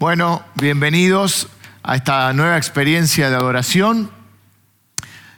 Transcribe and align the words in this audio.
Bueno, 0.00 0.42
bienvenidos 0.56 1.46
a 1.84 1.94
esta 1.94 2.32
nueva 2.32 2.56
experiencia 2.56 3.30
de 3.30 3.36
adoración. 3.36 4.10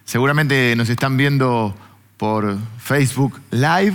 Seguramente 0.07 0.75
nos 0.77 0.89
están 0.89 1.19
viendo 1.19 1.77
por 2.17 2.57
Facebook 2.79 3.39
Live 3.51 3.93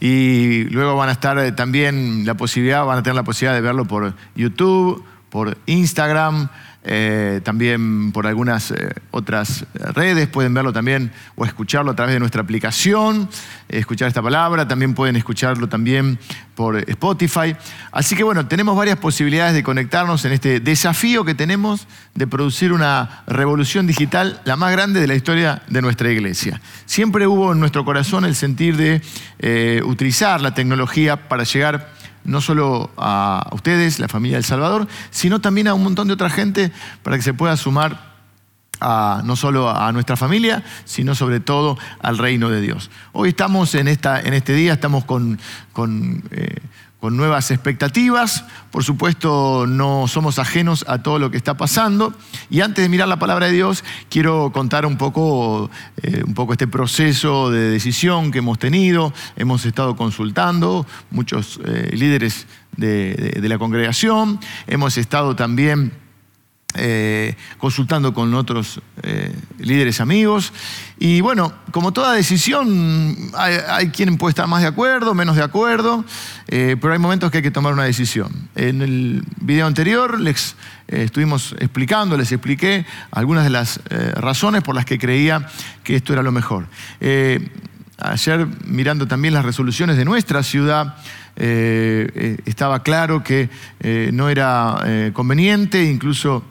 y 0.00 0.64
luego 0.70 0.96
van 0.96 1.10
a 1.10 1.12
estar 1.12 1.38
eh, 1.38 1.52
también 1.52 2.24
la 2.24 2.32
posibilidad, 2.32 2.86
van 2.86 2.98
a 2.98 3.02
tener 3.02 3.14
la 3.14 3.24
posibilidad 3.24 3.54
de 3.54 3.60
verlo 3.60 3.84
por 3.84 4.14
YouTube, 4.34 5.04
por 5.28 5.58
Instagram, 5.66 6.48
eh, 6.84 7.40
también 7.42 8.12
por 8.12 8.26
algunas 8.26 8.70
eh, 8.70 8.90
otras 9.10 9.64
redes, 9.72 10.28
pueden 10.28 10.52
verlo 10.52 10.72
también 10.72 11.10
o 11.34 11.46
escucharlo 11.46 11.92
a 11.92 11.96
través 11.96 12.14
de 12.14 12.20
nuestra 12.20 12.42
aplicación, 12.42 13.28
escuchar 13.68 14.08
esta 14.08 14.22
palabra, 14.22 14.68
también 14.68 14.94
pueden 14.94 15.16
escucharlo 15.16 15.68
también 15.68 16.18
por 16.54 16.76
Spotify. 16.88 17.56
Así 17.90 18.14
que 18.14 18.22
bueno, 18.22 18.46
tenemos 18.46 18.76
varias 18.76 18.98
posibilidades 18.98 19.54
de 19.54 19.62
conectarnos 19.62 20.24
en 20.24 20.32
este 20.32 20.60
desafío 20.60 21.24
que 21.24 21.34
tenemos 21.34 21.86
de 22.14 22.26
producir 22.26 22.72
una 22.72 23.24
revolución 23.26 23.86
digital, 23.86 24.40
la 24.44 24.56
más 24.56 24.72
grande 24.72 25.00
de 25.00 25.06
la 25.06 25.14
historia 25.14 25.62
de 25.68 25.82
nuestra 25.82 26.10
iglesia. 26.10 26.60
Siempre 26.86 27.26
hubo 27.26 27.52
en 27.52 27.60
nuestro 27.60 27.84
corazón 27.84 28.24
el 28.24 28.34
sentir 28.34 28.76
de 28.76 29.02
eh, 29.38 29.80
utilizar 29.84 30.40
la 30.40 30.54
tecnología 30.54 31.28
para 31.28 31.44
llegar 31.44 31.92
no 32.24 32.40
solo 32.40 32.90
a 32.96 33.48
ustedes, 33.52 33.98
la 33.98 34.08
familia 34.08 34.36
del 34.36 34.44
Salvador, 34.44 34.88
sino 35.10 35.40
también 35.40 35.68
a 35.68 35.74
un 35.74 35.84
montón 35.84 36.08
de 36.08 36.14
otra 36.14 36.30
gente 36.30 36.72
para 37.02 37.16
que 37.16 37.22
se 37.22 37.34
pueda 37.34 37.56
sumar 37.56 38.14
a, 38.80 39.22
no 39.24 39.36
solo 39.36 39.70
a 39.70 39.92
nuestra 39.92 40.16
familia, 40.16 40.62
sino 40.84 41.14
sobre 41.14 41.40
todo 41.40 41.78
al 42.00 42.18
reino 42.18 42.50
de 42.50 42.60
Dios. 42.60 42.90
Hoy 43.12 43.30
estamos 43.30 43.74
en, 43.74 43.88
esta, 43.88 44.20
en 44.20 44.34
este 44.34 44.54
día, 44.54 44.74
estamos 44.74 45.04
con, 45.04 45.38
con 45.72 46.24
eh, 46.30 46.58
con 47.04 47.18
nuevas 47.18 47.50
expectativas. 47.50 48.46
Por 48.70 48.82
supuesto, 48.82 49.66
no 49.68 50.08
somos 50.08 50.38
ajenos 50.38 50.86
a 50.88 51.02
todo 51.02 51.18
lo 51.18 51.30
que 51.30 51.36
está 51.36 51.54
pasando. 51.54 52.14
Y 52.48 52.62
antes 52.62 52.82
de 52.82 52.88
mirar 52.88 53.08
la 53.08 53.18
palabra 53.18 53.44
de 53.44 53.52
Dios, 53.52 53.84
quiero 54.08 54.52
contar 54.54 54.86
un 54.86 54.96
poco, 54.96 55.70
eh, 56.00 56.22
un 56.26 56.32
poco 56.32 56.54
este 56.54 56.66
proceso 56.66 57.50
de 57.50 57.68
decisión 57.68 58.30
que 58.30 58.38
hemos 58.38 58.58
tenido. 58.58 59.12
Hemos 59.36 59.66
estado 59.66 59.96
consultando 59.96 60.86
muchos 61.10 61.60
eh, 61.66 61.90
líderes 61.92 62.46
de 62.78 63.48
la 63.50 63.58
congregación. 63.58 64.40
Hemos 64.66 64.96
estado 64.96 65.36
también 65.36 65.92
eh, 66.76 67.36
consultando 67.58 68.12
con 68.12 68.34
otros 68.34 68.80
eh, 69.04 69.32
líderes 69.60 70.00
amigos. 70.00 70.52
Y 70.98 71.20
bueno, 71.20 71.52
como 71.70 71.92
toda 71.92 72.12
decisión, 72.14 73.16
hay, 73.36 73.90
quien 73.90 74.16
puede 74.18 74.30
estar 74.30 74.48
más 74.48 74.62
de 74.62 74.66
acuerdo, 74.66 75.14
menos 75.14 75.36
de 75.36 75.44
acuerdo, 75.44 76.04
eh, 76.48 76.76
pero 76.80 76.92
hay 76.92 76.98
momentos 76.98 77.30
que 77.30 77.38
hay 77.38 77.42
que 77.44 77.52
tomar 77.52 77.74
una 77.74 77.84
decisión. 77.84 78.48
En 78.56 78.82
el 78.82 79.22
video 79.40 79.68
anterior 79.68 80.20
les 80.20 80.56
estuvimos 80.88 81.54
explicando, 81.60 82.16
les 82.16 82.32
expliqué 82.32 82.84
algunas 83.12 83.44
de 83.44 83.50
las 83.50 83.80
razones 84.14 84.64
por 84.64 84.74
las 84.74 84.84
que 84.84 84.98
creía 84.98 85.46
que 85.84 85.94
esto 85.94 86.12
era 86.12 86.24
lo 86.24 86.32
mejor. 86.32 86.66
ayer, 87.98 88.48
mirando 88.64 89.06
también 89.06 89.32
las 89.32 89.44
resoluciones 89.44 89.96
de 89.96 90.04
nuestra 90.04 90.42
ciudad, 90.42 90.96
estaba 91.36 92.82
claro 92.82 93.22
que 93.22 93.48
no 94.12 94.28
era 94.28 95.10
conveniente, 95.12 95.84
incluso 95.84 96.44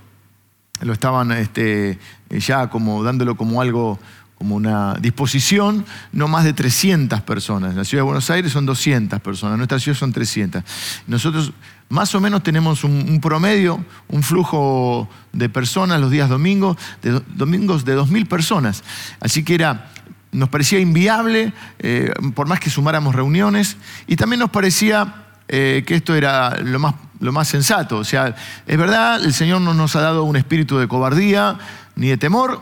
lo 0.82 0.94
estaban 0.94 1.32
este, 1.32 2.00
ya 2.30 2.70
como 2.70 3.04
dándolo 3.04 3.36
como 3.36 3.62
algo, 3.62 4.00
como 4.38 4.56
una 4.56 4.96
disposición, 4.96 5.86
no 6.12 6.28
más 6.28 6.44
de 6.44 6.54
300 6.54 7.22
personas. 7.22 7.72
En 7.72 7.78
la 7.78 7.86
ciudad 7.86 8.02
de 8.02 8.06
Buenos 8.06 8.30
Aires 8.30 8.52
son 8.52 8.66
200 8.66 9.20
personas, 9.22 9.54
en 9.54 9.60
nuestra 9.60 9.80
ciudad 9.80 9.98
son 9.98 10.12
300. 10.12 10.64
Nosotros 11.08 11.54
más 11.90 12.14
o 12.16 12.20
menos 12.20 12.44
tenemos 12.44 12.84
un, 12.84 13.22
promedio, 13.22 13.86
un 14.08 14.24
flujo 14.24 15.08
de 15.32 15.48
personas 15.48 16.02
los 16.02 16.12
días 16.12 16.28
domingos, 16.28 16.78
de, 17.02 17.22
domingos 17.36 17.86
de 17.86 17.98
2.000 17.98 18.28
personas. 18.28 18.84
Así 19.20 19.44
que 19.44 19.56
era 19.56 19.90
nos 20.34 20.50
parecía 20.50 20.80
inviable, 20.80 21.54
eh, 21.80 22.12
por 22.34 22.48
más 22.48 22.60
que 22.60 22.72
sumáramos 22.72 23.14
reuniones, 23.14 23.78
y 24.08 24.16
también 24.16 24.40
nos 24.40 24.50
parecía 24.50 25.23
eh, 25.48 25.84
que 25.86 25.96
esto 25.96 26.16
era 26.16 26.58
lo 26.62 26.80
más, 26.80 26.96
lo 27.20 27.32
más 27.32 27.48
sensato. 27.48 27.98
O 27.98 28.04
sea, 28.04 28.36
es 28.66 28.78
verdad, 28.78 29.24
el 29.24 29.34
Señor 29.34 29.62
no 29.62 29.74
nos 29.74 29.96
ha 29.96 30.02
dado 30.02 30.24
un 30.24 30.36
espíritu 30.36 30.78
de 30.78 30.88
cobardía 30.88 31.58
ni 31.96 32.08
de 32.08 32.18
temor, 32.18 32.62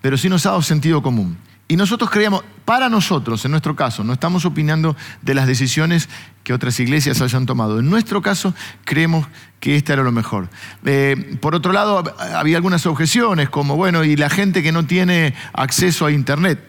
pero 0.00 0.16
sí 0.16 0.28
nos 0.28 0.46
ha 0.46 0.50
dado 0.50 0.62
sentido 0.62 1.02
común. 1.02 1.38
Y 1.66 1.76
nosotros 1.76 2.10
creíamos, 2.10 2.42
para 2.66 2.90
nosotros, 2.90 3.42
en 3.46 3.50
nuestro 3.50 3.74
caso, 3.74 4.04
no 4.04 4.12
estamos 4.12 4.44
opinando 4.44 4.96
de 5.22 5.34
las 5.34 5.46
decisiones 5.46 6.10
que 6.42 6.52
otras 6.52 6.78
iglesias 6.78 7.22
hayan 7.22 7.46
tomado. 7.46 7.78
En 7.78 7.88
nuestro 7.88 8.20
caso, 8.20 8.54
creemos 8.84 9.26
que 9.60 9.76
esta 9.76 9.94
era 9.94 10.02
lo 10.02 10.12
mejor. 10.12 10.50
Eh, 10.84 11.38
por 11.40 11.54
otro 11.54 11.72
lado, 11.72 12.04
había 12.34 12.56
algunas 12.56 12.84
objeciones, 12.84 13.48
como, 13.48 13.76
bueno, 13.76 14.04
y 14.04 14.14
la 14.16 14.28
gente 14.28 14.62
que 14.62 14.72
no 14.72 14.84
tiene 14.84 15.34
acceso 15.54 16.04
a 16.04 16.12
Internet 16.12 16.62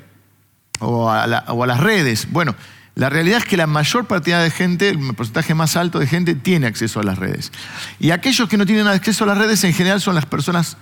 o 0.80 1.10
a, 1.10 1.44
o 1.50 1.64
a 1.64 1.68
las 1.68 1.82
redes. 1.82 2.32
Bueno, 2.32 2.56
la 2.96 3.10
realidad 3.10 3.40
es 3.40 3.46
que 3.46 3.58
la 3.58 3.68
mayor 3.68 4.08
cantidad 4.08 4.42
de 4.42 4.50
gente, 4.50 4.90
el 4.90 5.00
porcentaje 5.16 5.54
más 5.54 5.76
alto 5.76 6.00
de 6.00 6.08
gente, 6.08 6.34
tiene 6.34 6.66
acceso 6.66 7.02
a 7.02 7.04
las 7.04 7.20
redes. 7.20 7.52
Y 8.00 8.12
aquellos 8.12 8.48
que 8.48 8.58
no 8.58 8.66
tienen 8.66 8.88
acceso 8.88 9.26
a 9.26 9.28
las 9.28 9.38
redes 9.38 9.64
en 9.66 9.74
general 9.74 10.00
son 10.00 10.16
las 10.16 10.26
personas 10.26 10.78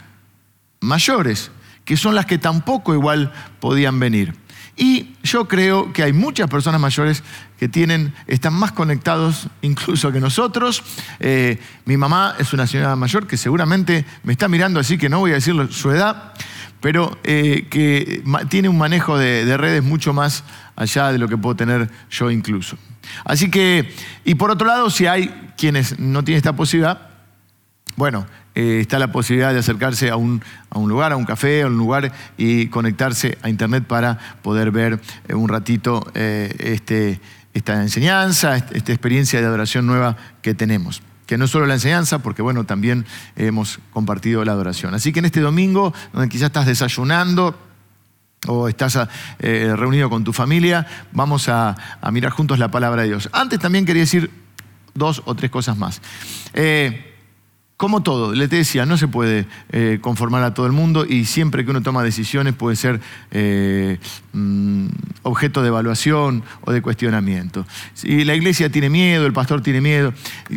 mayores, 0.80 1.52
que 1.86 1.98
son 1.98 2.14
las 2.14 2.28
que 2.28 2.38
tampoco 2.38 2.94
igual 2.94 3.34
podían 3.60 4.00
venir. 4.00 4.36
Y 4.76 5.16
yo 5.24 5.48
creo 5.48 5.94
que 5.94 6.04
hay 6.04 6.14
muchas 6.14 6.50
personas 6.50 6.82
mayores 6.82 7.24
que 7.60 7.68
tienen, 7.68 8.14
están 8.26 8.54
más 8.54 8.72
conectados 8.72 9.48
incluso 9.62 10.12
que 10.12 10.20
nosotros. 10.20 10.84
Eh, 11.20 11.60
mi 11.86 11.96
mamá 11.96 12.36
es 12.40 12.54
una 12.54 12.66
señora 12.66 12.96
mayor 12.96 13.28
que 13.28 13.38
seguramente 13.38 14.06
me 14.24 14.34
está 14.34 14.48
mirando 14.48 14.80
así 14.80 14.98
que 14.98 15.10
no 15.10 15.20
voy 15.20 15.32
a 15.32 15.36
decir 15.36 15.56
su 15.72 15.92
edad, 15.92 16.34
pero 16.84 17.18
eh, 17.24 17.68
que 17.70 18.22
tiene 18.50 18.68
un 18.68 18.78
manejo 18.78 19.18
de, 19.18 19.56
redes 19.56 19.82
mucho 19.82 20.12
más 20.12 20.44
allá 20.76 21.14
de 21.14 21.18
lo 21.18 21.30
que 21.30 21.38
puedo 21.38 21.56
tener 21.56 21.90
yo 22.12 22.30
incluso. 22.30 22.76
Así 23.24 23.50
que, 23.50 23.90
y 24.26 24.36
por 24.36 24.52
otro 24.52 24.68
lado, 24.68 24.90
si 24.90 25.08
hay 25.08 25.30
quienes 25.58 25.98
no 25.98 26.26
tienen 26.26 26.40
esta 26.40 26.58
posibilidad, 26.58 27.08
bueno, 27.96 28.28
eh, 28.54 28.80
está 28.82 29.00
la 29.00 29.14
posibilidad 29.14 29.54
de 29.54 29.60
acercarse 29.60 30.10
a 30.10 30.18
un, 30.18 30.44
a 30.70 30.78
un, 30.78 30.90
lugar, 30.90 31.14
a 31.14 31.16
un 31.16 31.24
café, 31.24 31.62
a 31.62 31.68
un 31.68 31.78
lugar 31.78 32.12
y 32.36 32.68
conectarse 32.68 33.38
a 33.42 33.48
internet 33.48 33.86
para 33.86 34.20
poder 34.42 34.72
ver 34.72 35.00
eh, 35.30 35.36
un 35.36 35.48
ratito 35.48 36.06
este, 36.14 37.22
esta 37.54 37.82
enseñanza, 37.82 38.58
esta 38.58 38.92
experiencia 38.92 39.40
de 39.40 39.48
adoración 39.48 39.88
nueva 39.88 40.18
que 40.42 40.54
tenemos 40.54 41.02
que 41.34 41.38
no 41.40 41.48
solo 41.48 41.66
la 41.66 41.74
enseñanza, 41.74 42.20
porque 42.20 42.44
bueno, 42.44 42.64
también 42.64 43.08
hemos 43.36 43.80
compartido 43.92 44.46
la 44.46 44.52
adoración. 44.52 44.94
Así 44.94 45.12
que 45.12 45.18
en 45.18 45.26
este 45.26 45.40
domingo, 45.40 45.92
donde 46.12 46.30
quizás 46.30 46.46
estás 46.46 46.68
desayunando 46.68 47.58
o 48.46 48.68
estás 48.68 49.00
eh, 49.40 49.74
reunido 49.76 50.12
con 50.12 50.24
tu 50.24 50.32
familia, 50.32 50.86
vamos 51.12 51.50
a, 51.50 51.76
mirar 52.12 52.32
juntos 52.34 52.60
la 52.60 52.70
palabra 52.70 53.02
de 53.02 53.08
Dios. 53.08 53.30
Antes 53.32 53.60
también 53.60 53.84
quería 53.84 54.04
decir 54.04 54.30
dos 54.94 55.24
o 55.26 55.34
tres 55.34 55.50
cosas 55.50 55.76
más. 55.76 56.04
Eh, 56.54 57.13
como 57.84 58.02
todo, 58.02 58.34
le 58.34 58.48
te 58.48 58.56
decía, 58.56 58.86
no 58.86 58.96
se 58.96 59.10
puede 59.10 59.46
eh, 59.74 59.98
conformar 60.00 60.42
a 60.44 60.54
todo 60.54 60.66
el 60.68 60.72
mundo 60.72 61.06
y 61.06 61.26
siempre 61.26 61.66
que 61.66 61.72
uno 61.72 61.82
toma 61.82 62.02
decisiones 62.02 62.54
puede 62.54 62.78
ser 62.78 63.02
eh, 63.32 64.00
mm, 64.32 64.88
objeto 65.24 65.62
de 65.62 65.68
evaluación 65.68 66.46
o 66.62 66.72
de 66.72 66.82
cuestionamiento. 66.82 67.68
Si 67.94 68.24
la 68.24 68.36
iglesia 68.36 68.72
tiene 68.72 68.90
miedo, 68.90 69.26
el 69.26 69.34
pastor 69.34 69.60
tiene 69.60 69.82
miedo, 69.82 70.14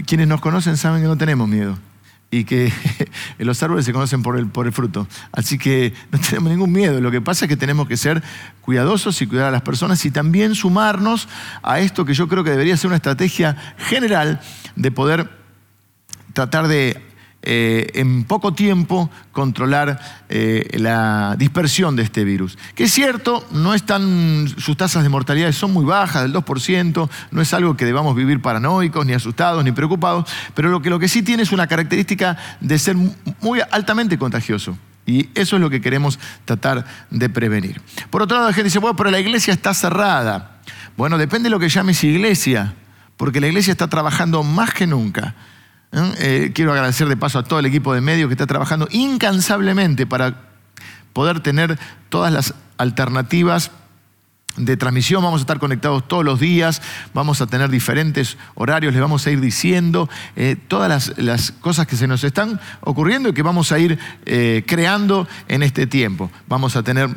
quienes 0.06 0.28
nos 0.28 0.41
conocen 0.41 0.76
saben 0.76 1.03
que 1.03 1.09
no 1.09 1.19
tenemos 1.19 1.48
miedo 1.48 1.76
y 2.31 2.44
que 2.44 2.72
los 3.38 3.60
árboles 3.60 3.84
se 3.84 3.92
conocen 3.92 4.22
por 4.22 4.38
el 4.38 4.72
fruto. 4.72 5.09
Así 5.32 5.59
que 5.59 5.94
no 6.12 6.20
tenemos 6.20 6.48
ningún 6.48 6.70
miedo. 6.70 7.00
Lo 7.00 7.10
que 7.10 7.20
pasa 7.20 7.47
es 7.47 7.48
que 7.48 7.56
tenemos 7.56 7.88
que 7.88 7.97
ser 7.97 8.22
cuidadosos 8.60 9.20
y 9.20 9.26
cuidar 9.26 9.48
a 9.48 9.50
las 9.50 9.62
personas 9.62 10.04
y 10.06 10.12
también 10.12 10.54
sumarnos 10.54 11.28
a 11.65 11.81
esto 11.81 12.04
que 12.04 12.15
yo 12.15 12.28
creo 12.28 12.44
que 12.44 12.50
debería 12.50 12.76
ser 12.76 12.86
una 12.86 12.98
estrategia 12.98 13.56
general 13.78 14.41
de 14.76 14.92
poder 14.92 15.28
tratar 16.32 16.68
de 16.68 17.05
eh, 17.48 17.93
en 17.95 18.25
poco 18.25 18.54
tiempo 18.54 19.09
controlar 19.31 20.01
eh, 20.28 20.69
la 20.81 21.37
dispersión 21.39 21.95
de 21.95 22.03
este 22.03 22.25
virus. 22.25 22.59
Que 22.75 22.84
es 22.84 22.93
cierto, 22.93 23.47
no 23.53 23.72
están, 23.72 24.48
sus 24.59 24.77
tasas 24.77 25.04
de 25.04 25.09
mortalidad 25.09 25.53
son 25.53 25.72
muy 25.72 25.84
bajas, 25.84 26.22
del 26.22 26.33
2%, 26.33 27.09
no 27.31 27.41
es 27.41 27.54
algo 27.54 27.77
que 27.77 27.84
debamos 27.84 28.16
vivir 28.16 28.43
paranoicos, 28.43 29.07
ni 29.07 29.13
asustados, 29.13 29.63
ni 29.63 29.71
preocupados, 29.71 30.28
pero 30.54 30.71
lo 30.71 30.83
que, 30.83 30.91
lo 30.91 30.98
que 30.98 31.07
sí 31.07 31.22
tiene 31.22 31.45
es 31.45 31.53
una 31.53 31.69
característica 31.69 32.37
de 32.60 32.81
ser 32.81 32.97
muy 33.41 33.60
altamente 33.71 34.19
contagioso. 34.19 34.77
Y 35.07 35.28
eso 35.37 35.54
es 35.54 35.63
lo 35.63 35.71
que 35.71 35.81
queremos 35.81 36.19
tratar 36.45 36.84
de 37.13 37.28
prevenir. 37.28 37.81
Por 38.10 38.22
otro 38.22 38.39
lado, 38.39 38.49
la 38.49 38.54
gente 38.54 38.65
dice, 38.65 38.81
bueno, 38.81 38.97
pero 38.97 39.13
la 39.13 39.21
iglesia 39.21 39.53
está 39.53 39.72
cerrada. 39.72 40.59
Bueno, 40.97 41.16
depende 41.16 41.45
de 41.45 41.51
lo 41.51 41.60
que 41.60 41.69
llames 41.69 42.03
iglesia, 42.03 42.75
porque 43.16 43.41
la 43.41 43.47
iglesia 43.47 43.71
está 43.71 43.87
trabajando 43.87 44.42
más 44.42 44.75
que 44.75 44.89
nunca 44.89 45.37
eh, 45.92 46.53
quiero 46.54 46.72
agradecer 46.72 47.09
de 47.09 47.16
paso 47.16 47.38
a 47.38 47.44
todo 47.44 47.59
el 47.59 47.66
equipo 47.66 47.94
de 47.94 48.00
medios 48.00 48.28
que 48.28 48.34
está 48.34 48.47
trabajando 48.47 48.88
incansablemente 48.91 50.06
para 50.06 50.42
poder 51.12 51.41
tener 51.41 51.78
todas 52.09 52.33
las 52.33 52.54
alternativas 52.77 53.71
de 54.56 54.77
transmisión, 54.77 55.22
vamos 55.22 55.41
a 55.41 55.42
estar 55.42 55.59
conectados 55.59 56.09
todos 56.09 56.24
los 56.24 56.41
días, 56.41 56.80
vamos 57.12 57.41
a 57.41 57.47
tener 57.47 57.71
diferentes 57.71 58.38
horarios, 58.54 58.92
les 58.92 59.03
vamos 59.03 59.27
a 59.27 59.30
ir 59.30 59.41
diciendo 59.41 60.09
eh, 60.34 60.56
todas 60.68 61.12
las, 61.18 61.53
cosas 61.53 61.86
que 61.86 61.97
se 61.97 62.06
nos 62.06 62.24
están 62.24 62.60
ocurriendo 62.80 63.28
y 63.28 63.32
que 63.32 63.42
vamos 63.42 63.72
a 63.72 63.78
ir 63.78 63.98
eh, 64.24 64.65
creando 64.66 65.28
en 65.48 65.62
este 65.62 65.86
tiempo. 65.86 66.30
Vamos 66.48 66.77
a 66.77 66.82
tener 66.82 67.10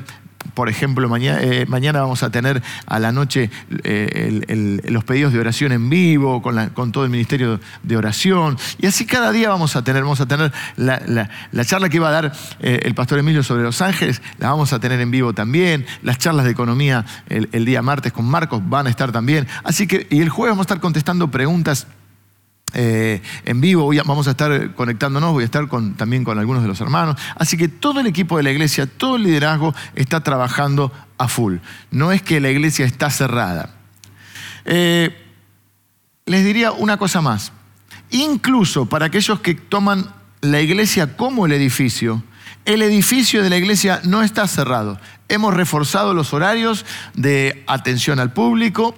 por 0.54 0.70
ejemplo, 0.70 1.08
mañana, 1.10 1.42
eh, 1.42 1.66
mañana, 1.68 2.02
vamos 2.02 2.24
a 2.24 2.32
tener 2.32 2.62
a 2.86 3.00
la 3.00 3.12
noche 3.12 3.50
eh, 3.84 4.82
los 4.86 5.04
pedidos 5.04 5.34
de 5.34 5.40
oración 5.40 5.72
en 5.72 5.90
vivo, 5.90 6.42
con, 6.42 6.92
todo 6.92 7.04
el 7.04 7.10
ministerio 7.10 7.60
de 7.84 7.98
oración. 7.98 8.58
Y 8.78 8.88
así 8.88 9.06
cada 9.06 9.32
día 9.32 9.50
vamos 9.50 9.76
a 9.76 9.84
tener, 9.84 10.04
vamos 10.04 10.22
a 10.22 10.28
tener 10.28 10.52
la, 10.76 11.30
charla 11.66 11.90
que 11.90 11.98
iba 11.98 12.10
a 12.10 12.12
dar 12.12 12.34
eh, 12.60 12.80
el 12.84 12.96
pastor 12.96 13.20
Emilio 13.20 13.44
sobre 13.44 13.64
Los 13.64 13.82
Ángeles, 13.82 14.22
la 14.38 14.50
vamos 14.50 14.74
a 14.74 14.80
tener 14.80 15.00
en 15.02 15.12
vivo 15.12 15.34
también. 15.34 15.86
Las 16.04 16.18
charlas 16.18 16.46
de 16.46 16.52
economía 16.52 17.06
el, 17.28 17.50
el 17.52 17.66
día 17.66 17.82
martes 17.82 18.12
con 18.12 18.26
Marcos 18.26 18.62
van 18.68 18.88
a 18.88 18.90
estar 18.90 19.12
también. 19.12 19.48
Así 19.64 19.88
que, 19.88 20.08
y 20.10 20.22
el 20.22 20.30
jueves 20.30 20.52
vamos 20.52 20.64
a 20.64 20.68
estar 20.68 20.80
contestando 20.80 21.30
preguntas 21.30 21.88
eh, 22.74 23.22
en 23.46 23.62
vivo, 23.62 23.92
vamos 24.06 24.28
a 24.28 24.32
estar 24.32 24.74
conectándonos, 24.76 25.34
voy 25.34 25.44
a 25.44 25.46
estar 25.46 25.68
también 25.98 26.24
con 26.24 26.38
algunos 26.38 26.62
de 26.62 26.68
los 26.68 26.80
hermanos. 26.82 27.16
Así 27.36 27.58
que 27.58 27.68
todo 27.68 28.00
el 28.00 28.08
equipo 28.08 28.38
de 28.38 28.44
la 28.44 28.52
iglesia, 28.52 28.86
todo 28.86 29.16
el 29.16 29.24
liderazgo 29.24 29.74
está 29.96 30.22
trabajando 30.22 30.92
a 31.18 31.28
full. 31.28 31.58
No 31.92 32.12
es 32.12 32.22
que 32.22 32.40
la 32.40 32.50
iglesia 32.50 32.86
está 32.86 33.10
cerrada. 33.10 33.76
Eh, 34.66 35.16
les 36.26 36.46
diría 36.46 36.72
una 36.72 36.98
cosa 36.98 37.22
más. 37.22 37.52
Incluso 38.12 38.88
para 38.88 39.08
aquellos 39.08 39.40
que 39.40 39.56
toman 39.56 40.14
la 40.42 40.62
iglesia 40.62 41.18
como 41.18 41.46
el 41.46 41.52
edificio, 41.52 42.24
el 42.70 42.84
edificio 42.84 43.42
de 43.42 43.50
la 43.50 43.58
iglesia 43.58 44.00
no 44.04 44.22
está 44.22 44.48
cerrado. 44.48 45.00
Hemos 45.28 45.56
reforzado 45.56 46.14
los 46.14 46.36
horarios 46.36 46.86
de 47.16 47.64
atención 47.66 48.20
al 48.20 48.32
público 48.32 48.96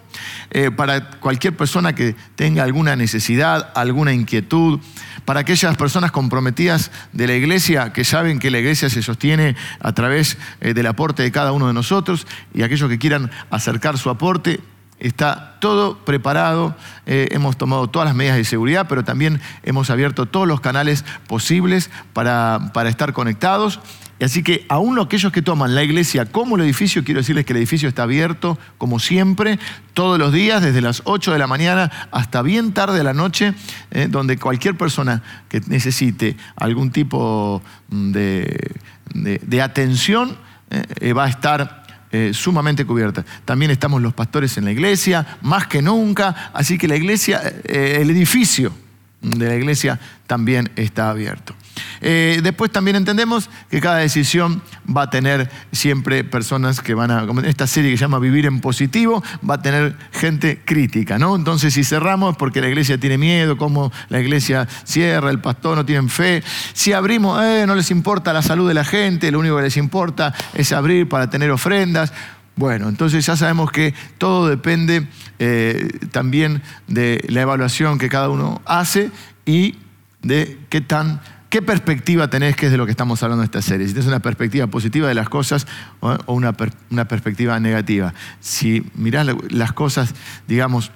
eh, 0.49 0.71
para 0.71 1.09
cualquier 1.09 1.55
persona 1.55 1.95
que 1.95 2.13
tenga 2.35 2.63
alguna 2.63 2.97
necesidad, 2.97 3.71
alguna 3.73 4.11
inquietud, 4.11 4.81
para 5.23 5.39
aquellas 5.39 5.77
personas 5.77 6.11
comprometidas 6.11 6.91
de 7.13 7.27
la 7.27 7.33
iglesia 7.33 7.93
que 7.93 8.03
saben 8.03 8.39
que 8.39 8.51
la 8.51 8.59
iglesia 8.59 8.89
se 8.89 9.01
sostiene 9.01 9.55
a 9.79 9.93
través 9.93 10.37
eh, 10.59 10.73
del 10.73 10.87
aporte 10.87 11.23
de 11.23 11.31
cada 11.31 11.53
uno 11.53 11.67
de 11.67 11.73
nosotros 11.73 12.27
y 12.53 12.63
aquellos 12.63 12.89
que 12.89 12.99
quieran 12.99 13.31
acercar 13.51 13.97
su 13.97 14.09
aporte, 14.09 14.59
Está 15.01 15.57
todo 15.59 15.97
preparado, 16.05 16.75
eh, 17.07 17.29
hemos 17.31 17.57
tomado 17.57 17.89
todas 17.89 18.07
las 18.07 18.15
medidas 18.15 18.37
de 18.37 18.45
seguridad, 18.45 18.85
pero 18.87 19.03
también 19.03 19.41
hemos 19.63 19.89
abierto 19.89 20.27
todos 20.27 20.47
los 20.47 20.61
canales 20.61 21.03
posibles 21.27 21.89
para, 22.13 22.69
para 22.71 22.89
estar 22.89 23.11
conectados. 23.11 23.79
Así 24.21 24.43
que 24.43 24.63
aún 24.69 24.99
aquellos 24.99 25.31
que 25.31 25.41
toman 25.41 25.73
la 25.73 25.81
iglesia 25.83 26.25
como 26.25 26.55
el 26.55 26.61
edificio, 26.61 27.03
quiero 27.03 27.21
decirles 27.21 27.45
que 27.45 27.53
el 27.53 27.57
edificio 27.57 27.89
está 27.89 28.03
abierto, 28.03 28.59
como 28.77 28.99
siempre, 28.99 29.57
todos 29.95 30.19
los 30.19 30.31
días, 30.31 30.61
desde 30.61 30.81
las 30.81 31.01
8 31.05 31.33
de 31.33 31.39
la 31.39 31.47
mañana 31.47 31.91
hasta 32.11 32.43
bien 32.43 32.71
tarde 32.71 32.99
de 32.99 33.03
la 33.03 33.13
noche, 33.13 33.55
eh, 33.89 34.07
donde 34.07 34.37
cualquier 34.37 34.77
persona 34.77 35.23
que 35.49 35.61
necesite 35.61 36.37
algún 36.55 36.91
tipo 36.91 37.63
de, 37.89 38.75
de, 39.15 39.61
atención 39.63 40.37
eh, 40.69 41.13
va 41.13 41.25
a 41.25 41.29
estar 41.29 41.80
eh, 42.11 42.31
sumamente 42.33 42.85
cubierta. 42.85 43.25
También 43.45 43.71
estamos 43.71 44.01
los 44.01 44.13
pastores 44.13 44.57
en 44.57 44.65
la 44.65 44.71
iglesia, 44.71 45.37
más 45.41 45.67
que 45.67 45.81
nunca, 45.81 46.51
así 46.53 46.77
que 46.77 46.87
la 46.87 46.95
iglesia, 46.95 47.41
eh, 47.63 47.99
el 48.01 48.09
edificio 48.09 48.73
de 49.21 49.47
la 49.47 49.55
iglesia 49.55 49.99
también 50.27 50.71
está 50.75 51.09
abierto. 51.09 51.55
Eh, 52.01 52.39
después 52.43 52.71
también 52.71 52.95
entendemos 52.95 53.49
que 53.69 53.79
cada 53.79 53.97
decisión 53.97 54.61
va 54.85 55.03
a 55.03 55.09
tener 55.09 55.49
siempre 55.71 56.23
personas 56.23 56.81
que 56.81 56.93
van 56.93 57.11
a, 57.11 57.27
como 57.27 57.41
esta 57.41 57.67
serie 57.67 57.91
que 57.91 57.97
se 57.97 58.01
llama 58.01 58.19
Vivir 58.19 58.45
en 58.45 58.59
Positivo, 58.59 59.23
va 59.47 59.55
a 59.55 59.61
tener 59.61 59.95
gente 60.11 60.61
crítica, 60.65 61.19
¿no? 61.19 61.35
Entonces 61.35 61.73
si 61.73 61.83
cerramos 61.83 62.37
porque 62.37 62.61
la 62.61 62.67
iglesia 62.67 62.97
tiene 62.99 63.17
miedo, 63.17 63.57
como 63.57 63.91
la 64.09 64.19
iglesia 64.19 64.67
cierra, 64.83 65.29
el 65.29 65.39
pastor 65.39 65.77
no 65.77 65.85
tiene 65.85 66.09
fe, 66.09 66.43
si 66.73 66.93
abrimos, 66.93 67.41
eh, 67.43 67.65
no 67.67 67.75
les 67.75 67.91
importa 67.91 68.33
la 68.33 68.41
salud 68.41 68.67
de 68.67 68.73
la 68.73 68.83
gente, 68.83 69.31
lo 69.31 69.39
único 69.39 69.57
que 69.57 69.63
les 69.63 69.77
importa 69.77 70.33
es 70.53 70.71
abrir 70.71 71.07
para 71.07 71.29
tener 71.29 71.51
ofrendas. 71.51 72.13
Bueno, 72.55 72.89
entonces 72.89 73.25
ya 73.25 73.35
sabemos 73.35 73.71
que 73.71 73.93
todo 74.17 74.47
depende 74.47 75.07
eh, 75.39 75.89
también 76.11 76.61
de 76.87 77.23
la 77.29 77.41
evaluación 77.41 77.97
que 77.97 78.09
cada 78.09 78.29
uno 78.29 78.61
hace 78.65 79.09
y 79.45 79.75
de 80.21 80.59
qué 80.69 80.81
tan 80.81 81.21
¿Qué 81.51 81.61
perspectiva 81.61 82.29
tenés 82.29 82.55
que 82.55 82.67
es 82.67 82.71
de 82.71 82.77
lo 82.77 82.85
que 82.85 82.91
estamos 82.91 83.21
hablando 83.23 83.43
en 83.43 83.45
esta 83.47 83.61
serie? 83.61 83.85
Si 83.85 83.91
tienes 83.91 84.07
una 84.07 84.21
perspectiva 84.21 84.67
positiva 84.67 85.09
de 85.09 85.13
las 85.13 85.27
cosas 85.27 85.67
o 85.99 86.33
una, 86.33 86.53
perspectiva 86.53 87.59
negativa. 87.59 88.13
Si 88.39 88.89
mirás 88.95 89.27
las 89.49 89.73
cosas, 89.73 90.15
digamos, 90.47 90.91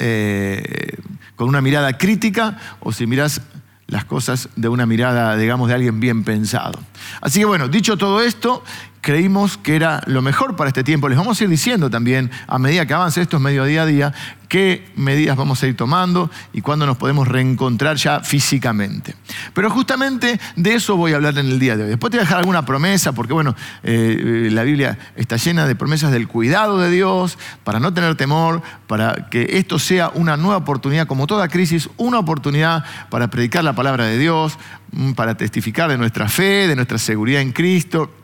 eh, 0.00 0.96
con 1.36 1.48
una 1.48 1.60
mirada 1.60 1.96
crítica 1.96 2.58
o 2.80 2.90
si 2.90 3.06
mirás 3.06 3.40
las 3.86 4.04
cosas 4.04 4.48
de 4.56 4.66
una 4.66 4.84
mirada, 4.84 5.36
digamos, 5.36 5.68
de 5.68 5.74
alguien 5.74 6.00
bien 6.00 6.24
pensado. 6.24 6.80
Así 7.20 7.38
que 7.38 7.44
bueno, 7.44 7.68
dicho 7.68 7.96
todo 7.96 8.20
esto, 8.20 8.64
creímos 9.02 9.58
que 9.58 9.74
era 9.74 10.00
lo 10.06 10.22
mejor 10.22 10.54
para 10.56 10.68
este 10.68 10.84
tiempo. 10.84 11.08
Les 11.08 11.18
vamos 11.18 11.38
a 11.38 11.44
ir 11.44 11.50
diciendo 11.50 11.90
también, 11.90 12.30
a 12.46 12.58
medida 12.58 12.86
que 12.86 12.94
avance 12.94 13.20
esto, 13.20 13.40
medio 13.40 13.64
día 13.64 13.82
a 13.82 13.86
día, 13.86 14.14
qué 14.48 14.92
medidas 14.94 15.36
vamos 15.36 15.60
a 15.62 15.66
ir 15.66 15.76
tomando 15.76 16.30
y 16.52 16.60
cuándo 16.60 16.86
nos 16.86 16.96
podemos 16.96 17.26
reencontrar 17.26 17.96
ya 17.96 18.20
físicamente. 18.20 19.16
Pero 19.54 19.70
justamente 19.70 20.38
de 20.54 20.74
eso 20.74 20.96
voy 20.96 21.12
a 21.12 21.16
hablar 21.16 21.36
en 21.36 21.46
el 21.46 21.58
día 21.58 21.76
de 21.76 21.82
hoy. 21.82 21.88
Después 21.90 22.12
te 22.12 22.18
voy 22.18 22.20
a 22.22 22.26
dejar 22.26 22.38
alguna 22.38 22.64
promesa, 22.64 23.12
porque 23.12 23.32
bueno, 23.32 23.56
eh, 23.82 24.48
la 24.52 24.62
Biblia 24.62 24.96
está 25.16 25.36
llena 25.36 25.66
de 25.66 25.74
promesas 25.74 26.12
del 26.12 26.28
cuidado 26.28 26.78
de 26.78 26.88
Dios, 26.88 27.38
para 27.64 27.80
no 27.80 27.92
tener 27.92 28.14
temor, 28.14 28.62
para 28.86 29.28
que 29.30 29.48
esto 29.58 29.80
sea 29.80 30.12
una 30.14 30.36
nueva 30.36 30.58
oportunidad, 30.58 31.08
como 31.08 31.26
toda 31.26 31.48
crisis, 31.48 31.90
una 31.96 32.20
oportunidad 32.20 32.84
para 33.10 33.30
predicar 33.30 33.64
la 33.64 33.72
palabra 33.72 34.06
de 34.06 34.16
Dios, 34.16 34.58
mm, 34.92 35.12
para 35.14 35.36
testificar 35.36 35.90
de 35.90 35.98
nuestra 35.98 36.28
fe, 36.28 36.68
de 36.68 36.76
nuestra 36.76 36.98
seguridad 36.98 37.42
en 37.42 37.50
Cristo 37.50 38.21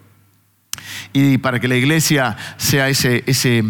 y 1.13 1.39
para 1.39 1.61
que 1.61 1.69
la 1.69 1.77
iglesia 1.77 2.37
sea 2.57 2.89
ese, 2.89 3.25
ese, 3.27 3.65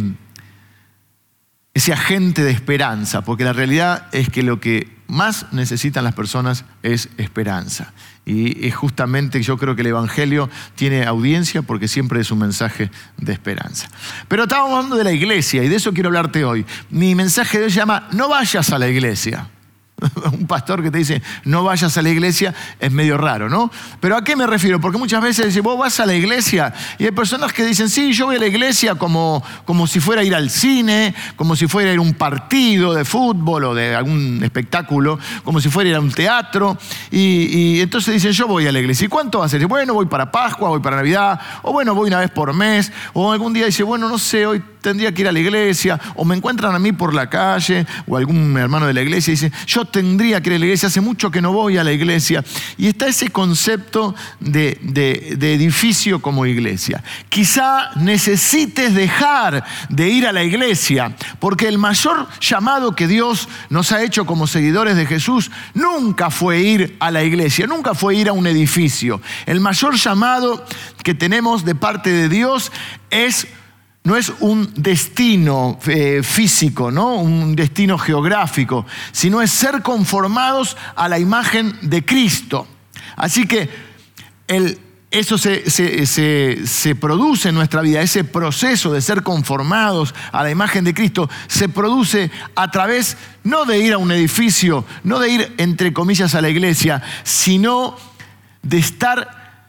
ese 1.74 1.92
agente 1.92 2.42
de 2.42 2.50
esperanza, 2.50 3.22
porque 3.22 3.44
la 3.44 3.52
realidad 3.52 4.06
es 4.12 4.28
que 4.28 4.42
lo 4.42 4.60
que 4.60 4.98
más 5.08 5.46
necesitan 5.52 6.04
las 6.04 6.14
personas 6.14 6.64
es 6.82 7.08
esperanza. 7.16 7.92
Y 8.26 8.66
es 8.66 8.74
justamente, 8.74 9.42
yo 9.42 9.56
creo 9.56 9.74
que 9.74 9.80
el 9.80 9.88
Evangelio 9.88 10.50
tiene 10.74 11.06
audiencia 11.06 11.62
porque 11.62 11.88
siempre 11.88 12.20
es 12.20 12.30
un 12.30 12.40
mensaje 12.40 12.90
de 13.16 13.32
esperanza. 13.32 13.88
Pero 14.28 14.42
estábamos 14.42 14.76
hablando 14.76 14.96
de 14.96 15.04
la 15.04 15.12
iglesia 15.12 15.64
y 15.64 15.68
de 15.68 15.76
eso 15.76 15.94
quiero 15.94 16.10
hablarte 16.10 16.44
hoy. 16.44 16.66
Mi 16.90 17.14
mensaje 17.14 17.58
de 17.58 17.64
hoy 17.64 17.70
se 17.70 17.78
llama, 17.78 18.06
no 18.12 18.28
vayas 18.28 18.70
a 18.70 18.78
la 18.78 18.86
iglesia. 18.86 19.48
un 20.32 20.46
pastor 20.46 20.82
que 20.82 20.90
te 20.90 20.98
dice 20.98 21.22
no 21.44 21.64
vayas 21.64 21.96
a 21.96 22.02
la 22.02 22.10
iglesia 22.10 22.54
es 22.78 22.92
medio 22.92 23.16
raro, 23.16 23.48
¿no? 23.48 23.70
Pero 24.00 24.16
¿a 24.16 24.22
qué 24.22 24.36
me 24.36 24.46
refiero? 24.46 24.80
Porque 24.80 24.98
muchas 24.98 25.22
veces 25.22 25.46
dice, 25.46 25.60
vos 25.60 25.78
vas 25.78 25.98
a 26.00 26.06
la 26.06 26.14
iglesia 26.14 26.72
y 26.98 27.04
hay 27.04 27.10
personas 27.10 27.52
que 27.52 27.64
dicen, 27.64 27.88
sí, 27.88 28.12
yo 28.12 28.26
voy 28.26 28.36
a 28.36 28.38
la 28.38 28.46
iglesia 28.46 28.94
como, 28.94 29.42
como 29.64 29.86
si 29.86 30.00
fuera 30.00 30.22
a 30.22 30.24
ir 30.24 30.34
al 30.34 30.50
cine, 30.50 31.14
como 31.36 31.56
si 31.56 31.66
fuera 31.66 31.90
a 31.90 31.92
ir 31.94 31.98
a 31.98 32.02
un 32.02 32.14
partido 32.14 32.94
de 32.94 33.04
fútbol 33.04 33.64
o 33.64 33.74
de 33.74 33.94
algún 33.94 34.40
espectáculo, 34.42 35.18
como 35.44 35.60
si 35.60 35.68
fuera 35.68 35.88
a 35.88 35.90
ir 35.90 35.96
a 35.96 36.00
un 36.00 36.12
teatro. 36.12 36.78
Y, 37.10 37.80
entonces 37.80 38.14
dicen, 38.14 38.32
yo 38.32 38.46
voy 38.46 38.66
a 38.66 38.72
la 38.72 38.80
iglesia. 38.80 39.06
¿Y 39.06 39.08
cuánto 39.08 39.46
ser? 39.48 39.66
Bueno, 39.66 39.94
voy 39.94 40.06
para 40.06 40.30
Pascua, 40.30 40.68
voy 40.68 40.80
para 40.80 40.96
Navidad, 40.96 41.40
o 41.62 41.72
bueno, 41.72 41.94
voy 41.94 42.08
una 42.08 42.20
vez 42.20 42.30
por 42.30 42.52
mes, 42.54 42.92
o 43.12 43.32
algún 43.32 43.52
día 43.52 43.66
dice, 43.66 43.82
bueno, 43.82 44.08
no 44.08 44.18
sé, 44.18 44.46
hoy 44.46 44.62
tendría 44.80 45.12
que 45.12 45.22
ir 45.22 45.28
a 45.28 45.32
la 45.32 45.40
iglesia, 45.40 46.00
o 46.14 46.24
me 46.24 46.36
encuentran 46.36 46.74
a 46.74 46.78
mí 46.78 46.92
por 46.92 47.14
la 47.14 47.28
calle, 47.28 47.86
o 48.06 48.16
algún 48.16 48.56
hermano 48.56 48.86
de 48.86 48.94
la 48.94 49.02
iglesia 49.02 49.32
dice, 49.32 49.52
yo 49.66 49.84
tendría 49.84 50.40
que 50.40 50.50
ir 50.50 50.56
a 50.56 50.58
la 50.58 50.64
iglesia, 50.66 50.88
hace 50.88 51.00
mucho 51.00 51.30
que 51.30 51.42
no 51.42 51.52
voy 51.52 51.78
a 51.78 51.84
la 51.84 51.92
iglesia. 51.92 52.44
Y 52.76 52.88
está 52.88 53.06
ese 53.08 53.30
concepto 53.30 54.14
de, 54.40 54.78
de 54.82 55.54
edificio 55.54 56.20
como 56.20 56.46
iglesia. 56.46 57.02
Quizá 57.28 57.90
necesites 57.96 58.94
dejar 58.94 59.64
de 59.88 60.08
ir 60.08 60.26
a 60.26 60.32
la 60.32 60.44
iglesia, 60.44 61.14
porque 61.38 61.68
el 61.68 61.78
mayor 61.78 62.28
llamado 62.40 62.94
que 62.94 63.06
Dios 63.06 63.48
nos 63.70 63.92
ha 63.92 64.02
hecho 64.02 64.26
como 64.26 64.46
seguidores 64.46 64.96
de 64.96 65.06
Jesús 65.06 65.50
nunca 65.74 66.30
fue 66.30 66.60
ir 66.60 66.96
a 67.00 67.10
la 67.10 67.24
iglesia, 67.24 67.66
nunca 67.66 67.94
fue 67.94 68.16
ir 68.16 68.28
a 68.28 68.32
un 68.32 68.46
edificio. 68.46 69.20
El 69.46 69.60
mayor 69.60 69.96
llamado 69.96 70.64
que 71.02 71.14
tenemos 71.14 71.64
de 71.64 71.74
parte 71.74 72.10
de 72.10 72.28
Dios 72.28 72.72
es 73.10 73.46
no 74.08 74.16
es 74.16 74.32
un 74.40 74.72
destino 74.74 75.78
eh, 75.86 76.22
físico, 76.22 76.90
¿no? 76.90 77.16
un 77.16 77.54
destino 77.54 77.98
geográfico, 77.98 78.86
sino 79.12 79.42
es 79.42 79.50
ser 79.50 79.82
conformados 79.82 80.78
a 80.96 81.10
la 81.10 81.18
imagen 81.18 81.76
de 81.82 82.02
Cristo. 82.02 82.66
Así 83.16 83.46
que 83.46 83.68
eso 85.10 85.36
se, 85.36 85.68
se, 86.06 86.94
produce 86.94 87.50
en 87.50 87.54
nuestra 87.54 87.82
vida, 87.82 88.00
ese 88.00 88.24
proceso 88.24 88.94
de 88.94 89.02
ser 89.02 89.22
conformados 89.22 90.14
a 90.32 90.42
la 90.42 90.50
imagen 90.50 90.84
de 90.84 90.94
Cristo 90.94 91.28
se 91.46 91.68
produce 91.68 92.30
a 92.54 92.70
través 92.70 93.18
no 93.44 93.66
de 93.66 93.78
ir 93.78 93.92
a 93.92 93.98
un 93.98 94.10
edificio, 94.10 94.86
no 95.04 95.18
de 95.18 95.28
ir 95.28 95.54
entre 95.58 95.92
comillas 95.92 96.34
a 96.34 96.40
la 96.40 96.48
iglesia, 96.48 97.02
sino 97.24 97.94
de 98.62 98.78
estar 98.78 99.68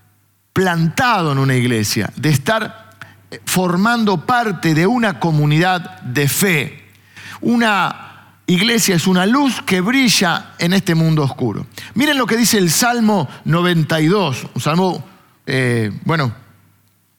plantado 0.53 1.34
en 1.34 1.39
una 1.39 1.55
iglesia, 1.55 2.10
de 2.15 2.29
estar 2.29 2.78
formando 3.45 4.25
parte 4.25 4.74
de 4.74 4.88
una 4.88 5.19
comunidad 5.19 6.01
de 6.01 6.27
fe. 6.27 6.83
Una 7.41 8.36
iglesia 8.48 8.95
es 8.95 9.07
una 9.07 9.25
luz 9.25 9.62
que 9.62 9.81
brilla 9.81 10.53
en 10.57 10.74
este 10.74 10.95
mundo 10.95 11.24
oscuro. 11.24 11.67
Miren 11.93 12.17
lo 12.17 12.25
que 12.25 12.38
dice 12.38 12.57
el 12.57 12.71
Salmo 12.71 13.29
92, 13.45 14.48
un 14.55 14.62
salmo, 14.62 15.05
eh, 15.45 15.91
bueno, 16.05 16.33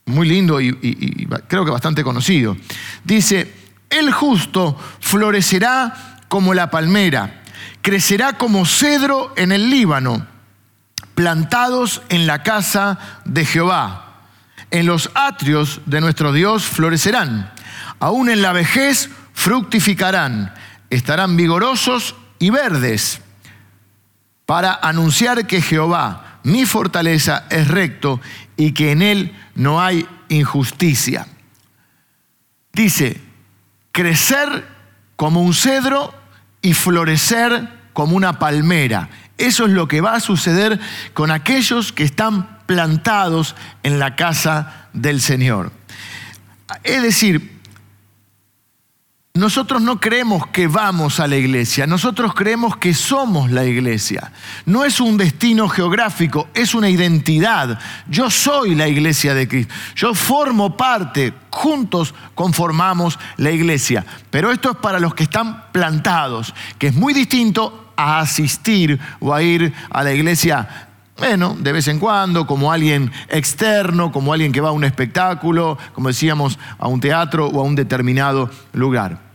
muy 0.06 0.28
lindo 0.28 0.60
y, 0.60 0.76
y 0.82 1.26
creo 1.46 1.64
que 1.64 1.70
bastante 1.70 2.02
conocido. 2.02 2.56
Dice, 3.04 3.54
el 3.88 4.12
justo 4.12 4.76
florecerá 4.98 6.18
como 6.28 6.52
la 6.54 6.70
palmera, 6.70 7.42
crecerá 7.82 8.32
como 8.32 8.66
cedro 8.66 9.32
en 9.36 9.52
el 9.52 9.70
Líbano, 9.70 10.26
plantados 11.14 12.02
en 12.08 12.26
la 12.26 12.42
casa 12.42 12.98
de 13.24 13.44
Jehová 13.44 14.09
en 14.70 14.86
los 14.86 15.10
atrios 15.14 15.80
de 15.86 16.00
nuestro 16.00 16.32
Dios 16.32 16.64
florecerán, 16.64 17.52
aún 17.98 18.28
en 18.28 18.42
la 18.42 18.52
vejez 18.52 19.10
fructificarán, 19.32 20.54
estarán 20.90 21.36
vigorosos 21.36 22.14
y 22.38 22.50
verdes, 22.50 23.20
para 24.46 24.74
anunciar 24.82 25.46
que 25.46 25.62
Jehová, 25.62 26.40
mi 26.42 26.66
fortaleza, 26.66 27.46
es 27.50 27.68
recto 27.68 28.20
y 28.56 28.72
que 28.72 28.92
en 28.92 29.02
él 29.02 29.36
no 29.54 29.80
hay 29.80 30.06
injusticia. 30.28 31.26
Dice, 32.72 33.20
crecer 33.92 34.66
como 35.16 35.42
un 35.42 35.54
cedro 35.54 36.14
y 36.62 36.74
florecer 36.74 37.68
como 37.92 38.16
una 38.16 38.38
palmera. 38.38 39.08
Eso 39.38 39.66
es 39.66 39.72
lo 39.72 39.88
que 39.88 40.00
va 40.00 40.14
a 40.14 40.20
suceder 40.20 40.80
con 41.14 41.30
aquellos 41.30 41.92
que 41.92 42.04
están 42.04 42.59
plantados 42.70 43.56
en 43.82 43.98
la 43.98 44.14
casa 44.14 44.86
del 44.92 45.20
Señor. 45.20 45.72
Es 46.84 47.02
decir, 47.02 47.58
nosotros 49.34 49.82
no 49.82 49.98
creemos 49.98 50.46
que 50.46 50.68
vamos 50.68 51.18
a 51.18 51.26
la 51.26 51.34
iglesia, 51.34 51.88
nosotros 51.88 52.32
creemos 52.32 52.76
que 52.76 52.94
somos 52.94 53.50
la 53.50 53.64
iglesia. 53.64 54.30
No 54.66 54.84
es 54.84 55.00
un 55.00 55.16
destino 55.16 55.68
geográfico, 55.68 56.46
es 56.54 56.72
una 56.72 56.88
identidad. 56.88 57.76
Yo 58.08 58.30
soy 58.30 58.76
la 58.76 58.86
iglesia 58.86 59.34
de 59.34 59.48
Cristo. 59.48 59.74
Yo 59.96 60.14
formo 60.14 60.76
parte, 60.76 61.34
juntos 61.50 62.14
conformamos 62.36 63.18
la 63.36 63.50
iglesia. 63.50 64.06
Pero 64.30 64.52
esto 64.52 64.70
es 64.70 64.76
para 64.76 65.00
los 65.00 65.16
que 65.16 65.24
están 65.24 65.72
plantados, 65.72 66.54
que 66.78 66.86
es 66.86 66.94
muy 66.94 67.14
distinto 67.14 67.92
a 67.96 68.20
asistir 68.20 69.00
o 69.18 69.34
a 69.34 69.42
ir 69.42 69.74
a 69.90 70.04
la 70.04 70.12
iglesia 70.12 70.89
bueno, 71.20 71.54
de 71.60 71.72
vez 71.72 71.86
en 71.86 71.98
cuando, 71.98 72.46
como 72.46 72.72
alguien 72.72 73.12
externo, 73.28 74.10
como 74.10 74.32
alguien 74.32 74.52
que 74.52 74.62
va 74.62 74.70
a 74.70 74.72
un 74.72 74.84
espectáculo, 74.84 75.76
como 75.92 76.08
decíamos, 76.08 76.58
a 76.78 76.88
un 76.88 76.98
teatro 76.98 77.46
o 77.46 77.60
a 77.60 77.62
un 77.62 77.74
determinado 77.74 78.50
lugar. 78.72 79.30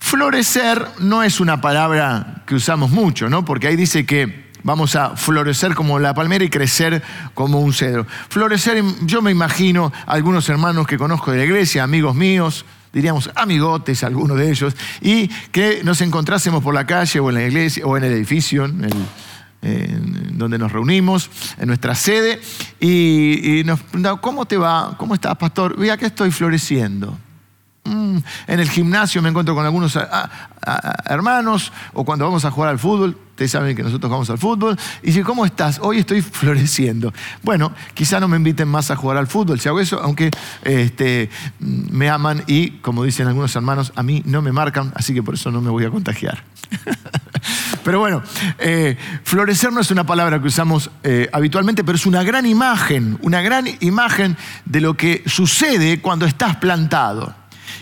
Florecer 0.00 0.84
no 0.98 1.22
es 1.22 1.38
una 1.38 1.60
palabra 1.60 2.42
que 2.46 2.56
usamos 2.56 2.90
mucho, 2.90 3.30
¿no? 3.30 3.44
Porque 3.44 3.68
ahí 3.68 3.76
dice 3.76 4.04
que 4.04 4.50
vamos 4.64 4.96
a 4.96 5.16
florecer 5.16 5.76
como 5.76 6.00
la 6.00 6.14
palmera 6.14 6.44
y 6.44 6.50
crecer 6.50 7.00
como 7.32 7.60
un 7.60 7.72
cedro. 7.72 8.08
Florecer, 8.28 8.82
yo 9.02 9.22
me 9.22 9.30
imagino 9.30 9.92
algunos 10.06 10.48
hermanos 10.48 10.88
que 10.88 10.98
conozco 10.98 11.30
de 11.30 11.38
la 11.38 11.44
iglesia, 11.44 11.84
amigos 11.84 12.16
míos, 12.16 12.64
diríamos 12.92 13.30
amigotes, 13.36 14.02
algunos 14.02 14.36
de 14.36 14.50
ellos, 14.50 14.74
y 15.00 15.28
que 15.28 15.82
nos 15.84 16.00
encontrásemos 16.00 16.60
por 16.60 16.74
la 16.74 16.86
calle 16.86 17.20
o 17.20 17.28
en 17.28 17.36
la 17.36 17.44
iglesia 17.44 17.86
o 17.86 17.96
en 17.96 18.02
el 18.02 18.12
edificio, 18.14 18.64
en 18.64 18.82
el 18.82 18.94
donde 19.62 20.58
nos 20.58 20.72
reunimos, 20.72 21.30
en 21.58 21.68
nuestra 21.68 21.94
sede, 21.94 22.40
y, 22.80 23.62
nos 23.64 23.80
preguntamos, 23.80 24.20
¿cómo 24.20 24.46
te 24.46 24.56
va? 24.56 24.94
¿Cómo 24.98 25.14
estás, 25.14 25.36
pastor? 25.36 25.76
Vea 25.76 25.96
que 25.96 26.06
estoy 26.06 26.30
floreciendo. 26.30 27.16
Mm, 27.90 28.18
en 28.46 28.60
el 28.60 28.70
gimnasio 28.70 29.20
me 29.20 29.30
encuentro 29.30 29.52
con 29.52 29.64
algunos 29.64 29.98
hermanos, 31.06 31.72
o 31.92 32.04
cuando 32.04 32.24
vamos 32.24 32.44
a 32.44 32.50
jugar 32.52 32.70
al 32.70 32.78
fútbol, 32.78 33.16
ustedes 33.30 33.50
saben 33.50 33.74
que 33.74 33.82
nosotros 33.82 34.08
jugamos 34.08 34.30
al 34.30 34.38
fútbol, 34.38 34.78
y 35.02 35.06
dice, 35.08 35.24
¿cómo 35.24 35.44
estás? 35.44 35.80
Hoy 35.82 35.98
estoy 35.98 36.22
floreciendo. 36.22 37.12
Bueno, 37.42 37.72
quizá 37.92 38.20
no 38.20 38.28
me 38.28 38.36
inviten 38.36 38.68
más 38.68 38.92
a 38.92 38.96
jugar 38.96 39.16
al 39.16 39.26
fútbol 39.26 39.58
si 39.58 39.68
hago 39.68 39.80
eso, 39.80 40.00
aunque 40.00 40.30
este, 40.62 41.30
me 41.58 42.08
aman 42.08 42.44
y, 42.46 42.78
como 42.78 43.02
dicen 43.02 43.26
algunos 43.26 43.56
hermanos, 43.56 43.92
a 43.96 44.04
mí 44.04 44.22
no 44.24 44.40
me 44.40 44.52
marcan, 44.52 44.92
así 44.94 45.12
que 45.12 45.24
por 45.24 45.34
eso 45.34 45.50
no 45.50 45.60
me 45.60 45.70
voy 45.70 45.84
a 45.84 45.90
contagiar. 45.90 46.44
Pero 47.82 47.98
bueno, 47.98 48.22
eh, 48.58 48.96
florecer 49.24 49.72
no 49.72 49.80
es 49.80 49.90
una 49.90 50.04
palabra 50.04 50.40
que 50.40 50.46
usamos 50.46 50.90
eh, 51.02 51.28
habitualmente, 51.32 51.82
pero 51.82 51.96
es 51.96 52.04
una 52.04 52.22
gran 52.22 52.44
imagen, 52.44 53.18
una 53.22 53.40
gran 53.40 53.66
imagen 53.80 54.36
de 54.66 54.82
lo 54.82 54.94
que 54.98 55.24
sucede 55.26 56.00
cuando 56.02 56.26
estás 56.26 56.56
plantado. 56.56 57.39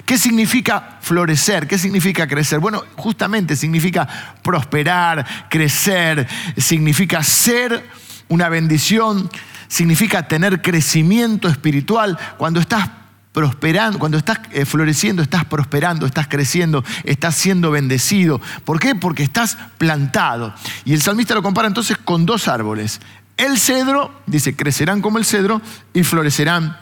¿Qué 0.09 0.17
significa 0.17 0.97
florecer? 1.03 1.69
¿Qué 1.69 1.77
significa 1.77 2.27
crecer? 2.27 2.61
Bueno, 2.61 2.83
justamente 2.97 3.55
significa 3.57 4.09
prosperar, 4.43 5.27
crecer, 5.51 6.27
significa 6.57 7.23
ser 7.23 7.87
una 8.29 8.49
bendición, 8.49 9.29
significa 9.69 10.27
tener 10.27 10.63
crecimiento 10.63 11.47
espiritual. 11.47 12.19
Cuando 12.39 12.59
estás 12.59 12.89
prosperando, 13.35 13.99
cuando 13.99 14.17
estás 14.17 14.41
eh, 14.53 14.65
floreciendo, 14.65 15.21
estás 15.21 15.45
prosperando, 15.45 16.07
estás 16.07 16.27
creciendo, 16.27 16.83
estás 17.05 17.35
siendo 17.35 17.71
bendecido. 17.71 18.41
¿Por 18.65 18.81
qué? 18.81 18.95
Porque 18.95 19.23
estás 19.23 19.59
plantado. 19.77 20.55
Y 20.87 20.95
el 20.95 21.03
salmista 21.03 21.35
lo 21.35 21.43
compara 21.43 21.69
entonces 21.69 21.99
con 21.99 22.25
dos 22.25 22.49
árboles. 22.49 23.03
El 23.37 23.59
cedro, 23.59 24.23
dice, 24.25 24.57
crecerán 24.57 25.03
como 25.03 25.19
el 25.19 25.27
cedro 25.27 25.61
y 25.93 26.03
florecerán 26.03 26.79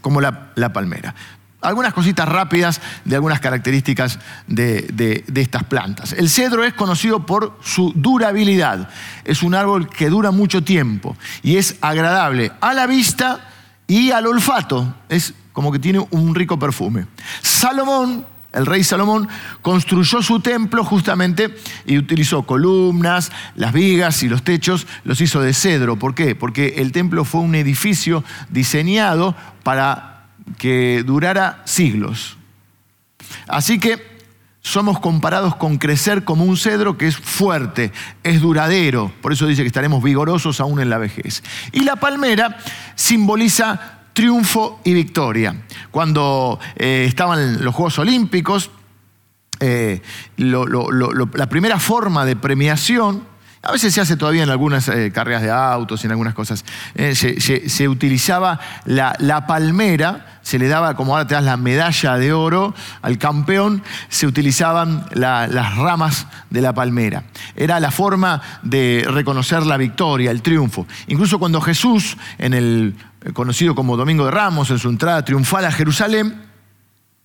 como 0.00 0.20
la, 0.20 0.72
palmera. 0.72 1.14
Algunas 1.62 1.92
cositas 1.92 2.26
rápidas 2.26 2.80
de 3.04 3.16
algunas 3.16 3.38
características 3.38 4.18
de, 4.46 5.24
estas 5.34 5.64
plantas. 5.64 6.14
El 6.14 6.30
cedro 6.30 6.64
es 6.64 6.72
conocido 6.72 7.26
por 7.26 7.58
su 7.62 7.92
durabilidad. 7.94 8.88
Es 9.24 9.42
un 9.42 9.54
árbol 9.54 9.88
que 9.88 10.08
dura 10.08 10.30
mucho 10.30 10.64
tiempo 10.64 11.16
y 11.42 11.56
es 11.56 11.76
agradable 11.82 12.50
a 12.60 12.72
la 12.72 12.86
vista 12.86 13.40
y 13.86 14.10
al 14.10 14.26
olfato. 14.26 14.94
Es 15.10 15.34
como 15.52 15.70
que 15.70 15.78
tiene 15.78 16.06
un 16.10 16.34
rico 16.34 16.58
perfume. 16.58 17.06
Salomón, 17.42 18.24
el 18.52 18.64
rey 18.64 18.82
Salomón, 18.82 19.28
construyó 19.60 20.22
su 20.22 20.40
templo 20.40 20.82
justamente 20.82 21.54
y 21.84 21.98
utilizó 21.98 22.44
columnas, 22.44 23.32
las 23.54 23.74
vigas 23.74 24.22
y 24.22 24.30
los 24.30 24.42
techos, 24.44 24.86
los 25.04 25.20
hizo 25.20 25.42
de 25.42 25.52
cedro. 25.52 25.98
¿Por 25.98 26.14
qué? 26.14 26.34
Porque 26.34 26.76
el 26.78 26.90
templo 26.92 27.26
fue 27.26 27.42
un 27.42 27.54
edificio 27.54 28.24
diseñado 28.48 29.36
para 29.62 30.09
que 30.58 31.02
durara 31.04 31.62
siglos. 31.64 32.36
Así 33.46 33.78
que 33.78 34.10
somos 34.62 35.00
comparados 35.00 35.56
con 35.56 35.78
crecer 35.78 36.24
como 36.24 36.44
un 36.44 36.56
cedro 36.56 36.98
que 36.98 37.06
es 37.06 37.16
fuerte, 37.16 37.92
es 38.22 38.40
duradero. 38.40 39.10
Por 39.22 39.32
eso 39.32 39.46
dice 39.46 39.62
que 39.62 39.68
estaremos 39.68 40.02
vigorosos 40.02 40.60
aún 40.60 40.80
en 40.80 40.90
la 40.90 40.98
vejez. 40.98 41.42
Y 41.72 41.80
la 41.80 41.96
palmera 41.96 42.58
simboliza 42.94 44.00
triunfo 44.12 44.80
y 44.84 44.92
victoria. 44.92 45.62
Cuando 45.90 46.58
eh, 46.76 47.06
estaban 47.08 47.64
los 47.64 47.74
Juegos 47.74 47.98
Olímpicos, 47.98 48.70
eh, 49.60 50.02
la 50.36 51.48
primera 51.48 51.78
forma 51.78 52.24
de 52.24 52.36
premiación, 52.36 53.24
a 53.62 53.72
veces 53.72 53.92
se 53.92 54.00
hace 54.00 54.16
todavía 54.16 54.42
en 54.42 54.50
algunas 54.50 54.88
eh, 54.88 55.10
carreras 55.12 55.42
de 55.42 55.50
autos 55.50 56.04
en 56.04 56.10
algunas 56.10 56.34
cosas, 56.34 56.64
se, 56.94 57.88
utilizaba 57.88 58.58
la, 58.86 59.44
palmera, 59.46 60.38
se 60.42 60.58
le 60.58 60.66
daba, 60.66 60.96
como 60.96 61.12
ahora 61.12 61.26
te 61.26 61.34
das 61.34 61.44
la 61.44 61.58
medalla 61.58 62.16
de 62.16 62.32
oro 62.32 62.74
al 63.02 63.18
campeón, 63.18 63.82
se 64.08 64.26
utilizaban 64.26 65.04
las 65.12 65.76
ramas 65.76 66.26
de 66.48 66.62
la 66.62 66.72
palmera. 66.72 67.24
Era 67.54 67.80
la 67.80 67.90
forma 67.90 68.40
de 68.62 69.06
reconocer 69.06 69.66
la 69.66 69.76
victoria, 69.76 70.30
el 70.30 70.40
triunfo. 70.40 70.86
Incluso 71.08 71.38
cuando 71.38 71.60
Jesús 71.60 72.16
en 72.38 72.54
el 72.54 72.96
eh, 73.22 73.32
conocido 73.32 73.74
como 73.74 73.96
Domingo 73.98 74.24
de 74.24 74.30
Ramos, 74.30 74.70
en 74.70 74.78
su 74.78 74.88
entrada 74.88 75.24
triunfal 75.24 75.66
a 75.66 75.72
Jerusalén, 75.72 76.49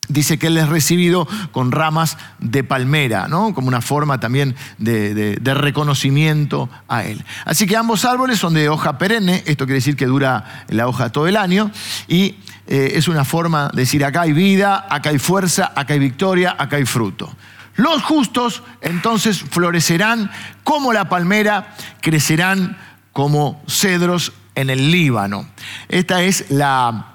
dice 0.08 0.38
que 0.38 0.48
él 0.48 0.58
es 0.58 0.70
recibido 0.70 1.28
con 1.52 1.72
ramas 1.72 2.18
de 2.40 2.64
palmera, 2.64 3.28
¿no? 3.28 3.54
como 3.54 3.68
una 3.68 3.82
forma 3.82 4.20
también 4.20 4.56
de, 4.78 5.40
reconocimiento 5.44 6.70
a 6.88 7.04
él. 7.04 7.24
Así 7.46 7.66
que 7.66 7.78
ambos 7.78 8.06
árboles 8.06 8.40
son 8.40 8.54
de 8.54 8.70
hoja 8.70 8.98
perenne, 8.98 9.44
esto 9.46 9.66
quiere 9.66 9.76
decir 9.76 9.96
que 9.96 10.06
dura 10.06 10.66
la 10.70 10.88
hoja 10.88 11.12
todo 11.12 11.28
el 11.28 11.38
año, 11.38 11.72
y 12.08 12.36
eh, 12.68 12.94
es 12.96 13.08
una 13.08 13.26
forma 13.26 13.70
de 13.74 13.82
decir 13.82 14.04
acá 14.04 14.22
hay 14.22 14.34
vida, 14.34 14.86
acá 14.90 15.10
hay 15.10 15.20
fuerza, 15.20 15.72
acá 15.76 15.94
hay 15.94 16.00
victoria, 16.00 16.56
acá 16.58 16.78
hay 16.78 16.86
fruto. 16.86 17.36
Los 17.76 18.04
justos 18.04 18.64
entonces 18.82 19.42
florecerán 19.42 20.32
como 20.64 20.94
la 20.94 21.10
palmera, 21.10 21.76
crecerán 22.02 22.78
como 23.12 23.62
cedros 23.68 24.34
en 24.56 24.70
el 24.70 24.92
Líbano. 24.92 25.48
Esta 25.90 26.24
es 26.24 26.50
la, 26.50 27.15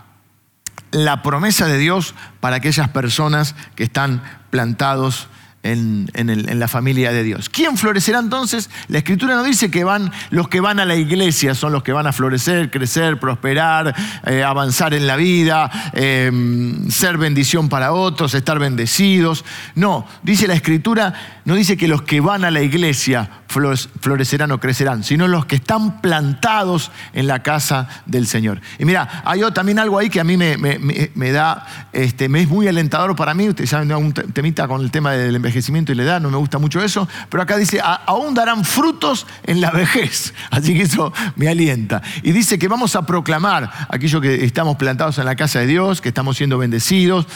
la 0.90 1.22
promesa 1.22 1.66
de 1.66 1.78
Dios 1.78 2.14
para 2.40 2.56
aquellas 2.56 2.88
personas 2.88 3.54
que 3.74 3.84
están 3.84 4.22
plantados 4.50 5.28
en, 5.62 6.58
la 6.58 6.68
familia 6.68 7.12
de 7.12 7.22
Dios. 7.22 7.48
¿Quién 7.48 7.76
florecerá 7.76 8.18
entonces? 8.18 8.70
La 8.88 8.98
escritura 8.98 9.34
no 9.34 9.42
dice 9.42 9.70
que 9.70 9.84
van 9.84 10.10
los 10.30 10.48
que 10.48 10.60
van 10.60 10.80
a 10.80 10.84
la 10.84 10.96
iglesia 10.96 11.54
son 11.54 11.72
los 11.72 11.82
que 11.82 11.92
van 11.92 12.06
a 12.06 12.12
florecer, 12.12 12.70
crecer, 12.70 13.18
prosperar, 13.18 13.94
eh, 14.26 14.42
avanzar 14.42 14.94
en 14.94 15.06
la 15.06 15.16
vida, 15.16 15.70
em, 15.92 16.90
ser 16.90 17.18
bendición 17.18 17.68
para 17.68 17.92
otros, 17.92 18.34
estar 18.34 18.58
bendecidos. 18.58 19.44
No, 19.74 20.06
dice 20.22 20.46
la 20.46 20.54
escritura, 20.54 21.40
no 21.44 21.54
dice 21.54 21.76
que 21.76 21.88
los 21.88 22.02
que 22.02 22.20
van 22.20 22.44
a 22.44 22.50
la 22.50 22.62
iglesia 22.62 23.28
florecerán 23.48 24.52
o 24.52 24.60
crecerán, 24.60 25.02
sino 25.02 25.26
los 25.26 25.46
que 25.46 25.56
están 25.56 26.00
plantados 26.00 26.92
en 27.12 27.26
la 27.26 27.42
casa 27.42 27.88
del 28.06 28.26
Señor. 28.26 28.60
Y 28.78 28.84
mira, 28.84 29.22
hay 29.24 29.40
también 29.52 29.78
algo 29.78 29.98
ahí 29.98 30.08
que 30.08 30.20
a 30.20 30.24
mí 30.24 30.36
me, 30.36 31.32
da, 31.32 31.66
este, 31.92 32.28
me 32.28 32.42
es 32.42 32.48
muy 32.48 32.68
alentador 32.68 33.16
para 33.16 33.34
mí. 33.34 33.48
Ustedes 33.48 33.70
saben, 33.70 33.92
un 33.92 34.12
temita 34.12 34.68
con 34.68 34.82
el 34.82 34.90
tema 34.90 35.12
del 35.12 35.34
envejecimiento 35.50 35.92
y 35.92 35.96
la 35.96 36.04
edad, 36.04 36.20
no 36.20 36.30
me 36.30 36.36
gusta 36.36 36.58
mucho 36.58 36.82
eso, 36.82 37.08
pero 37.28 37.42
acá 37.42 37.56
dice, 37.56 37.80
aún 37.82 38.34
darán 38.34 38.64
frutos 38.64 39.26
en 39.42 39.60
la 39.60 39.70
vejez. 39.70 40.32
Así 40.50 40.74
que 40.74 40.82
eso 40.82 41.12
me 41.36 41.48
alienta. 41.48 42.02
Y 42.22 42.32
dice 42.32 42.58
que 42.58 42.68
vamos 42.68 42.96
a 42.96 43.04
proclamar 43.04 43.70
aquello 43.88 44.20
que 44.20 44.44
estamos 44.44 44.76
plantados 44.76 45.18
en 45.18 45.24
la 45.24 45.36
casa 45.36 45.60
de 45.60 45.66
Dios, 45.66 46.00
que 46.00 46.08
estamos 46.08 46.36
siendo 46.36 46.58
bendecidos 46.58 47.26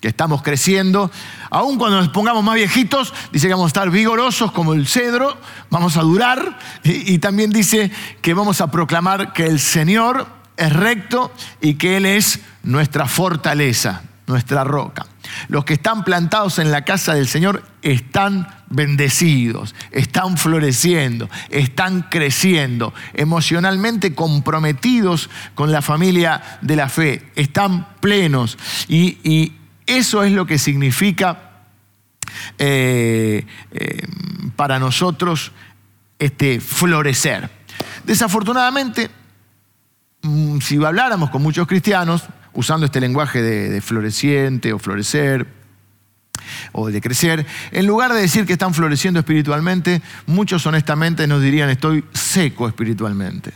que 0.00 0.08
estamos 0.08 0.40
creciendo, 0.40 1.10
aun 1.50 1.76
cuando 1.76 1.98
nos 1.98 2.08
pongamos 2.08 2.42
más 2.42 2.54
viejitos, 2.54 3.12
dice 3.32 3.48
que 3.48 3.52
vamos 3.52 3.66
a 3.66 3.68
estar 3.68 3.90
vigorosos 3.90 4.50
como 4.50 4.72
el 4.72 4.86
cedro, 4.86 5.36
vamos 5.68 5.98
a 5.98 6.00
durar, 6.00 6.58
y, 6.82 7.18
también 7.18 7.50
dice 7.50 7.90
que 8.22 8.32
vamos 8.32 8.62
a 8.62 8.70
proclamar 8.70 9.34
que 9.34 9.44
el 9.44 9.60
Señor 9.60 10.26
es 10.56 10.72
recto 10.72 11.30
y 11.60 11.74
que 11.74 11.98
Él 11.98 12.06
es 12.06 12.40
nuestra 12.62 13.04
fortaleza, 13.04 14.00
nuestra 14.26 14.64
roca. 14.64 15.04
Los 15.48 15.64
que 15.64 15.74
están 15.74 16.04
plantados 16.04 16.58
en 16.58 16.70
la 16.70 16.84
casa 16.84 17.14
del 17.14 17.28
Señor 17.28 17.64
están 17.82 18.48
bendecidos, 18.68 19.74
están 19.90 20.36
floreciendo, 20.36 21.28
están 21.50 22.02
creciendo, 22.02 22.94
emocionalmente 23.14 24.14
comprometidos 24.14 25.28
con 25.54 25.72
la 25.72 25.82
familia 25.82 26.58
de 26.60 26.76
la 26.76 26.88
fe, 26.88 27.30
están 27.36 27.86
plenos 28.00 28.58
y, 28.88 29.54
eso 29.86 30.22
es 30.22 30.30
lo 30.30 30.46
que 30.46 30.56
significa 30.56 31.64
eh, 32.58 33.44
eh, 33.72 34.06
para 34.54 34.78
nosotros 34.78 35.50
este 36.16 36.60
florecer. 36.60 37.50
Desafortunadamente, 38.04 39.10
mm, 40.22 40.60
si 40.60 40.76
habláramos 40.84 41.30
con 41.30 41.42
muchos 41.42 41.66
cristianos, 41.66 42.22
usando 42.52 42.86
este 42.86 43.00
lenguaje 43.00 43.42
de, 43.42 43.80
floreciente 43.80 44.72
o 44.72 44.78
florecer, 44.78 45.46
o 46.72 46.88
de 46.88 47.00
crecer, 47.00 47.46
en 47.70 47.86
lugar 47.86 48.12
de 48.12 48.20
decir 48.20 48.46
que 48.46 48.54
están 48.54 48.74
floreciendo 48.74 49.20
espiritualmente, 49.20 50.02
muchos 50.26 50.66
honestamente 50.66 51.26
nos 51.26 51.42
dirían 51.42 51.70
estoy 51.70 52.04
seco 52.12 52.66
espiritualmente. 52.66 53.52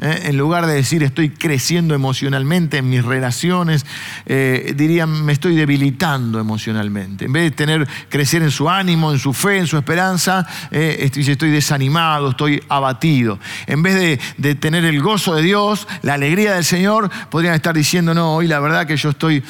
¿Eh? 0.00 0.22
en 0.24 0.36
lugar 0.36 0.66
de 0.66 0.74
decir 0.74 1.02
estoy 1.02 1.30
creciendo 1.30 1.94
emocionalmente 1.94 2.78
en 2.78 2.88
mis 2.88 3.04
relaciones, 3.04 3.86
eh, 4.26 4.74
dirían 4.76 5.24
me 5.24 5.32
estoy 5.32 5.56
debilitando 5.56 6.40
emocionalmente. 6.40 7.26
En 7.26 7.32
vez 7.32 7.44
de 7.44 7.50
tener, 7.50 7.88
crecer 8.08 8.42
en 8.42 8.50
su 8.50 8.68
ánimo, 8.68 9.12
en 9.12 9.18
su 9.18 9.32
fe, 9.32 9.58
en 9.58 9.66
su 9.66 9.76
esperanza, 9.76 10.46
eh, 10.70 11.10
estoy, 11.14 11.50
desanimado, 11.50 12.30
estoy 12.30 12.62
abatido. 12.68 13.38
En 13.66 13.82
vez 13.82 13.94
de, 13.94 14.20
de, 14.36 14.54
tener 14.54 14.84
el 14.84 15.00
gozo 15.00 15.34
de 15.34 15.42
Dios, 15.42 15.86
la 16.02 16.14
alegría 16.14 16.54
del 16.54 16.64
Señor, 16.64 17.10
podrían 17.30 17.54
estar 17.54 17.74
diciendo, 17.74 18.14
no, 18.14 18.34
hoy 18.34 18.46
la 18.46 18.60
verdad 18.60 18.86
que 18.86 18.96
yo 18.96 19.10
estoy, 19.10 19.42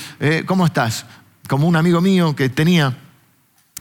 ¿cómo 0.47 0.67
estás? 0.67 1.07
Como 1.49 1.67
un 1.67 1.77
amigo 1.77 2.01
mío 2.01 2.37
que 2.37 2.49
tenía, 2.49 2.97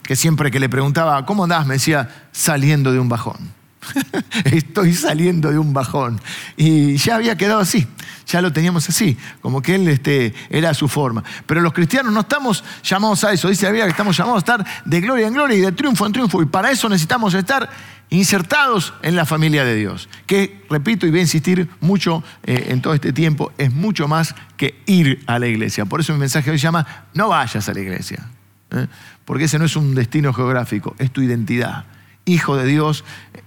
que 0.03 0.15
siempre 0.15 0.49
que 0.49 0.59
le 0.59 0.69
preguntaba, 0.69 1.25
¿cómo 1.25 1.43
andás? 1.43 1.67
Me 1.67 1.75
decía, 1.75 2.27
saliendo 2.31 2.91
de 2.91 2.99
un 2.99 3.09
bajón. 3.09 3.58
estoy 4.45 4.93
saliendo 4.93 5.51
de 5.51 5.57
un 5.57 5.73
bajón. 5.73 6.19
Y 6.57 6.97
ya 6.97 7.15
había 7.15 7.37
quedado 7.37 7.59
así, 7.59 7.87
ya 8.27 8.41
lo 8.41 8.53
teníamos 8.53 8.87
así, 8.89 9.17
como 9.41 9.61
que 9.61 9.75
él 9.75 9.87
este, 9.87 10.33
era 10.49 10.73
su 10.73 10.87
forma. 10.87 11.23
Pero 11.45 11.61
los 11.61 11.73
cristianos 11.73 12.13
no 12.13 12.21
estamos 12.21 12.63
llamados 12.83 13.23
a 13.23 13.33
eso, 13.33 13.49
dice 13.49 13.65
la 13.65 13.71
Biblia 13.71 13.85
que 13.85 13.91
estamos 13.91 14.15
llamados 14.17 14.37
a 14.37 14.39
estar 14.39 14.65
de 14.85 15.01
gloria 15.01 15.27
en 15.27 15.33
gloria 15.33 15.57
y 15.57 15.61
de 15.61 15.71
triunfo 15.71 16.05
en 16.05 16.13
triunfo. 16.13 16.41
Y 16.41 16.45
para 16.45 16.71
eso 16.71 16.89
necesitamos 16.89 17.33
estar 17.33 17.69
insertados 18.09 18.93
en 19.01 19.15
la 19.15 19.25
familia 19.25 19.63
de 19.63 19.75
Dios. 19.75 20.09
Que, 20.25 20.65
repito 20.69 21.05
y 21.05 21.11
voy 21.11 21.19
a 21.19 21.23
insistir 21.23 21.69
mucho 21.79 22.23
eh, 22.43 22.67
en 22.69 22.81
todo 22.81 22.93
este 22.93 23.13
tiempo, 23.13 23.51
es 23.57 23.71
mucho 23.73 24.07
más 24.07 24.35
que 24.57 24.81
ir 24.85 25.23
a 25.27 25.39
la 25.39 25.47
iglesia. 25.47 25.85
Por 25.85 25.99
eso 25.99 26.13
mi 26.13 26.19
mensaje 26.19 26.49
hoy 26.51 26.57
llama, 26.57 26.85
no 27.13 27.29
vayas 27.29 27.69
a 27.69 27.73
la 27.73 27.79
iglesia. 27.79 28.27
¿eh? 28.71 28.87
Porque 29.25 29.45
ese 29.45 29.59
no 29.59 29.65
es 29.65 29.75
un 29.75 29.95
destino 29.95 30.33
geográfico, 30.33 30.95
es 30.97 31.11
tu 31.11 31.21
identidad 31.21 31.85
hijo 32.31 32.55
de 32.55 32.65
Dios, 32.65 33.03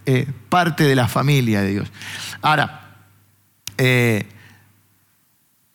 eh, 0.06 0.26
parte 0.48 0.84
de 0.84 0.94
la 0.94 1.08
familia 1.08 1.62
de 1.62 1.70
Dios. 1.70 1.92
Ahora, 2.40 2.96
eh, 3.78 4.26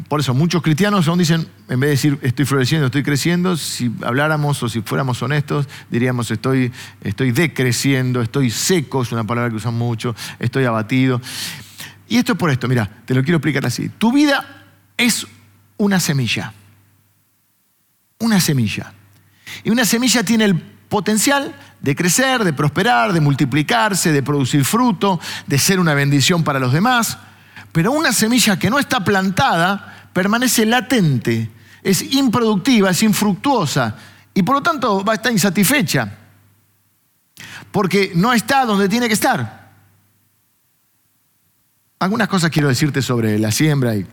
por 0.08 0.22
eso 0.22 0.34
muchos 0.34 0.62
cristianos 0.62 1.08
aún 1.08 1.20
dicen, 1.20 1.48
en 1.68 1.80
vez 1.80 1.88
de 1.88 1.92
decir 1.92 2.20
estoy 2.22 2.46
floreciendo, 2.46 2.86
estoy 2.86 3.04
creciendo, 3.04 3.58
si 3.58 3.92
habláramos 4.06 4.62
o 4.64 4.70
si 4.70 4.82
fuéramos 4.82 5.22
honestos, 5.22 5.68
diríamos 5.90 6.32
estoy, 6.32 6.72
estoy 7.02 7.32
decreciendo, 7.32 8.22
estoy 8.22 8.50
seco, 8.50 9.02
es 9.02 9.12
una 9.12 9.26
palabra 9.26 9.50
que 9.50 9.58
usan 9.58 9.74
mucho, 9.74 10.16
estoy 10.40 10.64
abatido. 10.64 11.22
Y 12.08 12.18
esto 12.18 12.34
es 12.34 12.38
por 12.38 12.52
esto, 12.52 12.70
mira, 12.70 12.90
te 13.06 13.14
lo 13.14 13.22
quiero 13.22 13.38
explicar 13.38 13.66
así. 13.66 13.90
Tu 13.90 14.14
vida 14.14 14.66
es 14.96 15.28
una 15.76 16.00
semilla. 16.00 16.54
Una 18.20 18.40
semilla. 18.40 18.94
Y 19.64 19.70
una 19.72 19.84
semilla 19.84 20.24
tiene 20.24 20.46
el 20.46 20.77
potencial 20.90 21.56
de 21.82 21.96
crecer, 21.96 22.44
de 22.44 22.54
prosperar, 22.54 23.14
de 23.14 23.22
multiplicarse, 23.22 24.12
de 24.12 24.24
producir 24.24 24.66
fruto, 24.66 25.20
de 25.46 25.58
ser 25.58 25.80
una 25.80 25.94
bendición 25.94 26.44
para 26.44 26.60
los 26.60 26.74
demás. 26.74 27.18
Pero 27.72 27.92
una 27.92 28.12
semilla 28.12 28.58
que 28.58 28.70
no 28.70 28.80
está 28.80 29.04
plantada 29.04 30.10
permanece 30.14 30.66
latente, 30.66 31.52
es 31.84 32.02
improductiva, 32.14 32.90
es 32.90 33.04
infructuosa 33.04 33.96
y 34.34 34.44
por 34.44 34.56
lo 34.56 34.64
tanto 34.64 35.04
va 35.04 35.14
a 35.14 35.16
estar 35.16 35.32
insatisfecha 35.32 36.12
porque 37.72 38.12
no 38.16 38.34
está 38.34 38.66
donde 38.66 38.90
tiene 38.90 39.08
que 39.08 39.14
estar. 39.14 39.68
Algunas 42.00 42.28
cosas 42.28 42.52
quiero 42.52 42.68
decirte 42.68 43.02
sobre 43.02 43.40
la 43.40 43.52
siembra 43.52 43.96
y 43.96 44.06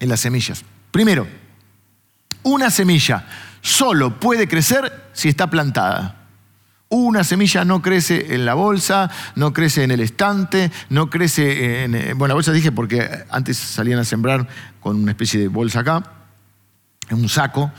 en 0.00 0.08
las 0.08 0.20
semillas. 0.20 0.64
Primero, 0.90 1.26
una 2.42 2.70
semilla 2.70 3.26
solo 3.68 4.18
puede 4.18 4.48
crecer 4.48 5.10
si 5.12 5.28
está 5.28 5.50
plantada. 5.50 6.14
Una 6.88 7.22
semilla 7.22 7.66
no 7.66 7.82
crece 7.82 8.34
en 8.34 8.46
la 8.46 8.54
bolsa, 8.54 9.10
no 9.34 9.52
crece 9.52 9.84
en 9.84 9.90
el 9.90 10.00
estante, 10.00 10.70
no 10.88 11.10
crece 11.10 11.84
en... 11.84 11.94
Eh, 11.94 12.14
bueno, 12.14 12.28
la 12.28 12.34
bolsa 12.34 12.52
dije 12.52 12.72
porque 12.72 13.24
antes 13.28 13.58
salían 13.58 13.98
a 13.98 14.04
sembrar 14.04 14.48
con 14.80 14.96
una 14.96 15.10
especie 15.10 15.38
de 15.38 15.48
bolsa 15.48 15.80
acá, 15.80 16.02
en 17.10 17.18
un 17.18 17.28
saco. 17.28 17.70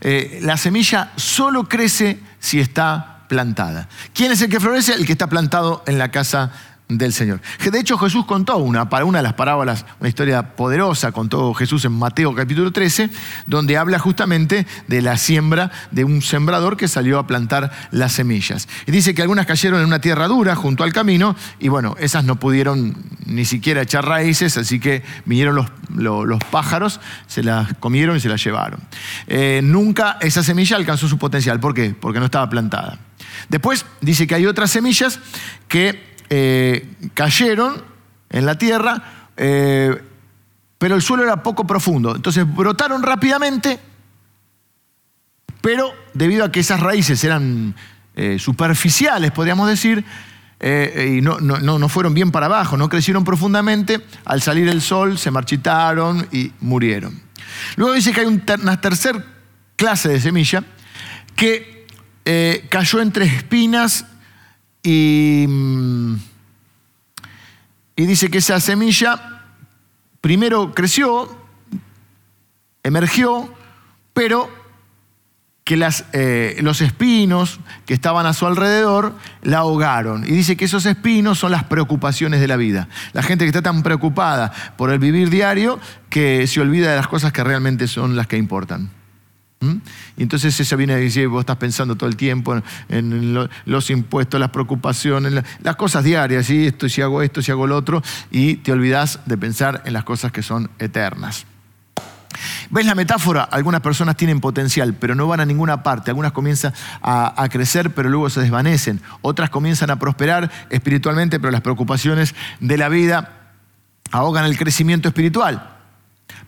Eh, 0.00 0.38
la 0.42 0.56
semilla 0.56 1.10
solo 1.16 1.68
crece 1.68 2.20
si 2.38 2.60
está 2.60 3.24
plantada. 3.28 3.88
¿Quién 4.14 4.30
es 4.30 4.40
el 4.42 4.48
que 4.48 4.60
florece? 4.60 4.94
El 4.94 5.06
que 5.06 5.12
está 5.12 5.26
plantado 5.26 5.82
en 5.86 5.98
la 5.98 6.12
casa 6.12 6.52
del 6.98 7.12
Señor. 7.12 7.40
De 7.62 7.78
hecho, 7.78 7.98
Jesús 7.98 8.26
contó 8.26 8.58
una, 8.58 8.88
una 9.04 9.18
de 9.18 9.22
las 9.22 9.34
parábolas, 9.34 9.84
una 10.00 10.08
historia 10.08 10.54
poderosa, 10.56 11.12
contó 11.12 11.54
Jesús 11.54 11.84
en 11.84 11.92
Mateo 11.92 12.34
capítulo 12.34 12.72
13, 12.72 13.10
donde 13.46 13.76
habla 13.76 13.98
justamente 13.98 14.66
de 14.88 15.02
la 15.02 15.16
siembra 15.16 15.70
de 15.90 16.04
un 16.04 16.22
sembrador 16.22 16.76
que 16.76 16.88
salió 16.88 17.18
a 17.18 17.26
plantar 17.26 17.70
las 17.90 18.12
semillas. 18.12 18.68
Y 18.86 18.92
dice 18.92 19.14
que 19.14 19.22
algunas 19.22 19.46
cayeron 19.46 19.80
en 19.80 19.86
una 19.86 20.00
tierra 20.00 20.28
dura 20.28 20.54
junto 20.54 20.84
al 20.84 20.92
camino, 20.92 21.36
y 21.58 21.68
bueno, 21.68 21.96
esas 21.98 22.24
no 22.24 22.36
pudieron 22.36 22.96
ni 23.26 23.44
siquiera 23.44 23.82
echar 23.82 24.06
raíces, 24.06 24.56
así 24.56 24.80
que 24.80 25.02
vinieron 25.24 25.54
los, 25.54 25.66
los, 25.94 26.44
pájaros, 26.50 27.00
se 27.26 27.42
las 27.42 27.74
comieron 27.74 28.16
y 28.16 28.20
se 28.20 28.28
las 28.28 28.42
llevaron. 28.42 28.80
Eh, 29.26 29.60
nunca 29.62 30.18
esa 30.20 30.42
semilla 30.42 30.76
alcanzó 30.76 31.08
su 31.08 31.18
potencial. 31.18 31.60
¿Por 31.60 31.74
qué? 31.74 31.94
Porque 31.98 32.18
no 32.18 32.26
estaba 32.26 32.48
plantada. 32.48 32.98
Después 33.48 33.86
dice 34.00 34.26
que 34.26 34.34
hay 34.34 34.46
otras 34.46 34.70
semillas 34.70 35.20
que 35.68 36.11
eh, 36.34 36.96
cayeron 37.12 37.74
en 38.30 38.46
la 38.46 38.56
tierra, 38.56 39.28
eh, 39.36 40.02
pero 40.78 40.94
el 40.94 41.02
suelo 41.02 41.24
era 41.24 41.42
poco 41.42 41.66
profundo. 41.66 42.16
Entonces 42.16 42.46
brotaron 42.50 43.02
rápidamente, 43.02 43.78
pero 45.60 45.92
debido 46.14 46.46
a 46.46 46.50
que 46.50 46.60
esas 46.60 46.80
raíces 46.80 47.22
eran 47.22 47.74
eh, 48.16 48.38
superficiales, 48.38 49.30
podríamos 49.32 49.68
decir, 49.68 50.06
y 50.58 51.20
no, 51.20 51.38
no, 51.40 51.88
fueron 51.90 52.14
bien 52.14 52.30
para 52.30 52.46
abajo, 52.46 52.78
no 52.78 52.88
crecieron 52.88 53.24
profundamente, 53.24 54.00
al 54.24 54.40
salir 54.40 54.68
el 54.68 54.80
sol 54.80 55.18
se 55.18 55.30
marchitaron 55.30 56.26
y 56.32 56.52
murieron. 56.60 57.20
Luego 57.76 57.92
dice 57.92 58.12
que 58.12 58.20
hay 58.20 58.26
una 58.26 58.80
tercera 58.80 59.22
clase 59.76 60.08
de 60.08 60.20
semilla 60.20 60.64
que 61.36 61.84
cayó 62.70 63.00
entre 63.02 63.26
espinas 63.26 64.06
y, 64.82 65.46
mm, 65.48 66.14
y 67.96 68.06
dice 68.06 68.30
que 68.30 68.38
esa 68.38 68.58
semilla 68.60 69.44
primero 70.20 70.72
creció, 70.74 71.28
emergió, 72.82 73.52
pero 74.12 74.50
que 75.64 75.76
las, 75.76 76.06
eh, 76.12 76.56
los 76.60 76.80
espinos 76.80 77.60
que 77.86 77.94
estaban 77.94 78.26
a 78.26 78.32
su 78.32 78.46
alrededor 78.46 79.14
la 79.42 79.58
ahogaron. 79.58 80.24
Y 80.24 80.32
dice 80.32 80.56
que 80.56 80.64
esos 80.64 80.86
espinos 80.86 81.38
son 81.38 81.52
las 81.52 81.64
preocupaciones 81.64 82.40
de 82.40 82.48
la 82.48 82.56
vida. 82.56 82.88
La 83.12 83.22
gente 83.22 83.44
que 83.44 83.50
está 83.50 83.62
tan 83.62 83.82
preocupada 83.82 84.52
por 84.76 84.90
el 84.90 84.98
vivir 84.98 85.30
diario 85.30 85.78
que 86.10 86.46
se 86.46 86.60
olvida 86.60 86.90
de 86.90 86.96
las 86.96 87.08
cosas 87.08 87.32
que 87.32 87.44
realmente 87.44 87.86
son 87.86 88.16
las 88.16 88.26
que 88.26 88.36
importan. 88.36 88.90
¿Mm? 89.62 89.76
Y 90.16 90.22
entonces 90.24 90.58
eso 90.58 90.76
viene 90.76 90.92
a 90.92 90.96
decir, 90.96 91.28
vos 91.28 91.40
estás 91.40 91.56
pensando 91.56 91.94
todo 91.94 92.08
el 92.08 92.16
tiempo 92.16 92.60
en, 92.88 93.48
los 93.64 93.90
impuestos, 93.90 94.40
las 94.40 94.50
preocupaciones, 94.50 95.44
las 95.62 95.76
cosas 95.76 96.02
diarias, 96.02 96.46
¿sí? 96.46 96.66
esto, 96.66 96.88
si 96.88 97.00
hago 97.00 97.22
esto, 97.22 97.40
si 97.40 97.52
hago 97.52 97.68
lo 97.68 97.76
otro, 97.76 98.02
y 98.30 98.56
te 98.56 98.72
olvidas 98.72 99.20
de 99.24 99.38
pensar 99.38 99.82
en 99.86 99.92
las 99.92 100.02
cosas 100.02 100.32
que 100.32 100.42
son 100.42 100.68
eternas. 100.80 101.46
¿Ves 102.70 102.86
la 102.86 102.96
metáfora? 102.96 103.44
Algunas 103.44 103.82
personas 103.82 104.16
tienen 104.16 104.40
potencial, 104.40 104.94
pero 104.94 105.14
no 105.14 105.28
van 105.28 105.40
a 105.40 105.46
ninguna 105.46 105.84
parte. 105.84 106.10
Algunas 106.10 106.32
comienzan 106.32 106.72
a, 107.02 107.46
crecer, 107.50 107.94
pero 107.94 108.08
luego 108.08 108.30
se 108.30 108.40
desvanecen. 108.40 109.00
Otras 109.20 109.50
comienzan 109.50 109.90
a 109.90 109.98
prosperar 109.98 110.50
espiritualmente, 110.70 111.38
pero 111.38 111.52
las 111.52 111.60
preocupaciones 111.60 112.34
de 112.58 112.78
la 112.78 112.88
vida 112.88 113.52
ahogan 114.10 114.46
el 114.46 114.56
crecimiento 114.56 115.06
espiritual. 115.08 115.81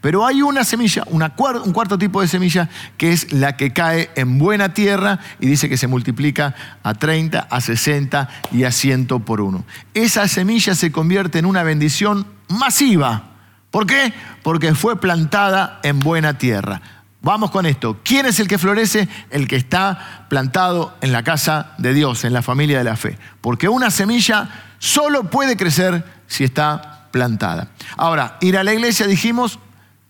Pero 0.05 0.27
hay 0.27 0.43
una 0.43 0.64
semilla, 0.64 1.05
un 1.09 1.73
cuarto 1.73 1.97
tipo 1.97 2.21
de 2.21 2.29
semilla, 2.29 2.69
que 2.99 3.11
es 3.11 3.33
la 3.33 3.57
que 3.57 3.73
cae 3.73 4.11
en 4.17 4.38
buena 4.38 4.75
tierra 4.75 5.19
y 5.40 5.47
dice 5.47 5.71
que 5.71 5.79
se 5.79 5.87
multiplica 5.87 6.55
a 6.83 6.93
30, 6.93 7.40
a 7.40 7.61
60 7.62 8.29
y 8.53 8.64
a 8.64 8.71
100 8.71 9.07
por 9.25 9.40
uno. 9.40 9.64
Esa 9.95 10.29
semilla 10.29 10.75
se 10.75 10.93
convierte 10.93 11.38
en 11.38 11.47
una 11.47 11.62
bendición 11.62 12.27
masiva 12.49 13.31
¿Por 13.75 13.88
qué? 13.88 14.12
Porque 14.45 14.73
fue 14.77 15.01
plantada 15.01 15.81
en 15.83 15.99
buena 15.99 16.38
tierra. 16.38 16.81
Vamos 17.23 17.51
con 17.51 17.67
esto. 17.67 17.99
¿Quién 18.05 18.25
es 18.25 18.38
el 18.38 18.47
que 18.47 18.57
florece? 18.57 19.09
El 19.31 19.49
que 19.49 19.57
está 19.57 20.27
plantado 20.29 20.97
en 21.01 21.11
la 21.11 21.25
casa 21.25 21.73
de 21.79 21.93
Dios, 21.93 22.23
en 22.25 22.33
la 22.33 22.43
familia 22.43 22.79
de 22.79 22.85
la 22.85 22.95
fe. 22.95 23.19
Porque 23.40 23.69
una 23.69 23.90
semilla 23.90 24.49
solo 24.79 25.29
puede 25.29 25.57
crecer 25.57 26.05
si 26.29 26.45
está 26.45 27.09
plantada. 27.11 27.71
Ahora, 27.97 28.38
ir 28.43 28.57
a 28.57 28.62
la 28.62 28.73
iglesia, 28.73 29.09
dijimos, 29.09 29.59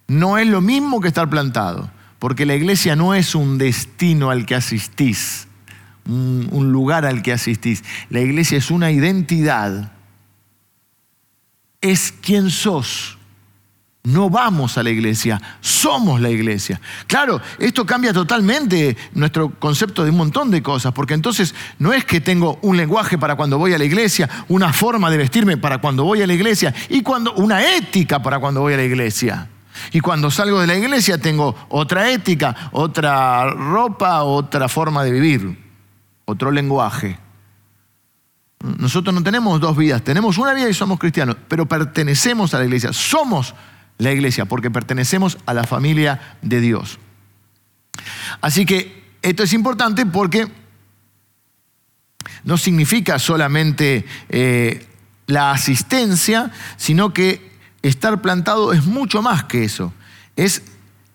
no 0.07 0.39
es 0.39 0.47
lo 0.47 0.61
mismo 0.61 1.01
que 1.01 1.09
estar 1.09 1.29
plantado. 1.29 1.91
Porque 2.19 2.47
la 2.47 2.55
iglesia 2.55 2.97
no 2.97 3.15
es 3.15 3.35
un 3.35 3.59
destino 3.59 4.31
al 4.31 4.47
que 4.47 4.55
asistís, 4.55 5.47
un, 6.07 6.73
lugar 6.73 7.05
al 7.05 7.23
que 7.23 7.33
asistís. 7.33 7.85
La 8.09 8.21
iglesia 8.21 8.57
es 8.57 8.71
una 8.71 8.91
identidad. 8.91 9.93
Es 11.83 12.13
quien 12.13 12.51
sos 12.51 13.19
no 14.05 14.29
vamos 14.29 14.77
a 14.77 14.83
la 14.83 14.91
iglesia, 14.91 15.41
somos 15.61 16.21
la 16.21 16.29
iglesia. 16.29 16.79
Claro, 17.07 17.41
esto 17.59 17.87
cambia 17.87 18.13
totalmente 18.13 18.97
nuestro 19.15 19.59
concepto 19.59 20.05
de 20.05 20.11
un 20.11 20.19
montón 20.19 20.51
de 20.51 20.63
cosas, 20.63 20.93
porque 20.93 21.15
entonces 21.15 21.55
no 21.79 21.91
es 21.95 22.05
que 22.05 22.21
tengo 22.21 22.59
un 22.61 22.77
lenguaje 22.77 23.17
para 23.17 23.35
cuando 23.35 23.57
voy 23.57 23.73
a 23.73 23.79
la 23.79 23.85
iglesia, 23.87 24.29
una 24.49 24.75
forma 24.75 25.11
de 25.11 25.17
vestirme 25.17 25.57
para 25.57 25.79
cuando 25.79 26.05
voy 26.05 26.21
a 26.21 26.27
la 26.27 26.35
iglesia 26.35 26.75
y 26.91 27.03
cuando, 27.03 27.33
una 27.35 27.77
ética 27.77 28.23
para 28.23 28.39
cuando 28.41 28.61
voy 28.61 28.75
a 28.75 28.77
la 28.77 28.85
iglesia. 28.85 29.49
Y 29.93 30.01
cuando 30.01 30.31
salgo 30.31 30.61
de 30.61 30.67
la 30.67 30.77
iglesia 30.77 31.19
tengo 31.19 31.55
otra 31.69 32.11
ética, 32.11 32.71
otra 32.73 33.51
ropa, 33.51 34.23
otra 34.23 34.69
forma 34.69 35.05
de 35.05 35.13
vivir, 35.13 35.59
otro 36.25 36.51
lenguaje. 36.51 37.19
Nosotros 38.79 39.15
no 39.15 39.23
tenemos 39.23 39.61
dos 39.61 39.77
vidas, 39.77 40.03
tenemos 40.03 40.39
una 40.39 40.55
vida 40.55 40.69
y 40.69 40.75
somos 40.75 40.99
cristianos, 40.99 41.37
pero 41.49 41.67
pertenecemos 41.67 42.55
a 42.55 42.59
la 42.59 42.65
iglesia, 42.65 42.93
somos 42.93 43.55
la 43.99 44.11
iglesia, 44.11 44.47
porque 44.47 44.71
pertenecemos 44.71 45.39
a 45.47 45.55
la 45.55 45.65
familia 45.65 46.39
de 46.41 46.61
Dios. 46.61 46.99
Así 48.41 48.65
que 48.65 49.05
esto 49.23 49.43
es 49.43 49.53
importante 49.53 50.07
porque 50.07 50.49
no 52.45 52.57
significa 52.57 53.19
solamente 53.19 54.05
eh, 54.29 54.87
la 55.27 55.51
asistencia, 55.51 56.51
sino 56.77 57.13
que 57.13 57.54
estar 57.89 58.21
plantado 58.21 58.73
es 58.73 58.85
mucho 58.85 59.23
más 59.23 59.45
que 59.45 59.65
eso. 59.65 59.93
Es 60.37 60.63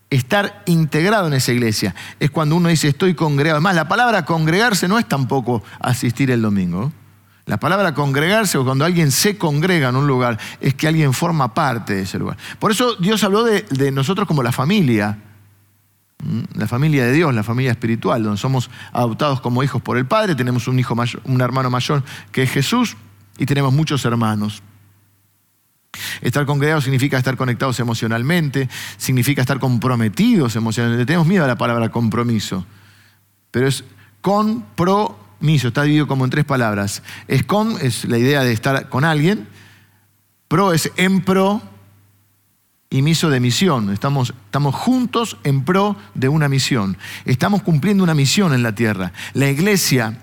estar 0.10 0.64
integrado 0.66 1.28
en 1.28 1.34
esa 1.34 1.52
iglesia. 1.52 1.96
Es 2.20 2.32
cuando 2.32 2.56
uno 2.56 2.70
dice 2.70 2.88
estoy 2.88 3.16
congregado. 3.16 3.58
Además, 3.58 3.76
la 3.76 3.88
palabra 3.88 4.26
congregarse 4.26 4.88
no 4.88 4.98
es 5.00 5.08
tampoco 5.08 5.64
asistir 5.80 6.32
el 6.32 6.42
domingo. 6.42 6.92
La 7.46 7.58
palabra 7.60 7.96
congregarse 7.96 8.60
o 8.60 8.64
cuando 8.64 8.86
alguien 8.86 9.12
se 9.12 9.38
congrega 9.38 9.90
en 9.90 9.96
un 9.96 10.06
lugar 10.06 10.38
es 10.62 10.76
que 10.76 10.88
alguien 10.88 11.14
forma 11.14 11.56
parte 11.56 11.96
de 11.96 12.04
ese 12.04 12.20
lugar. 12.20 12.38
Por 12.60 12.70
eso 12.70 12.96
Dios 12.96 13.24
habló 13.24 13.44
de, 13.44 13.92
nosotros 13.92 14.28
como 14.28 14.44
la 14.44 14.52
familia, 14.52 15.18
la 16.54 16.68
familia 16.68 17.06
de 17.06 17.14
Dios, 17.14 17.34
la 17.34 17.44
familia 17.44 17.72
espiritual, 17.72 18.22
donde 18.22 18.38
somos 18.38 18.70
adoptados 18.92 19.42
como 19.42 19.64
hijos 19.64 19.82
por 19.82 19.98
el 19.98 20.06
Padre, 20.06 20.36
tenemos 20.36 20.68
un, 20.68 20.78
hijo 20.78 20.96
un 21.24 21.42
hermano 21.42 21.72
mayor 21.72 22.04
que 22.32 22.44
es 22.44 22.52
Jesús 22.52 22.96
y 23.40 23.48
tenemos 23.48 23.74
muchos 23.74 24.06
hermanos. 24.06 24.62
Estar 26.22 26.46
congregado 26.46 26.82
significa 26.82 27.18
estar 27.18 27.38
conectados 27.38 27.80
emocionalmente, 27.80 28.70
significa 28.98 29.42
estar 29.42 29.60
comprometidos 29.60 30.56
emocionalmente. 30.56 31.06
Tenemos 31.06 31.28
miedo 31.28 31.44
a 31.44 31.48
la 31.48 31.58
palabra 31.58 31.90
compromiso, 31.90 32.66
pero 33.52 33.68
es 33.68 33.84
compromiso 34.22 35.30
miso, 35.40 35.70
está 35.70 35.84
dividido 35.84 36.08
como 36.08 36.26
en 36.26 36.32
tres 36.32 36.46
palabras. 36.46 37.04
Es 37.28 37.44
con, 37.44 37.78
es 37.82 38.06
la 38.06 38.18
idea 38.18 38.44
de 38.44 38.52
estar 38.52 38.90
con 38.90 39.06
alguien. 39.06 39.48
Pro 40.48 40.74
es 40.74 40.92
en 40.98 41.22
pro 41.22 41.62
y 42.90 43.02
miso 43.02 43.30
de 43.30 43.40
misión. 43.40 43.92
Estamos, 43.92 44.34
estamos 44.46 44.76
juntos 44.76 45.38
en 45.44 45.64
pro 45.64 45.96
de 46.16 46.30
una 46.30 46.50
misión. 46.50 46.98
Estamos 47.26 47.62
cumpliendo 47.62 48.04
una 48.04 48.16
misión 48.16 48.54
en 48.54 48.64
la 48.64 48.74
tierra. 48.74 49.14
La 49.34 49.50
iglesia 49.50 50.18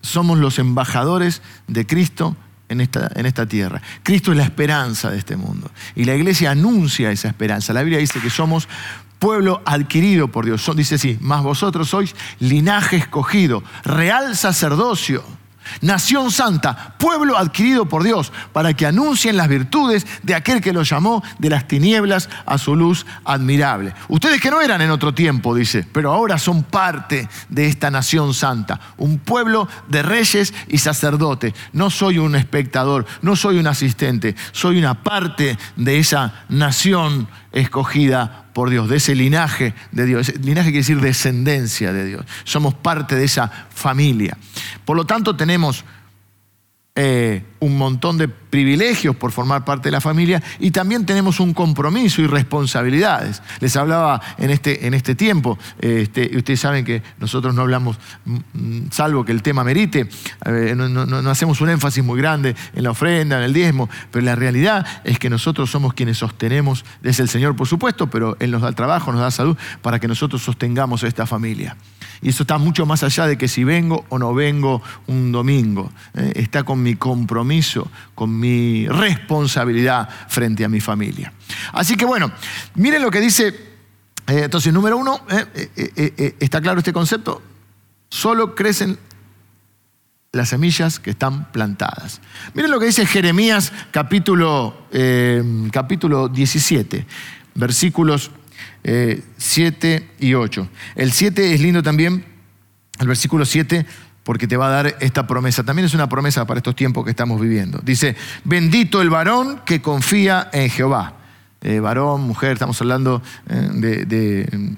somos 0.00 0.38
los 0.38 0.58
embajadores 0.58 1.42
de 1.66 1.86
Cristo 1.86 2.36
en 2.70 2.80
esta, 2.80 3.10
en 3.14 3.26
esta, 3.26 3.44
tierra. 3.46 3.82
Cristo 4.02 4.30
es 4.30 4.38
la 4.38 4.44
esperanza 4.44 5.10
de 5.10 5.18
este 5.18 5.36
mundo. 5.36 5.70
Y 5.94 6.04
la 6.04 6.14
iglesia 6.14 6.52
anuncia 6.52 7.10
esa 7.10 7.28
esperanza. 7.28 7.72
La 7.72 7.82
Biblia 7.82 7.98
dice 7.98 8.20
que 8.20 8.30
somos 8.30 8.68
pueblo 9.18 9.60
adquirido 9.66 10.28
por 10.28 10.46
Dios. 10.46 10.70
dice 10.74 10.94
así, 10.94 11.18
más 11.20 11.42
vosotros 11.42 11.90
sois 11.90 12.14
linaje 12.38 12.96
escogido, 12.96 13.62
real 13.84 14.36
sacerdocio 14.36 15.22
nación 15.80 16.30
santa, 16.30 16.94
pueblo 16.98 17.36
adquirido 17.36 17.86
por 17.86 18.02
Dios, 18.02 18.32
para 18.52 18.74
que 18.74 18.86
anuncien 18.86 19.36
las 19.36 19.48
virtudes 19.48 20.06
de 20.22 20.34
aquel 20.34 20.60
que 20.60 20.72
los 20.72 20.88
llamó 20.88 21.22
de 21.38 21.50
las 21.50 21.66
tinieblas 21.68 22.28
a 22.46 22.58
su 22.58 22.76
luz 22.76 23.06
admirable. 23.24 23.94
Ustedes 24.08 24.40
que 24.40 24.50
no 24.50 24.60
eran 24.60 24.80
en 24.80 24.90
otro 24.90 25.14
tiempo, 25.14 25.54
dice, 25.54 25.86
pero 25.92 26.12
ahora 26.12 26.38
son 26.38 26.62
parte 26.62 27.28
de 27.48 27.66
esta 27.66 27.90
nación 27.90 28.34
santa, 28.34 28.80
un 28.96 29.18
pueblo 29.18 29.68
de 29.88 30.02
reyes 30.02 30.54
y 30.68 30.78
sacerdotes. 30.78 31.54
No 31.72 31.90
soy 31.90 32.18
un 32.18 32.36
espectador, 32.36 33.06
no 33.22 33.36
soy 33.36 33.58
un 33.58 33.66
asistente, 33.66 34.34
soy 34.52 34.78
una 34.78 35.02
parte 35.02 35.58
de 35.76 35.98
esa 35.98 36.44
nación 36.48 37.28
escogida 37.52 38.46
por 38.52 38.70
Dios, 38.70 38.88
de 38.88 38.96
ese 38.96 39.14
linaje 39.14 39.74
de 39.92 40.06
Dios. 40.06 40.32
linaje 40.40 40.70
quiere 40.70 40.80
decir 40.80 41.00
descendencia 41.00 41.92
de 41.92 42.04
Dios. 42.04 42.26
Somos 42.44 42.74
parte 42.74 43.14
de 43.14 43.24
esa 43.24 43.48
familia. 43.70 44.36
Por 44.84 44.96
lo 44.96 45.04
tanto, 45.04 45.36
tenemos 45.36 45.84
eh, 46.94 47.44
un 47.60 47.78
montón 47.78 48.18
de 48.18 48.28
privilegios 48.50 49.16
por 49.16 49.32
formar 49.32 49.64
parte 49.64 49.88
de 49.88 49.92
la 49.92 50.00
familia 50.00 50.42
y 50.58 50.72
también 50.72 51.06
tenemos 51.06 51.40
un 51.40 51.54
compromiso 51.54 52.20
y 52.20 52.26
responsabilidades. 52.26 53.42
Les 53.60 53.76
hablaba 53.76 54.20
en 54.38 54.50
este, 54.50 54.86
en 54.86 54.94
este 54.94 55.14
tiempo, 55.14 55.58
este, 55.78 56.36
ustedes 56.36 56.60
saben 56.60 56.84
que 56.84 57.02
nosotros 57.18 57.54
no 57.54 57.62
hablamos, 57.62 57.98
mm, 58.24 58.36
mm, 58.52 58.90
salvo 58.90 59.24
que 59.24 59.32
el 59.32 59.42
tema 59.42 59.64
merite, 59.64 60.08
no, 60.76 61.30
hacemos 61.30 61.60
un 61.60 61.70
énfasis 61.70 62.04
muy 62.04 62.18
grande 62.18 62.54
en 62.74 62.82
la 62.82 62.90
ofrenda, 62.90 63.38
en 63.38 63.44
el 63.44 63.52
diezmo, 63.52 63.88
pero 64.10 64.24
la 64.24 64.34
realidad 64.34 64.86
es 65.04 65.18
que 65.18 65.30
nosotros 65.30 65.70
somos 65.70 65.94
quienes 65.94 66.18
sostenemos, 66.18 66.84
desde 67.02 67.22
el 67.22 67.28
Señor 67.28 67.56
por 67.56 67.68
supuesto, 67.68 68.08
pero 68.08 68.36
Él 68.40 68.50
nos 68.50 68.62
da 68.62 68.72
trabajo, 68.72 69.12
nos 69.12 69.20
da 69.20 69.30
salud 69.30 69.56
para 69.82 69.98
que 69.98 70.08
nosotros 70.08 70.42
sostengamos 70.42 71.02
esta 71.02 71.26
familia. 71.26 71.76
Y 72.22 72.28
eso 72.30 72.42
está 72.42 72.58
mucho 72.58 72.84
más 72.84 73.02
allá 73.02 73.26
de 73.26 73.38
que 73.38 73.48
si 73.48 73.64
vengo 73.64 74.04
o 74.10 74.18
no 74.18 74.34
vengo 74.34 74.82
un 75.06 75.32
domingo. 75.32 75.90
Eh, 76.14 76.32
está 76.36 76.64
con 76.64 76.82
mi 76.82 76.94
compromiso, 76.94 77.90
con 78.14 78.38
mi 78.40 78.88
responsabilidad 78.88 80.08
frente 80.28 80.64
a 80.64 80.68
mi 80.68 80.80
familia. 80.80 81.32
Así 81.72 81.96
que 81.96 82.04
bueno, 82.04 82.32
miren 82.74 83.02
lo 83.02 83.10
que 83.10 83.20
dice, 83.20 83.48
eh, 83.48 84.42
entonces 84.44 84.72
número 84.72 84.96
uno, 84.96 85.20
eh, 85.76 86.36
está 86.40 86.60
claro 86.60 86.78
este 86.78 86.92
concepto, 86.92 87.42
solo 88.08 88.54
crecen 88.54 88.98
las 90.32 90.48
semillas 90.48 90.98
que 91.00 91.10
están 91.10 91.50
plantadas. 91.52 92.20
Miren 92.54 92.70
lo 92.70 92.78
que 92.80 92.86
dice 92.86 93.04
Jeremías 93.04 93.72
capítulo, 93.90 94.86
capítulo 95.72 96.28
17, 96.28 97.06
versículos 97.54 98.30
7 98.82 99.94
eh, 99.94 100.08
y 100.18 100.34
8. 100.34 100.68
El 100.96 101.12
7 101.12 101.54
es 101.54 101.60
lindo 101.60 101.82
también, 101.82 102.24
el 102.98 103.08
versículo 103.08 103.44
7, 103.44 103.86
porque 104.24 104.46
te 104.46 104.56
va 104.56 104.68
a 104.68 104.70
dar 104.70 104.96
esta 105.00 105.26
promesa. 105.26 105.64
También 105.64 105.86
es 105.86 105.94
una 105.94 106.08
promesa 106.08 106.46
para 106.46 106.58
estos 106.58 106.76
tiempos 106.76 107.04
que 107.04 107.10
estamos 107.10 107.40
viviendo. 107.40 107.80
Dice, 107.82 108.16
bendito 108.44 109.00
el 109.02 109.10
varón 109.10 109.62
que 109.64 109.80
confía 109.80 110.50
en 110.52 110.70
Jehová. 110.70 111.14
Eh, 111.62 111.80
varón, 111.80 112.22
mujer, 112.22 112.52
estamos 112.52 112.80
hablando 112.80 113.22
eh, 113.48 114.04
de, 114.06 114.76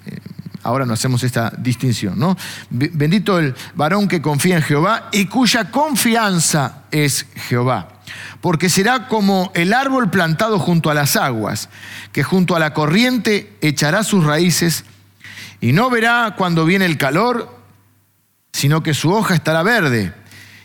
ahora 0.62 0.86
no 0.86 0.94
hacemos 0.94 1.22
esta 1.22 1.52
distinción, 1.58 2.18
¿no? 2.18 2.36
Bendito 2.70 3.38
el 3.38 3.54
varón 3.74 4.08
que 4.08 4.22
confía 4.22 4.56
en 4.56 4.62
Jehová 4.62 5.08
y 5.12 5.26
cuya 5.26 5.70
confianza 5.70 6.82
es 6.90 7.26
Jehová. 7.48 7.88
Porque 8.40 8.68
será 8.68 9.06
como 9.08 9.50
el 9.54 9.72
árbol 9.72 10.10
plantado 10.10 10.58
junto 10.58 10.90
a 10.90 10.94
las 10.94 11.16
aguas, 11.16 11.68
que 12.12 12.22
junto 12.22 12.56
a 12.56 12.58
la 12.58 12.74
corriente 12.74 13.56
echará 13.60 14.02
sus 14.02 14.24
raíces 14.24 14.84
y 15.60 15.72
no 15.72 15.90
verá 15.90 16.34
cuando 16.36 16.64
viene 16.64 16.84
el 16.84 16.98
calor, 16.98 17.61
sino 18.52 18.82
que 18.82 18.94
su 18.94 19.12
hoja 19.12 19.34
estará 19.34 19.62
verde, 19.62 20.14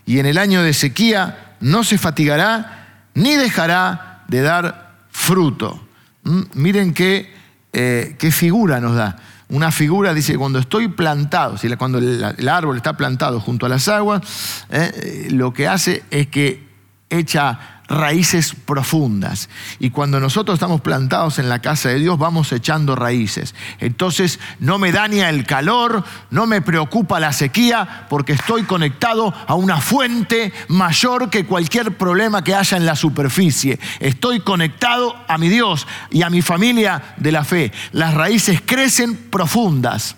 y 0.05 0.19
en 0.19 0.25
el 0.25 0.37
año 0.37 0.63
de 0.63 0.73
sequía 0.73 1.55
no 1.59 1.83
se 1.83 1.97
fatigará 1.97 3.07
ni 3.13 3.35
dejará 3.35 4.23
de 4.27 4.41
dar 4.41 4.95
fruto. 5.11 5.87
¿Mm? 6.23 6.41
Miren 6.53 6.93
qué, 6.93 7.33
eh, 7.73 8.15
qué 8.19 8.31
figura 8.31 8.79
nos 8.79 8.95
da. 8.95 9.17
Una 9.49 9.71
figura 9.71 10.13
dice, 10.13 10.37
cuando 10.37 10.59
estoy 10.59 10.89
plantado, 10.89 11.55
cuando 11.77 11.99
el, 11.99 12.49
árbol 12.49 12.77
está 12.77 12.97
plantado 12.97 13.39
junto 13.39 13.65
a 13.65 13.69
las 13.69 13.87
aguas, 13.87 14.21
eh, 14.69 15.29
lo 15.31 15.53
que 15.53 15.67
hace 15.67 16.03
es 16.11 16.27
que 16.27 16.67
echa 17.09 17.76
raíces 17.87 18.53
profundas. 18.65 19.49
Y 19.79 19.89
cuando 19.89 20.19
nosotros 20.19 20.55
estamos 20.55 20.81
plantados 20.81 21.39
en 21.39 21.49
la 21.49 21.59
casa 21.59 21.89
de 21.89 21.99
Dios, 21.99 22.17
vamos 22.17 22.51
echando 22.51 22.95
raíces. 22.95 23.55
Entonces 23.79 24.39
no 24.59 24.77
me 24.77 24.91
daña 24.91 25.29
el 25.29 25.45
calor, 25.45 26.03
no 26.29 26.45
me 26.45 26.61
preocupa 26.61 27.19
la 27.19 27.33
sequía, 27.33 28.05
porque 28.09 28.33
estoy 28.33 28.63
conectado 28.63 29.33
a 29.47 29.55
una 29.55 29.77
fuente 29.77 30.53
mayor 30.67 31.29
que 31.29 31.45
cualquier 31.45 31.97
problema 31.97 32.43
que 32.43 32.55
haya 32.55 32.77
en 32.77 32.85
la 32.85 32.95
superficie. 32.95 33.79
Estoy 33.99 34.41
conectado 34.41 35.15
a 35.27 35.37
mi 35.37 35.49
Dios 35.49 35.87
y 36.11 36.23
a 36.23 36.29
mi 36.29 36.41
familia 36.41 37.15
de 37.17 37.31
la 37.31 37.43
fe. 37.43 37.71
Las 37.91 38.13
raíces 38.13 38.61
crecen 38.65 39.15
profundas. 39.15 40.15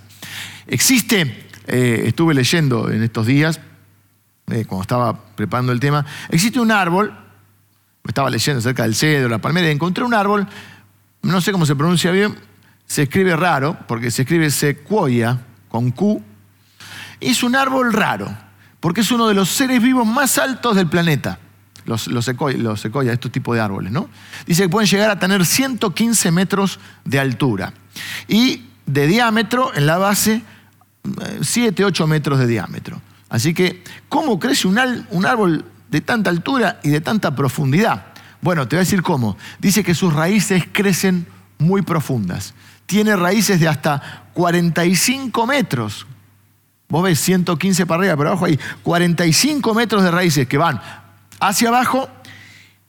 Existe, 0.67 1.47
eh, 1.67 2.03
estuve 2.05 2.33
leyendo 2.33 2.91
en 2.91 3.03
estos 3.03 3.25
días, 3.25 3.59
eh, 4.51 4.65
cuando 4.65 4.81
estaba 4.81 5.13
preparando 5.35 5.71
el 5.71 5.79
tema, 5.79 6.05
existe 6.29 6.59
un 6.59 6.71
árbol 6.71 7.28
estaba 8.09 8.29
leyendo 8.29 8.59
acerca 8.59 8.83
del 8.83 8.95
cedro, 8.95 9.29
la 9.29 9.39
palmera, 9.39 9.67
y 9.67 9.71
encontré 9.71 10.03
un 10.03 10.13
árbol, 10.13 10.47
no 11.21 11.41
sé 11.41 11.51
cómo 11.51 11.65
se 11.65 11.75
pronuncia 11.75 12.11
bien, 12.11 12.35
se 12.85 13.03
escribe 13.03 13.35
raro, 13.35 13.77
porque 13.87 14.11
se 14.11 14.23
escribe 14.23 14.49
sequoia 14.49 15.39
con 15.69 15.91
Q, 15.91 16.23
es 17.19 17.43
un 17.43 17.55
árbol 17.55 17.93
raro, 17.93 18.35
porque 18.79 19.01
es 19.01 19.11
uno 19.11 19.27
de 19.27 19.33
los 19.33 19.49
seres 19.49 19.81
vivos 19.81 20.07
más 20.07 20.37
altos 20.37 20.75
del 20.75 20.87
planeta. 20.87 21.39
Los, 21.85 22.07
los, 22.07 22.27
los 22.57 22.85
estos 22.85 23.31
tipos 23.31 23.55
de 23.55 23.61
árboles, 23.61 23.91
¿no? 23.91 24.09
Dice 24.45 24.63
que 24.63 24.69
pueden 24.69 24.87
llegar 24.87 25.09
a 25.09 25.17
tener 25.17 25.43
115 25.43 26.31
metros 26.31 26.79
de 27.03 27.19
altura 27.19 27.73
y 28.27 28.65
de 28.85 29.07
diámetro 29.07 29.73
en 29.73 29.87
la 29.87 29.97
base 29.97 30.43
7, 31.41 31.81
eh, 31.81 31.85
8 31.85 32.07
metros 32.07 32.37
de 32.39 32.47
diámetro. 32.47 33.01
Así 33.29 33.53
que, 33.53 33.83
¿cómo 34.07 34.39
crece 34.39 34.67
un, 34.67 34.79
un 35.09 35.25
árbol 35.25 35.65
de 35.89 36.01
tanta 36.01 36.29
altura 36.29 36.79
y 36.83 36.89
de 36.89 37.01
tanta 37.01 37.35
profundidad? 37.35 38.05
Bueno, 38.41 38.67
te 38.67 38.75
voy 38.75 38.81
a 38.81 38.85
decir 38.85 39.01
cómo. 39.01 39.37
Dice 39.59 39.83
que 39.83 39.93
sus 39.93 40.13
raíces 40.13 40.63
crecen 40.71 41.27
muy 41.57 41.81
profundas. 41.81 42.53
Tiene 42.85 43.15
raíces 43.15 43.59
de 43.59 43.67
hasta 43.67 44.23
45 44.33 45.45
metros. 45.45 46.07
Vos 46.87 47.03
ves 47.03 47.19
115 47.19 47.85
para 47.85 47.99
arriba, 47.99 48.17
pero 48.17 48.29
abajo 48.29 48.45
hay 48.45 48.59
45 48.83 49.73
metros 49.73 50.03
de 50.03 50.11
raíces 50.11 50.47
que 50.47 50.57
van 50.57 50.81
hacia 51.39 51.69
abajo. 51.69 52.09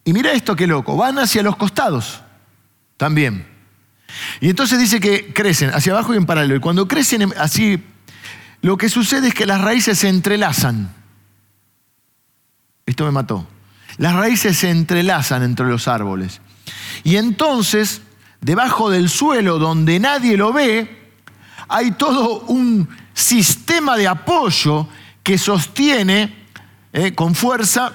Y 0.05 0.13
mira 0.13 0.33
esto 0.33 0.57
qué 0.57 0.67
loco, 0.67 0.97
van 0.97 1.19
hacia 1.19 1.43
los 1.43 1.57
costados 1.57 2.23
también. 2.97 3.47
Y 4.41 4.49
entonces 4.49 4.79
dice 4.79 5.01
que 5.01 5.33
crecen 5.33 5.71
hacia 5.71 5.93
abajo 5.93 6.15
y 6.15 6.17
en 6.17 6.27
paralelo. 6.27 6.57
Y 6.57 6.61
cuando 6.61 6.89
crecen 6.89 7.33
así, 7.39 7.83
lo 8.63 8.77
que 8.77 8.89
sucede 8.89 9.29
es 9.29 9.35
que 9.35 9.47
las 9.47 9.61
raíces 9.61 9.99
se 9.99 10.09
entrelazan. 10.09 11.00
Esto 12.91 13.05
me 13.05 13.13
mató. 13.13 13.47
Las 13.99 14.15
raíces 14.17 14.59
se 14.59 14.69
entrelazan 14.69 15.45
entre 15.45 15.67
los 15.67 15.87
árboles. 15.87 16.41
Y 17.05 17.17
entonces, 17.17 18.03
debajo 18.41 18.91
del 18.91 19.09
suelo 19.09 19.61
donde 19.61 20.01
nadie 20.01 20.37
lo 20.37 20.53
ve, 20.53 21.13
hay 21.69 21.93
todo 21.93 22.41
un 22.49 22.89
sistema 23.15 23.97
de 23.97 24.09
apoyo 24.09 24.89
que 25.23 25.39
sostiene 25.39 26.49
eh, 26.93 27.15
con 27.15 27.37
fuerza 27.37 27.93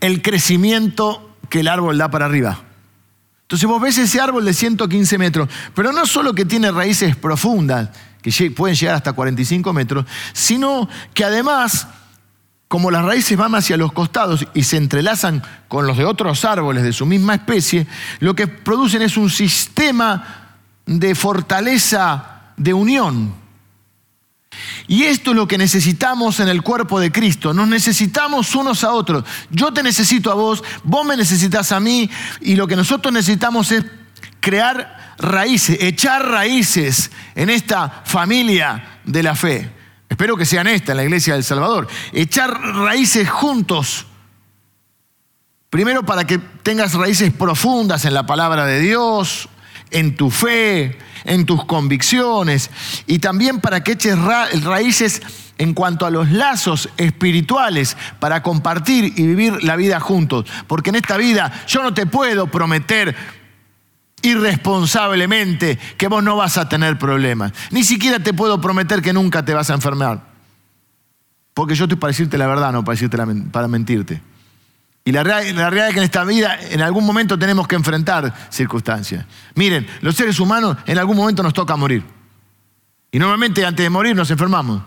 el 0.00 0.20
crecimiento 0.20 1.38
que 1.48 1.60
el 1.60 1.68
árbol 1.68 1.96
da 1.96 2.10
para 2.10 2.26
arriba. 2.26 2.62
Entonces 3.40 3.66
vos 3.66 3.80
ves 3.80 3.96
ese 3.96 4.20
árbol 4.20 4.44
de 4.44 4.52
115 4.52 5.16
metros, 5.16 5.48
pero 5.74 5.92
no 5.92 6.04
solo 6.04 6.34
que 6.34 6.44
tiene 6.44 6.70
raíces 6.70 7.16
profundas, 7.16 7.88
que 8.20 8.50
pueden 8.50 8.76
llegar 8.76 8.96
hasta 8.96 9.14
45 9.14 9.72
metros, 9.72 10.04
sino 10.34 10.90
que 11.14 11.24
además 11.24 11.86
como 12.68 12.90
las 12.90 13.04
raíces 13.04 13.36
van 13.36 13.54
hacia 13.54 13.76
los 13.76 13.92
costados 13.92 14.46
y 14.54 14.64
se 14.64 14.76
entrelazan 14.76 15.42
con 15.68 15.86
los 15.86 15.96
de 15.96 16.04
otros 16.04 16.44
árboles 16.44 16.82
de 16.82 16.92
su 16.92 17.06
misma 17.06 17.34
especie, 17.34 17.86
lo 18.18 18.34
que 18.34 18.48
producen 18.48 19.02
es 19.02 19.16
un 19.16 19.30
sistema 19.30 20.56
de 20.84 21.14
fortaleza 21.14 22.52
de 22.56 22.74
unión. 22.74 23.34
Y 24.88 25.04
esto 25.04 25.30
es 25.30 25.36
lo 25.36 25.46
que 25.46 25.58
necesitamos 25.58 26.40
en 26.40 26.48
el 26.48 26.62
cuerpo 26.62 26.98
de 26.98 27.12
Cristo. 27.12 27.52
Nos 27.52 27.68
necesitamos 27.68 28.54
unos 28.54 28.84
a 28.84 28.92
otros. 28.92 29.24
Yo 29.50 29.72
te 29.72 29.82
necesito 29.82 30.30
a 30.30 30.34
vos, 30.34 30.62
vos 30.82 31.04
me 31.04 31.16
necesitas 31.16 31.72
a 31.72 31.80
mí, 31.80 32.10
y 32.40 32.56
lo 32.56 32.66
que 32.66 32.76
nosotros 32.76 33.12
necesitamos 33.12 33.70
es 33.72 33.84
crear 34.40 35.14
raíces, 35.18 35.78
echar 35.80 36.26
raíces 36.26 37.10
en 37.34 37.50
esta 37.50 38.02
familia 38.04 39.00
de 39.04 39.22
la 39.22 39.34
fe. 39.34 39.75
Espero 40.08 40.36
que 40.36 40.46
sean 40.46 40.66
estas 40.66 40.90
en 40.90 40.96
la 40.98 41.04
iglesia 41.04 41.34
del 41.34 41.44
Salvador. 41.44 41.88
Echar 42.12 42.50
raíces 42.60 43.28
juntos. 43.28 44.06
Primero 45.70 46.04
para 46.04 46.24
que 46.24 46.38
tengas 46.38 46.94
raíces 46.94 47.32
profundas 47.32 48.04
en 48.04 48.14
la 48.14 48.24
palabra 48.24 48.66
de 48.66 48.80
Dios, 48.80 49.48
en 49.90 50.16
tu 50.16 50.30
fe, 50.30 50.98
en 51.24 51.44
tus 51.44 51.64
convicciones 51.64 52.70
y 53.06 53.18
también 53.18 53.60
para 53.60 53.82
que 53.82 53.92
eches 53.92 54.16
raíces 54.18 55.22
en 55.58 55.74
cuanto 55.74 56.06
a 56.06 56.10
los 56.10 56.30
lazos 56.30 56.88
espirituales 56.96 57.96
para 58.20 58.42
compartir 58.42 59.12
y 59.16 59.26
vivir 59.26 59.64
la 59.64 59.76
vida 59.76 60.00
juntos. 60.00 60.46
Porque 60.66 60.90
en 60.90 60.96
esta 60.96 61.16
vida 61.16 61.64
yo 61.66 61.82
no 61.82 61.94
te 61.94 62.06
puedo 62.06 62.46
prometer 62.46 63.16
irresponsablemente 64.26 65.78
que 65.96 66.08
vos 66.08 66.22
no 66.22 66.36
vas 66.36 66.58
a 66.58 66.68
tener 66.68 66.98
problemas. 66.98 67.52
Ni 67.70 67.84
siquiera 67.84 68.18
te 68.18 68.34
puedo 68.34 68.60
prometer 68.60 69.00
que 69.00 69.12
nunca 69.12 69.44
te 69.44 69.54
vas 69.54 69.70
a 69.70 69.74
enfermar. 69.74 70.22
Porque 71.54 71.74
yo 71.74 71.84
estoy 71.84 71.98
para 71.98 72.10
decirte 72.10 72.36
la 72.36 72.46
verdad, 72.46 72.72
no 72.72 72.84
para, 72.84 72.94
decirte 72.94 73.16
para 73.50 73.68
mentirte. 73.68 74.20
Y 75.04 75.12
la, 75.12 75.22
la 75.22 75.70
realidad 75.70 75.88
es 75.88 75.94
que 75.94 76.00
en 76.00 76.04
esta 76.04 76.24
vida 76.24 76.58
en 76.70 76.82
algún 76.82 77.06
momento 77.06 77.38
tenemos 77.38 77.68
que 77.68 77.76
enfrentar 77.76 78.34
circunstancias. 78.50 79.24
Miren, 79.54 79.86
los 80.00 80.16
seres 80.16 80.40
humanos 80.40 80.76
en 80.84 80.98
algún 80.98 81.16
momento 81.16 81.42
nos 81.42 81.54
toca 81.54 81.76
morir. 81.76 82.02
Y 83.12 83.18
normalmente 83.18 83.64
antes 83.64 83.84
de 83.84 83.88
morir 83.88 84.16
nos 84.16 84.30
enfermamos. 84.30 84.82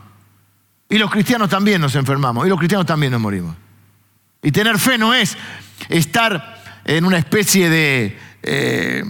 Y 0.89 0.97
los 0.97 1.09
cristianos 1.09 1.49
también 1.49 1.79
nos 1.79 1.95
enfermamos. 1.95 2.45
Y 2.45 2.49
los 2.49 2.59
cristianos 2.59 2.85
también 2.85 3.13
nos 3.13 3.21
morimos. 3.21 3.55
Y 4.41 4.51
tener 4.51 4.77
fe 4.77 4.97
no 4.97 5.13
es 5.13 5.37
estar 5.87 6.58
en 6.85 7.05
una 7.05 7.17
especie 7.17 7.69
de, 7.69 8.17
eh, 8.43 9.03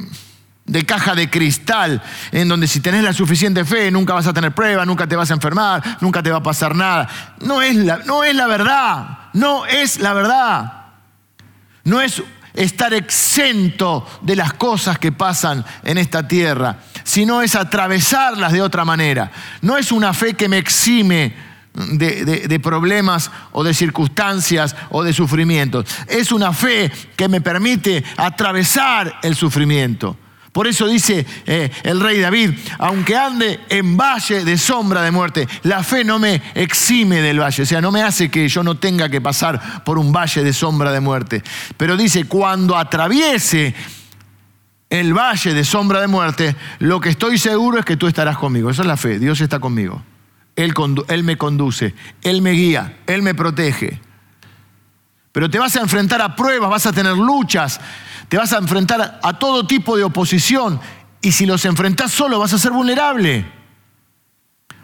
de 0.66 0.86
caja 0.86 1.16
de 1.16 1.30
cristal, 1.30 2.02
en 2.32 2.48
donde 2.48 2.68
si 2.68 2.80
tenés 2.80 3.04
la 3.04 3.14
suficiente 3.14 3.66
fe 3.66 3.90
nunca 3.90 4.14
vas 4.14 4.28
a 4.28 4.34
tener 4.34 4.54
prueba, 4.54 4.86
nunca 4.86 5.08
te 5.08 5.16
vas 5.16 5.32
a 5.32 5.34
enfermar, 5.34 5.98
nunca 6.02 6.22
te 6.22 6.30
va 6.30 6.38
a 6.38 6.44
pasar 6.44 6.76
nada. 6.76 7.08
No 7.42 7.62
es 7.62 7.76
la, 7.76 7.98
no 8.00 8.24
es 8.24 8.36
la 8.36 8.48
verdad, 8.48 9.20
no 9.34 9.66
es 9.66 10.00
la 10.00 10.14
verdad. 10.14 10.74
No 11.84 12.02
es 12.02 12.22
estar 12.54 12.94
exento 12.94 14.06
de 14.22 14.36
las 14.36 14.54
cosas 14.54 15.00
que 15.00 15.12
pasan 15.12 15.66
en 15.84 15.98
esta 15.98 16.28
tierra, 16.28 16.78
sino 17.04 17.42
es 17.42 17.56
atravesarlas 17.56 18.52
de 18.52 18.62
otra 18.62 18.86
manera. 18.86 19.32
No 19.62 19.78
es 19.78 19.92
una 19.92 20.14
fe 20.14 20.36
que 20.36 20.50
me 20.50 20.58
exime 20.58 21.49
de, 21.74 22.60
problemas 22.60 23.32
o 23.52 23.64
de 23.64 23.74
circunstancias 23.74 24.76
o 24.90 25.04
de 25.04 25.14
sufrimientos. 25.14 25.86
Es 26.08 26.32
una 26.32 26.54
fe 26.54 26.92
que 27.16 27.28
me 27.28 27.42
permite 27.42 28.04
atravesar 28.18 29.20
el 29.24 29.36
sufrimiento. 29.36 30.18
Por 30.52 30.68
eso 30.68 30.88
dice 30.88 31.26
eh, 31.46 31.70
el 31.84 32.00
rey 32.00 32.20
David, 32.20 32.52
aunque 32.80 33.16
ande 33.16 33.60
en 33.70 33.96
valle 33.96 34.44
de 34.44 34.58
sombra 34.58 35.04
de 35.04 35.12
muerte, 35.12 35.48
la 35.64 35.84
fe 35.84 36.04
no 36.04 36.18
me 36.18 36.42
exime 36.56 37.22
del 37.22 37.40
valle, 37.40 37.64
o 37.64 37.66
sea, 37.68 37.82
no 37.82 37.92
me 37.92 38.02
hace 38.02 38.30
que 38.30 38.48
yo 38.48 38.64
no 38.64 38.76
tenga 38.76 39.10
que 39.10 39.22
pasar 39.22 39.84
por 39.84 40.00
un 40.00 40.12
valle 40.12 40.44
de 40.44 40.52
sombra 40.52 40.92
de 40.92 41.00
muerte. 41.00 41.44
Pero 41.78 41.96
dice, 41.96 42.26
cuando 42.26 42.76
atraviese 42.76 43.76
el 44.90 45.14
valle 45.14 45.54
de 45.54 45.64
sombra 45.64 46.02
de 46.02 46.08
muerte, 46.08 46.56
lo 46.80 47.00
que 47.00 47.10
estoy 47.10 47.38
seguro 47.38 47.78
es 47.78 47.86
que 47.86 47.96
tú 47.96 48.08
estarás 48.08 48.38
conmigo. 48.38 48.72
Esa 48.72 48.82
es 48.82 48.88
la 48.88 48.98
fe, 48.98 49.20
Dios 49.20 49.40
está 49.42 49.60
conmigo. 49.60 50.02
Él, 50.60 51.24
me 51.24 51.38
conduce, 51.38 51.96
Él 52.22 52.42
me 52.42 52.52
guía, 52.52 52.98
Él 53.08 53.22
me 53.22 53.34
protege. 53.34 54.02
Pero 55.32 55.50
te 55.50 55.58
vas 55.58 55.78
a 55.78 55.82
enfrentar 55.82 56.22
a 56.22 56.36
pruebas, 56.36 56.70
vas 56.70 56.86
a 56.86 56.92
tener 56.92 57.16
luchas, 57.16 57.80
te 58.28 58.36
vas 58.36 58.52
a 58.52 58.58
enfrentar 58.58 59.22
a 59.24 59.40
todo 59.40 59.66
tipo 59.66 59.96
de 59.96 60.04
oposición 60.04 60.82
Y 61.22 61.32
si 61.32 61.46
los 61.46 61.64
enfrentás 61.64 62.12
solo 62.12 62.40
vas 62.40 62.52
a 62.52 62.58
ser 62.58 62.74
vulnerable. 62.74 63.46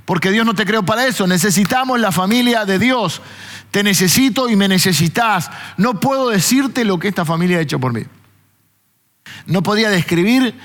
Porque 0.05 0.31
Dios 0.31 0.45
no 0.45 0.53
te 0.53 0.65
creó 0.65 0.83
para 0.83 1.07
eso. 1.07 1.27
Necesitamos 1.27 1.99
la 1.99 2.11
familia 2.13 2.63
de 2.63 2.79
Dios. 2.79 3.21
Te 3.71 3.83
necesito 3.83 4.47
y 4.47 4.55
me 4.55 4.69
necesitas. 4.69 5.49
No 5.75 5.99
puedo 5.99 6.29
decirte 6.29 6.85
lo 6.85 6.99
que 6.99 7.09
esta 7.09 7.25
familia 7.25 7.57
ha 7.57 7.61
hecho 7.61 7.79
por 7.79 7.91
mí. 7.91 8.03
No 9.45 9.61
podía 9.61 9.89
describir 9.89 10.57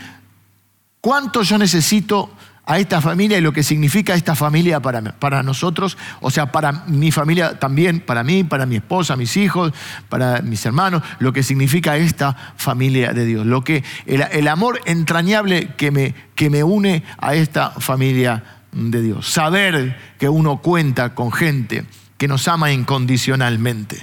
cuánto 1.00 1.42
yo 1.42 1.58
necesito 1.58 2.30
a 2.70 2.78
esta 2.78 3.00
familia 3.00 3.36
y 3.36 3.40
lo 3.40 3.52
que 3.52 3.64
significa 3.64 4.14
esta 4.14 4.36
familia 4.36 4.78
para, 4.78 5.02
para 5.02 5.42
nosotros, 5.42 5.98
o 6.20 6.30
sea, 6.30 6.52
para 6.52 6.70
mi 6.86 7.10
familia 7.10 7.58
también, 7.58 7.98
para 7.98 8.22
mí, 8.22 8.44
para 8.44 8.64
mi 8.64 8.76
esposa, 8.76 9.16
mis 9.16 9.36
hijos, 9.36 9.72
para 10.08 10.40
mis 10.40 10.64
hermanos, 10.64 11.02
lo 11.18 11.32
que 11.32 11.42
significa 11.42 11.96
esta 11.96 12.36
familia 12.56 13.12
de 13.12 13.26
Dios, 13.26 13.44
lo 13.44 13.64
que 13.64 13.82
el, 14.06 14.46
amor 14.46 14.80
entrañable 14.84 15.74
que 15.76 15.90
me, 15.90 16.14
que 16.36 16.48
me 16.48 16.62
une 16.62 17.02
a 17.18 17.34
esta 17.34 17.70
familia 17.72 18.44
de 18.70 19.02
Dios. 19.02 19.28
Saber 19.28 19.98
que 20.16 20.28
uno 20.28 20.58
cuenta 20.58 21.12
con 21.12 21.32
gente 21.32 21.84
que 22.18 22.28
nos 22.28 22.46
ama 22.46 22.70
incondicionalmente, 22.70 24.00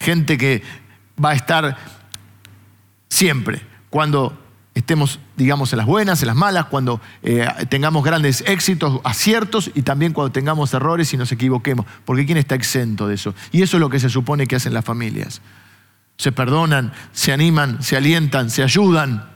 gente 0.00 0.38
que 0.38 0.62
va 1.22 1.32
a 1.32 1.34
estar 1.34 1.76
siempre 3.10 3.60
cuando 3.90 4.43
estemos, 4.74 5.20
digamos, 5.36 5.72
en 5.72 5.78
las 5.78 5.86
buenas, 5.86 6.20
en 6.22 6.26
las 6.26 6.36
malas, 6.36 6.66
cuando 6.66 7.00
eh, 7.22 7.46
tengamos 7.68 8.04
grandes 8.04 8.42
éxitos, 8.46 9.00
aciertos 9.04 9.70
y 9.74 9.82
también 9.82 10.12
cuando 10.12 10.32
tengamos 10.32 10.74
errores 10.74 11.12
y 11.14 11.16
nos 11.16 11.30
equivoquemos. 11.30 11.86
Porque 12.04 12.26
¿quién 12.26 12.38
está 12.38 12.54
exento 12.54 13.06
de 13.06 13.14
eso? 13.14 13.34
Y 13.52 13.62
eso 13.62 13.76
es 13.76 13.80
lo 13.80 13.88
que 13.88 14.00
se 14.00 14.10
supone 14.10 14.46
que 14.46 14.56
hacen 14.56 14.74
las 14.74 14.84
familias. 14.84 15.40
Se 16.16 16.32
perdonan, 16.32 16.92
se 17.12 17.32
animan, 17.32 17.82
se 17.82 17.96
alientan, 17.96 18.50
se 18.50 18.62
ayudan. 18.62 19.30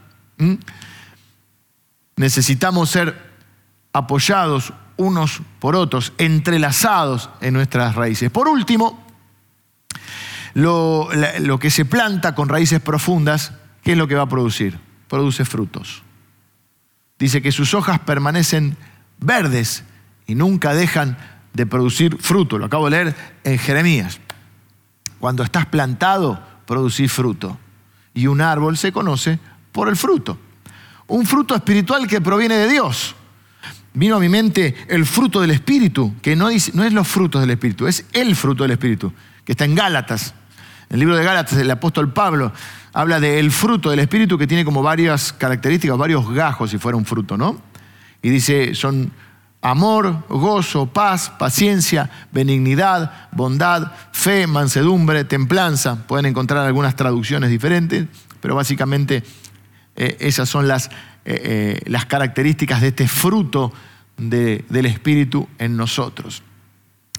Necesitamos 2.16 2.90
ser 2.90 3.16
apoyados 3.92 4.72
unos 4.96 5.40
por 5.60 5.76
otros, 5.76 6.12
entrelazados 6.18 7.30
en 7.40 7.54
nuestras 7.54 7.94
raíces. 7.94 8.30
Por 8.30 8.48
último, 8.48 9.06
lo, 10.54 11.08
lo 11.40 11.58
que 11.60 11.70
se 11.70 11.84
planta 11.84 12.34
con 12.34 12.48
raíces 12.48 12.80
profundas, 12.80 13.52
¿qué 13.84 13.92
es 13.92 13.98
lo 13.98 14.08
que 14.08 14.16
va 14.16 14.22
a 14.22 14.28
producir? 14.28 14.87
Produce 15.08 15.44
frutos. 15.44 16.02
Dice 17.18 17.42
que 17.42 17.52
sus 17.52 17.74
hojas 17.74 17.98
permanecen 18.00 18.76
verdes 19.18 19.84
y 20.26 20.34
nunca 20.34 20.74
dejan 20.74 21.18
de 21.52 21.66
producir 21.66 22.16
fruto. 22.18 22.58
Lo 22.58 22.66
acabo 22.66 22.88
de 22.88 23.04
leer 23.04 23.16
en 23.44 23.58
Jeremías. 23.58 24.20
Cuando 25.18 25.42
estás 25.42 25.66
plantado, 25.66 26.40
producís 26.66 27.10
fruto. 27.10 27.58
Y 28.14 28.26
un 28.26 28.40
árbol 28.40 28.76
se 28.76 28.92
conoce 28.92 29.38
por 29.72 29.88
el 29.88 29.96
fruto. 29.96 30.38
Un 31.08 31.26
fruto 31.26 31.54
espiritual 31.54 32.06
que 32.06 32.20
proviene 32.20 32.56
de 32.56 32.68
Dios. 32.68 33.16
Vino 33.94 34.16
a 34.16 34.20
mi 34.20 34.28
mente 34.28 34.76
el 34.88 35.06
fruto 35.06 35.40
del 35.40 35.50
Espíritu, 35.50 36.14
que 36.22 36.36
no, 36.36 36.50
no 36.74 36.84
es 36.84 36.92
los 36.92 37.08
frutos 37.08 37.40
del 37.40 37.50
Espíritu, 37.50 37.86
es 37.86 38.04
el 38.12 38.36
fruto 38.36 38.62
del 38.62 38.72
Espíritu, 38.72 39.12
que 39.44 39.52
está 39.52 39.64
en 39.64 39.74
Gálatas. 39.74 40.34
El 40.90 41.00
libro 41.00 41.16
de 41.16 41.24
Gálatas, 41.24 41.58
el 41.58 41.70
apóstol 41.70 42.12
Pablo 42.12 42.52
habla 42.92 43.20
del 43.20 43.50
fruto 43.50 43.90
del 43.90 43.98
Espíritu 44.00 44.38
que 44.38 44.46
tiene 44.46 44.64
como 44.64 44.82
varias 44.82 45.32
características, 45.32 45.96
varios 45.98 46.28
gajos 46.32 46.70
si 46.70 46.78
fuera 46.78 46.96
un 46.96 47.04
fruto, 47.04 47.36
¿no? 47.36 47.60
Y 48.22 48.30
dice, 48.30 48.74
son 48.74 49.12
amor, 49.60 50.24
gozo, 50.28 50.86
paz, 50.86 51.30
paciencia, 51.30 52.10
benignidad, 52.32 53.28
bondad, 53.32 53.92
fe, 54.12 54.46
mansedumbre, 54.46 55.24
templanza. 55.24 56.06
Pueden 56.06 56.26
encontrar 56.26 56.66
algunas 56.66 56.96
traducciones 56.96 57.50
diferentes, 57.50 58.06
pero 58.40 58.54
básicamente 58.54 59.22
eh, 59.96 60.16
esas 60.20 60.48
son 60.48 60.70
eh, 60.70 60.78
eh, 61.24 61.80
las, 61.86 62.06
características 62.06 62.80
de 62.80 62.88
este 62.88 63.08
fruto 63.08 63.72
del 64.16 64.86
Espíritu 64.86 65.48
en 65.58 65.76
nosotros. 65.76 66.42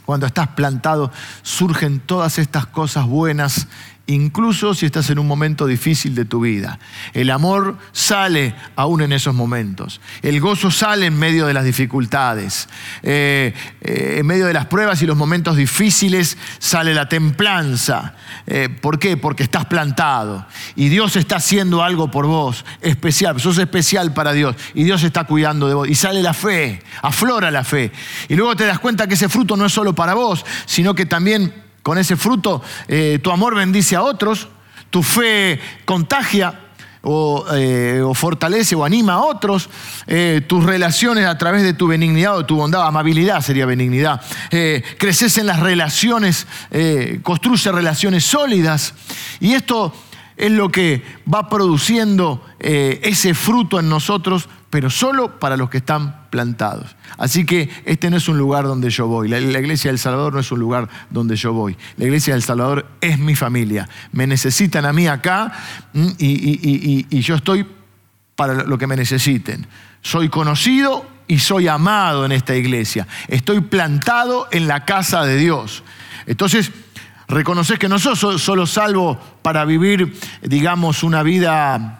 Cuando 0.09 0.25
estás 0.25 0.47
plantado, 0.47 1.11
surgen 1.43 1.99
todas 1.99 2.39
estas 2.39 2.65
cosas 2.65 3.05
buenas 3.05 3.67
incluso 4.09 4.73
si 4.73 4.85
estás 4.85 5.09
en 5.09 5.19
un 5.19 5.27
momento 5.27 5.67
difícil 5.67 6.15
de 6.15 6.25
tu 6.25 6.41
vida. 6.41 6.79
El 7.13 7.29
amor 7.29 7.77
sale 7.91 8.55
aún 8.75 9.01
en 9.01 9.13
esos 9.13 9.35
momentos. 9.35 10.01
El 10.21 10.39
gozo 10.39 10.71
sale 10.71 11.05
en 11.05 11.17
medio 11.17 11.45
de 11.45 11.53
las 11.53 11.63
dificultades. 11.63 12.67
Eh, 13.03 13.53
eh, 13.81 14.15
en 14.19 14.25
medio 14.25 14.47
de 14.47 14.53
las 14.53 14.65
pruebas 14.65 15.01
y 15.01 15.05
los 15.05 15.15
momentos 15.15 15.55
difíciles 15.55 16.37
sale 16.57 16.93
la 16.93 17.07
templanza. 17.07 18.15
Eh, 18.47 18.69
¿Por 18.69 18.97
qué? 18.97 19.15
Porque 19.15 19.43
estás 19.43 19.65
plantado. 19.65 20.45
Y 20.75 20.89
Dios 20.89 21.15
está 21.15 21.35
haciendo 21.37 21.83
algo 21.83 22.09
por 22.09 22.25
vos, 22.25 22.65
especial. 22.81 23.39
Sos 23.39 23.59
especial 23.59 24.13
para 24.13 24.33
Dios. 24.33 24.55
Y 24.73 24.83
Dios 24.83 25.03
está 25.03 25.25
cuidando 25.25 25.67
de 25.67 25.75
vos. 25.75 25.87
Y 25.87 25.95
sale 25.95 26.23
la 26.23 26.33
fe, 26.33 26.81
aflora 27.03 27.51
la 27.51 27.63
fe. 27.63 27.91
Y 28.27 28.35
luego 28.35 28.55
te 28.55 28.65
das 28.65 28.79
cuenta 28.79 29.07
que 29.07 29.13
ese 29.13 29.29
fruto 29.29 29.55
no 29.55 29.65
es 29.65 29.71
solo 29.71 29.93
para 29.93 30.15
vos, 30.15 30.43
sino 30.65 30.95
que 30.95 31.05
también 31.05 31.68
con 31.83 31.97
ese 31.97 32.15
fruto 32.15 32.61
eh, 32.87 33.19
tu 33.21 33.31
amor 33.31 33.55
bendice 33.55 33.95
a 33.95 34.01
otros, 34.01 34.47
tu 34.89 35.03
fe 35.03 35.59
contagia 35.85 36.67
o, 37.01 37.45
eh, 37.53 38.03
fortalece 38.13 38.75
o 38.75 38.83
anima 38.83 39.13
a 39.13 39.19
otros, 39.19 39.69
eh, 40.07 40.41
tus 40.45 40.65
relaciones 40.65 41.25
a 41.25 41.37
través 41.37 41.63
de 41.63 41.73
tu 41.73 41.87
benignidad 41.87 42.37
o 42.37 42.45
tu 42.45 42.57
bondad, 42.57 42.85
amabilidad 42.85 43.41
sería 43.41 43.65
benignidad, 43.65 44.21
creces 44.97 45.37
en 45.37 45.47
las 45.47 45.59
relaciones, 45.59 46.45
construye 47.23 47.71
relaciones 47.71 48.25
sólidas 48.25 48.93
y 49.39 49.53
esto 49.53 49.93
es 50.35 50.51
lo 50.51 50.69
que 50.69 51.03
va 51.31 51.49
produciendo 51.49 52.43
ese 52.59 53.33
fruto 53.33 53.79
en 53.79 53.89
nosotros 53.89 54.49
pero 54.69 54.89
solo 54.89 55.39
para 55.39 55.57
los 55.57 55.69
que 55.69 55.77
están 55.77 56.29
plantados. 56.29 56.95
Así 57.17 57.45
que 57.45 57.69
este 57.85 58.09
no 58.09 58.17
es 58.17 58.27
un 58.27 58.37
lugar 58.37 58.65
donde 58.65 58.89
yo 58.89 59.07
voy. 59.07 59.27
La, 59.27 59.39
iglesia 59.39 59.89
del 59.89 59.99
Salvador 59.99 60.33
no 60.33 60.39
es 60.39 60.51
un 60.51 60.59
lugar 60.59 60.87
donde 61.09 61.35
yo 61.35 61.53
voy. 61.53 61.75
La 61.97 62.05
iglesia 62.05 62.33
del 62.33 62.43
Salvador 62.43 62.85
es 63.01 63.17
mi 63.17 63.35
familia. 63.35 63.89
Me 64.11 64.27
necesitan 64.27 64.85
a 64.85 64.93
mí 64.93 65.07
acá 65.07 65.51
y, 65.93 67.07
y 67.09 67.21
yo 67.21 67.35
estoy 67.35 67.65
para 68.35 68.63
lo 68.63 68.77
que 68.77 68.87
me 68.87 68.95
necesiten. 68.95 69.65
Soy 70.01 70.29
conocido 70.29 71.05
y 71.27 71.39
soy 71.39 71.67
amado 71.67 72.25
en 72.25 72.31
esta 72.31 72.55
iglesia. 72.55 73.07
Estoy 73.27 73.61
plantado 73.61 74.47
en 74.51 74.67
la 74.67 74.85
casa 74.85 75.23
de 75.25 75.37
Dios. 75.37 75.83
Entonces, 76.25 76.71
reconoces 77.27 77.79
que 77.79 77.87
no 77.87 77.99
sos 77.99 78.19
solo 78.41 78.65
salvo 78.65 79.19
para 79.41 79.65
vivir, 79.65 80.17
digamos, 80.41 81.03
una 81.03 81.23
vida 81.23 81.98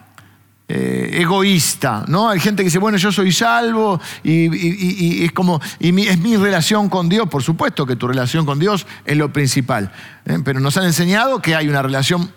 eh, 0.72 1.20
egoísta, 1.20 2.04
¿no? 2.06 2.28
Hay 2.28 2.38
gente 2.38 2.62
que 2.62 2.66
dice, 2.66 2.78
bueno, 2.78 2.96
yo 2.96 3.10
soy 3.10 3.32
salvo 3.32 4.00
y, 4.22 5.24
es 5.24 5.32
como, 5.32 5.60
y 5.80 5.88
es 6.06 6.18
mi 6.20 6.36
relación 6.36 6.88
con 6.88 7.08
Dios, 7.08 7.28
por 7.28 7.42
supuesto 7.42 7.84
que 7.84 7.96
tu 7.96 8.06
relación 8.06 8.46
con 8.46 8.60
Dios 8.60 8.86
es 9.04 9.16
lo 9.16 9.32
principal, 9.32 9.90
¿eh? 10.26 10.38
pero 10.44 10.60
nos 10.60 10.76
han 10.76 10.84
enseñado 10.84 11.42
que 11.42 11.56
hay 11.56 11.68
una 11.68 11.82
relación 11.82 12.30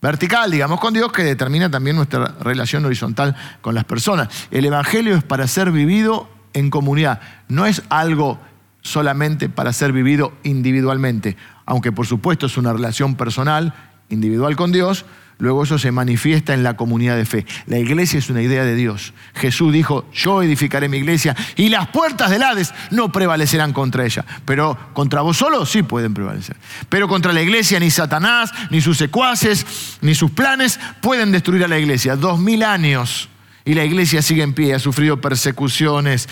vertical, 0.00 0.52
digamos, 0.52 0.78
con 0.78 0.94
Dios 0.94 1.10
que 1.10 1.24
determina 1.24 1.72
también 1.72 1.96
nuestra 1.96 2.36
relación 2.38 2.84
horizontal 2.84 3.34
con 3.60 3.74
las 3.74 3.84
personas. 3.84 4.28
El 4.52 4.64
Evangelio 4.64 5.16
es 5.16 5.24
para 5.24 5.48
ser 5.48 5.72
vivido 5.72 6.30
en 6.52 6.70
comunidad, 6.70 7.20
no 7.48 7.66
es 7.66 7.82
algo 7.88 8.38
solamente 8.82 9.48
para 9.48 9.72
ser 9.72 9.90
vivido 9.90 10.34
individualmente, 10.44 11.36
aunque 11.66 11.90
por 11.90 12.06
supuesto 12.06 12.46
es 12.46 12.56
una 12.56 12.72
relación 12.72 13.16
personal, 13.16 13.74
individual 14.08 14.54
con 14.54 14.70
Dios, 14.70 15.04
luego 15.42 15.64
eso 15.64 15.76
se 15.76 15.90
manifiesta 15.90 16.54
en 16.54 16.62
la 16.62 16.76
comunidad 16.76 17.16
de 17.16 17.26
fe. 17.26 17.44
La 17.66 17.76
iglesia 17.76 18.20
es 18.20 18.30
una 18.30 18.42
idea 18.42 18.64
de 18.64 18.76
Dios. 18.76 19.12
Jesús 19.34 19.72
dijo, 19.72 20.08
yo 20.12 20.40
edificaré 20.40 20.88
mi 20.88 20.98
iglesia 20.98 21.34
y 21.56 21.68
las 21.68 21.88
puertas 21.88 22.30
del 22.30 22.44
Hades 22.44 22.72
no 22.92 23.10
prevalecerán 23.10 23.72
contra 23.72 24.04
ella. 24.04 24.24
Pero 24.44 24.78
contra 24.92 25.20
vos 25.20 25.36
solo 25.36 25.66
sí 25.66 25.82
pueden 25.82 26.14
prevalecer. 26.14 26.56
Pero 26.88 27.08
contra 27.08 27.32
la 27.32 27.42
iglesia 27.42 27.80
ni 27.80 27.90
Satanás, 27.90 28.52
ni 28.70 28.80
sus 28.80 28.96
secuaces, 28.98 29.98
ni 30.00 30.14
sus 30.14 30.30
planes 30.30 30.78
pueden 31.00 31.32
destruir 31.32 31.64
a 31.64 31.68
la 31.68 31.78
iglesia. 31.80 32.14
Dos 32.14 32.38
mil 32.38 32.62
años 32.62 33.28
y 33.64 33.74
la 33.74 33.84
iglesia 33.84 34.22
sigue 34.22 34.44
en 34.44 34.54
pie, 34.54 34.74
ha 34.74 34.78
sufrido 34.78 35.20
persecuciones, 35.20 36.28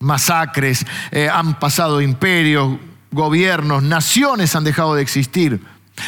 masacres, 0.00 0.84
eh, 1.12 1.28
han 1.32 1.60
pasado 1.60 2.00
imperios, 2.00 2.76
gobiernos, 3.12 3.84
naciones 3.84 4.56
han 4.56 4.64
dejado 4.64 4.96
de 4.96 5.02
existir 5.02 5.60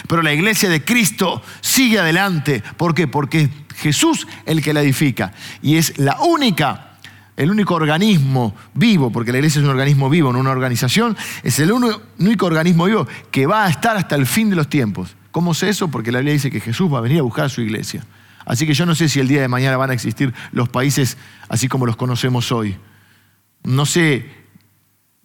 pero 0.09 0.23
la 0.23 0.33
iglesia 0.33 0.69
de 0.69 0.85
Cristo 0.85 1.43
sigue 1.61 1.99
adelante. 1.99 2.63
¿Por 2.77 2.95
qué? 2.95 3.07
Porque 3.07 3.43
es 3.43 3.51
Jesús 3.77 4.27
el 4.45 4.63
que 4.63 4.73
la 4.73 4.83
edifica. 4.83 5.33
Y 5.63 5.77
es 5.77 5.99
la 5.99 6.21
única, 6.21 6.99
el 7.37 7.51
único 7.51 7.75
organismo 7.75 8.55
vivo, 8.75 9.11
porque 9.11 9.33
la 9.33 9.39
iglesia 9.39 9.61
es 9.61 9.65
un 9.65 9.71
organismo 9.71 10.11
vivo, 10.11 10.33
no 10.33 10.41
una 10.41 10.51
organización, 10.51 11.17
es 11.43 11.59
el 11.59 11.73
único 11.73 12.47
organismo 12.47 12.87
vivo 12.87 13.07
que 13.31 13.47
va 13.47 13.67
a 13.67 13.71
estar 13.71 13.97
hasta 13.97 14.17
el 14.17 14.27
fin 14.27 14.51
de 14.51 14.57
los 14.57 14.69
tiempos. 14.69 15.17
¿Cómo 15.31 15.55
sé 15.55 15.69
eso? 15.69 15.89
Porque 15.89 16.11
la 16.11 16.19
Biblia 16.19 16.35
dice 16.35 16.51
que 16.51 16.61
Jesús 16.61 16.93
va 16.93 16.99
a 16.99 17.03
venir 17.03 17.19
a 17.19 17.23
buscar 17.23 17.45
a 17.45 17.49
su 17.49 17.61
iglesia. 17.61 18.05
Así 18.47 18.67
que 18.67 18.75
yo 18.75 18.87
no 18.87 18.95
sé 18.95 19.09
si 19.09 19.21
el 19.21 19.29
día 19.29 19.41
de 19.41 19.49
mañana 19.49 19.77
van 19.77 19.91
a 19.91 19.95
existir 19.95 20.33
los 20.53 20.69
países 20.69 21.19
así 21.49 21.69
como 21.69 21.85
los 21.85 21.97
conocemos 21.97 22.53
hoy. 22.53 22.77
No 23.65 23.85
sé 23.87 24.31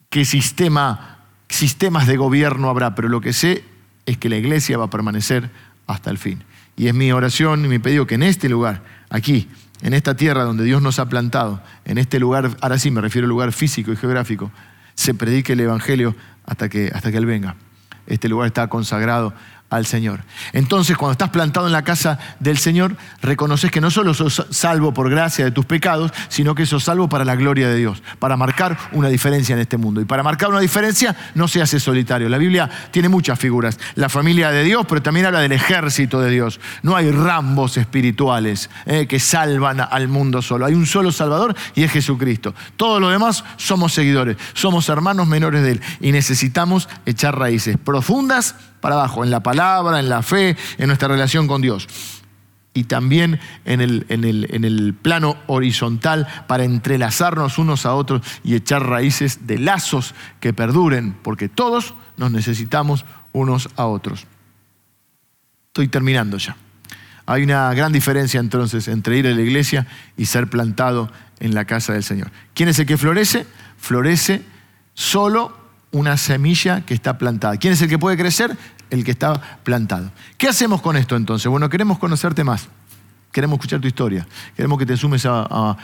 qué 0.10 0.26
sistema, 0.26 1.20
sistemas 1.48 2.08
de 2.08 2.18
gobierno 2.18 2.70
habrá, 2.70 2.96
pero 2.96 3.08
lo 3.08 3.22
que 3.22 3.32
sé 3.32 3.64
es 4.06 4.18
que 4.18 4.30
la 4.30 4.38
iglesia 4.38 4.78
va 4.78 4.86
a 4.86 4.90
permanecer 4.90 5.50
hasta 5.88 6.10
el 6.10 6.18
fin. 6.18 6.44
Y 6.78 6.88
es 6.88 6.94
mi 6.94 7.12
oración 7.12 7.66
y 7.66 7.68
mi 7.68 7.80
pedido 7.80 8.08
que 8.08 8.16
en 8.16 8.24
este 8.24 8.50
lugar, 8.50 8.84
aquí, 9.10 9.50
en 9.82 9.94
esta 9.94 10.16
tierra 10.16 10.44
donde 10.44 10.64
Dios 10.64 10.82
nos 10.82 11.00
ha 11.00 11.10
plantado, 11.10 11.62
en 11.86 11.98
este 11.98 12.20
lugar, 12.20 12.58
ahora 12.62 12.78
sí 12.78 12.92
me 12.92 13.02
refiero 13.02 13.26
al 13.26 13.30
lugar 13.30 13.52
físico 13.52 13.92
y 13.92 13.96
geográfico, 13.96 14.52
se 14.96 15.14
predique 15.14 15.54
el 15.54 15.60
Evangelio 15.60 16.16
hasta 16.46 16.70
que, 16.70 16.92
hasta 16.94 17.12
que 17.12 17.18
Él 17.18 17.26
venga. 17.26 17.56
Este 18.08 18.30
lugar 18.30 18.48
está 18.48 18.68
consagrado 18.68 19.34
al 19.72 19.86
Señor. 19.86 20.22
Entonces, 20.54 20.98
cuando 20.98 21.14
estás 21.14 21.30
plantado 21.30 21.66
en 21.66 21.74
la 21.74 21.82
casa 21.82 22.20
del 22.40 22.58
Señor, 22.58 22.96
reconoces 23.22 23.72
que 23.72 23.82
no 23.82 23.90
solo 23.90 24.14
sos 24.14 24.46
salvo 24.52 24.94
por 24.94 25.10
gracia 25.10 25.46
de 25.46 25.52
tus 25.52 25.66
pecados, 25.66 26.12
sino 26.28 26.54
que 26.54 26.66
sos 26.66 26.84
salvo 26.84 27.10
para 27.10 27.26
la 27.26 27.36
gloria 27.36 27.70
de 27.70 27.78
Dios, 27.78 28.04
para 28.20 28.36
marcar 28.38 28.78
una 28.92 29.08
diferencia 29.08 29.54
en 29.54 29.62
este 29.62 29.78
mundo. 29.78 30.02
Y 30.02 30.06
para 30.06 30.24
marcar 30.24 30.50
una 30.50 30.60
diferencia 30.60 31.16
no 31.36 31.48
se 31.48 31.62
hace 31.62 31.80
solitario. 31.80 32.28
La 32.28 32.38
Biblia 32.38 32.70
tiene 32.92 33.08
muchas 33.08 33.40
figuras. 33.40 33.80
La 33.96 34.10
familia 34.10 34.52
de 34.52 34.64
Dios, 34.64 34.86
pero 34.88 35.02
también 35.02 35.26
habla 35.26 35.40
del 35.40 35.54
ejército 35.54 36.20
de 36.20 36.30
Dios. 36.30 36.60
No 36.84 36.98
hay 36.98 37.10
rambos 37.10 37.78
espirituales 37.78 38.70
eh, 38.86 39.08
que 39.08 39.20
salvan 39.20 39.80
al 39.80 40.10
mundo 40.10 40.42
solo. 40.42 40.66
Hay 40.66 40.74
un 40.74 40.86
solo 40.86 41.14
Salvador 41.14 41.56
y 41.76 41.84
es 41.84 41.92
Jesucristo. 41.92 42.54
Todos 42.76 43.00
los 43.00 43.12
demás 43.12 43.46
somos 43.56 43.94
seguidores, 43.94 44.36
somos 44.54 44.90
hermanos 44.90 45.28
menores 45.28 45.64
de 45.64 45.72
Él 45.72 45.82
y 46.02 46.12
necesitamos 46.12 46.90
echar 47.06 47.40
raíces 47.40 47.78
profundas 47.78 48.56
para 48.82 48.96
abajo, 48.96 49.24
en 49.24 49.32
la 49.32 49.42
palabra, 49.42 50.00
en 50.00 50.10
la 50.10 50.22
fe, 50.24 50.58
en 50.78 50.88
nuestra 50.88 51.08
relación 51.08 51.48
con 51.48 51.62
Dios. 51.62 51.88
Y 52.74 52.86
también 52.86 53.40
en 53.66 53.82
el, 53.82 54.06
en, 54.10 54.24
el, 54.24 54.48
en 54.52 54.64
el, 54.64 54.94
plano 54.94 55.38
horizontal 55.48 56.28
para 56.48 56.64
entrelazarnos 56.64 57.58
unos 57.58 57.86
a 57.86 57.94
otros 57.94 58.22
y 58.44 58.56
echar 58.56 58.86
raíces 58.88 59.46
de 59.46 59.60
lazos 59.60 60.16
que 60.40 60.54
perduren, 60.54 61.18
porque 61.22 61.50
todos 61.50 61.94
nos 62.18 62.32
necesitamos 62.32 63.06
unos 63.34 63.70
a 63.76 63.86
otros. 63.86 64.26
Estoy 65.68 65.90
terminando 65.90 66.38
ya. 66.38 66.56
Hay 67.26 67.44
una 67.44 67.74
gran 67.74 67.92
diferencia 67.92 68.40
entonces 68.40 68.88
entre 68.88 69.18
ir 69.18 69.28
a 69.28 69.32
la 69.32 69.42
iglesia 69.42 69.88
y 70.18 70.26
ser 70.26 70.50
plantado 70.50 71.12
en 71.40 71.54
la 71.54 71.66
casa 71.66 71.94
del 71.94 72.04
Señor. 72.04 72.32
¿Quién 72.54 72.70
es 72.70 72.80
el 72.80 72.86
que 72.86 72.98
florece? 72.98 73.46
Florece 73.78 74.44
solo 74.94 75.61
una 75.92 76.18
semilla 76.18 76.82
que 76.86 76.94
está 76.94 77.18
plantada. 77.18 77.58
¿Quién 77.58 77.74
es 77.74 77.82
el 77.82 77.90
que 77.90 78.00
puede 78.00 78.18
crecer? 78.18 78.58
El 78.90 79.04
que 79.04 79.12
está 79.12 79.60
plantado. 79.64 80.12
¿Qué 80.38 80.48
hacemos 80.48 80.82
con 80.82 80.98
esto 80.98 81.16
entonces? 81.16 81.50
Bueno, 81.50 81.70
queremos 81.70 82.00
conocerte 82.00 82.44
más. 82.44 82.68
Queremos 83.32 83.56
escuchar 83.56 83.80
tu 83.80 83.88
historia. 83.88 84.28
Queremos 84.56 84.78
que 84.78 84.86
te 84.86 84.98
sumes 84.98 85.26
a, 85.26 85.78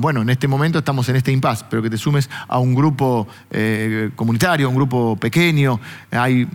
bueno, 0.00 0.20
en 0.20 0.28
este 0.28 0.46
momento 0.46 0.78
estamos 0.78 1.08
en 1.08 1.16
este 1.16 1.32
impasse, 1.32 1.64
pero 1.70 1.82
que 1.82 1.88
te 1.88 1.96
sumes 1.96 2.28
a 2.46 2.58
un 2.58 2.74
grupo 2.74 3.26
eh, 3.50 4.10
comunitario, 4.14 4.66
a 4.66 4.68
un 4.68 4.76
grupo 4.76 5.16
pequeño. 5.16 5.80
Hay 6.10 6.46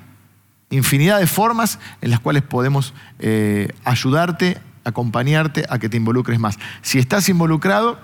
infinidad 0.70 1.20
de 1.20 1.28
formas 1.28 1.80
en 2.02 2.12
las 2.12 2.20
cuales 2.20 2.44
podemos 2.44 2.94
eh, 3.20 3.70
ayudarte, 3.84 4.60
acompañarte 4.84 5.66
a 5.68 5.80
que 5.80 5.90
te 5.90 5.98
involucres 5.98 6.40
más. 6.40 6.60
Si 6.84 7.00
estás 7.00 7.28
involucrado, 7.30 8.00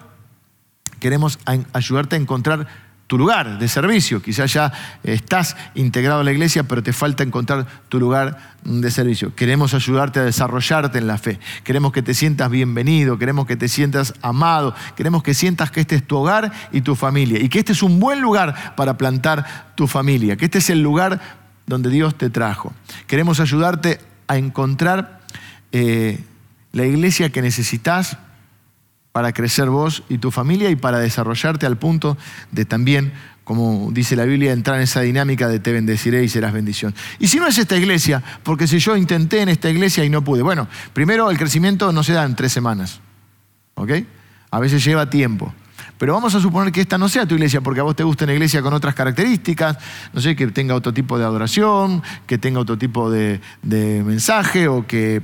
queremos 1.00 1.38
ayudarte 1.74 2.16
a 2.16 2.20
encontrar 2.20 2.89
tu 3.10 3.18
lugar 3.18 3.58
de 3.58 3.68
servicio. 3.68 4.22
Quizás 4.22 4.54
ya 4.54 4.72
estás 5.04 5.58
integrado 5.74 6.22
a 6.22 6.24
la 6.24 6.32
iglesia, 6.32 6.62
pero 6.66 6.84
te 6.84 6.94
falta 6.94 7.24
encontrar 7.24 7.66
tu 7.90 8.00
lugar 8.00 8.54
de 8.64 8.92
servicio. 8.92 9.34
Queremos 9.34 9.74
ayudarte 9.74 10.20
a 10.20 10.24
desarrollarte 10.24 11.00
en 11.00 11.08
la 11.08 11.18
fe. 11.18 11.40
Queremos 11.64 11.92
que 11.92 12.04
te 12.04 12.14
sientas 12.14 12.52
bienvenido, 12.52 13.18
queremos 13.18 13.48
que 13.48 13.56
te 13.56 13.68
sientas 13.68 14.14
amado, 14.22 14.76
queremos 14.96 15.24
que 15.24 15.34
sientas 15.34 15.72
que 15.72 15.82
este 15.82 15.96
es 15.96 16.06
tu 16.06 16.18
hogar 16.18 16.52
y 16.72 16.82
tu 16.82 16.96
familia 16.96 17.40
y 17.42 17.50
que 17.50 17.58
este 17.58 17.72
es 17.72 17.82
un 17.82 18.00
buen 18.00 18.22
lugar 18.22 18.76
para 18.76 18.96
plantar 18.96 19.74
tu 19.74 19.88
familia, 19.88 20.38
que 20.38 20.46
este 20.46 20.60
es 20.60 20.70
el 20.70 20.84
lugar 20.84 21.20
donde 21.66 21.90
Dios 21.90 22.16
te 22.16 22.30
trajo. 22.30 22.76
Queremos 23.08 23.40
ayudarte 23.40 24.00
a 24.28 24.38
encontrar 24.38 25.22
eh, 25.72 26.24
la 26.74 26.86
iglesia 26.86 27.32
que 27.32 27.42
necesitas 27.42 28.20
para 29.12 29.34
crecer 29.34 29.70
vos 29.70 30.04
y 30.10 30.18
tu 30.20 30.32
familia 30.32 30.70
y 30.70 30.76
para 30.76 31.00
desarrollarte 31.00 31.66
al 31.66 31.78
punto 31.78 32.18
de 32.52 32.66
también, 32.66 33.12
como 33.44 33.90
dice 33.92 34.16
la 34.16 34.26
Biblia, 34.26 34.54
entrar 34.54 34.78
en 34.78 34.84
esa 34.84 35.02
dinámica 35.02 35.48
de 35.48 35.60
te 35.60 35.72
bendeciré 35.72 36.24
y 36.24 36.30
serás 36.30 36.54
bendición. 36.54 36.94
Y 37.18 37.28
si 37.28 37.40
no 37.40 37.48
es 37.48 37.58
esta 37.58 37.76
iglesia, 37.76 38.24
porque 38.44 38.68
si 38.68 38.80
yo 38.80 38.96
intenté 38.96 39.42
en 39.42 39.50
esta 39.50 39.70
iglesia 39.70 40.06
y 40.06 40.10
no 40.10 40.24
pude, 40.24 40.42
bueno, 40.42 40.68
primero 40.94 41.32
el 41.32 41.38
crecimiento 41.38 41.92
no 41.92 42.04
se 42.04 42.14
da 42.14 42.24
en 42.24 42.36
tres 42.36 42.52
semanas, 42.54 43.02
¿ok? 43.76 43.92
A 44.52 44.60
veces 44.60 44.84
lleva 44.84 45.10
tiempo. 45.10 45.54
Pero 45.98 46.14
vamos 46.14 46.34
a 46.34 46.40
suponer 46.40 46.72
que 46.72 46.80
esta 46.80 46.98
no 46.98 47.10
sea 47.10 47.26
tu 47.26 47.36
iglesia 47.36 47.60
porque 47.60 47.82
a 47.82 47.84
vos 47.84 47.96
te 47.96 48.04
gusta 48.04 48.24
una 48.24 48.34
iglesia 48.34 48.62
con 48.62 48.74
otras 48.74 48.96
características, 48.96 49.78
no 50.14 50.22
sé, 50.22 50.34
que 50.36 50.48
tenga 50.48 50.74
otro 50.76 50.94
tipo 50.94 51.18
de 51.18 51.26
adoración, 51.26 52.02
que 52.26 52.38
tenga 52.38 52.62
otro 52.62 52.78
tipo 52.78 53.12
de, 53.12 53.42
de 53.64 54.02
mensaje 54.06 54.70
o 54.70 54.88
que 54.88 55.22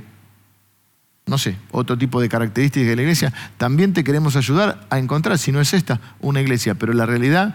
no 1.26 1.38
sé, 1.38 1.56
otro 1.72 1.98
tipo 1.98 2.20
de 2.20 2.28
características 2.28 2.88
de 2.88 2.96
la 2.96 3.02
iglesia, 3.02 3.32
también 3.58 3.92
te 3.92 4.04
queremos 4.04 4.36
ayudar 4.36 4.86
a 4.90 4.98
encontrar, 4.98 5.38
si 5.38 5.50
no 5.50 5.60
es 5.60 5.74
esta, 5.74 6.00
una 6.20 6.40
iglesia. 6.40 6.76
Pero 6.76 6.92
la 6.92 7.04
realidad 7.04 7.54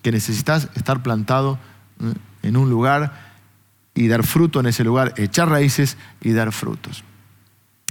que 0.00 0.10
necesitas 0.10 0.68
estar 0.74 1.02
plantado 1.02 1.58
¿eh? 2.00 2.14
en 2.42 2.56
un 2.56 2.70
lugar 2.70 3.30
y 3.94 4.08
dar 4.08 4.24
fruto 4.24 4.60
en 4.60 4.66
ese 4.66 4.84
lugar, 4.84 5.12
echar 5.18 5.50
raíces 5.50 5.98
y 6.22 6.32
dar 6.32 6.50
frutos. 6.52 7.04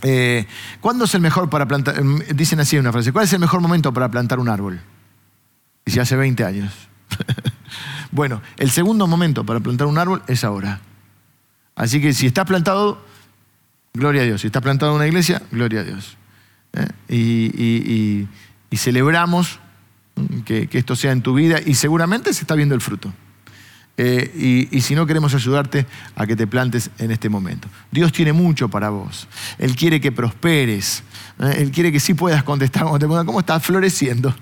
Eh, 0.01 0.47
¿Cuándo 0.81 1.05
es 1.05 1.13
el 1.13 1.21
mejor 1.21 1.49
para 1.49 1.67
plantar? 1.67 1.99
Em, 1.99 2.19
dicen 2.33 2.59
así 2.59 2.77
una 2.77 2.91
frase, 2.91 3.11
¿cuál 3.11 3.25
es 3.25 3.33
el 3.33 3.39
mejor 3.39 3.61
momento 3.61 3.93
para 3.93 4.09
plantar 4.09 4.39
un 4.39 4.49
árbol? 4.49 4.81
si 5.85 5.99
hace 5.99 6.15
20 6.15 6.45
años. 6.45 6.71
bueno, 8.11 8.41
el 8.57 8.69
segundo 8.69 9.07
momento 9.07 9.43
para 9.43 9.59
plantar 9.59 9.87
un 9.87 9.97
árbol 9.97 10.21
es 10.27 10.43
ahora. 10.43 10.81
Así 11.75 11.99
que 11.99 12.13
si 12.13 12.27
estás 12.27 12.45
plantado 12.45 13.03
Gloria 13.93 14.21
a 14.21 14.25
Dios. 14.25 14.41
Si 14.41 14.47
estás 14.47 14.61
plantado 14.61 14.91
en 14.91 14.97
una 14.97 15.07
iglesia, 15.07 15.41
gloria 15.51 15.81
a 15.81 15.83
Dios. 15.83 16.17
¿Eh? 16.73 18.27
Y, 18.71 18.77
celebramos 18.77 19.59
que, 20.45 20.69
esto 20.71 20.95
sea 20.95 21.11
en 21.11 21.21
tu 21.21 21.33
vida 21.33 21.59
y 21.65 21.73
seguramente 21.73 22.33
se 22.33 22.41
está 22.41 22.55
viendo 22.55 22.75
el 22.75 22.81
fruto. 22.81 23.11
Eh, 24.01 24.69
y, 24.71 24.79
si 24.79 24.95
no, 24.95 25.05
queremos 25.05 25.33
ayudarte 25.33 25.85
a 26.15 26.25
que 26.25 26.37
te 26.37 26.47
plantes 26.47 26.89
en 26.99 27.11
este 27.11 27.27
momento. 27.27 27.67
Dios 27.91 28.13
tiene 28.13 28.31
mucho 28.31 28.69
para 28.69 28.89
vos. 28.89 29.27
Él 29.57 29.75
quiere 29.75 29.99
que 29.99 30.13
prosperes. 30.13 31.03
¿eh? 31.39 31.55
Él 31.57 31.71
quiere 31.71 31.91
que 31.91 31.99
sí 31.99 32.13
puedas 32.13 32.43
contestar 32.43 32.83
cuando 32.83 32.99
te 32.99 33.05
preguntan 33.05 33.25
cómo 33.25 33.41
estás 33.41 33.61
floreciendo, 33.61 34.33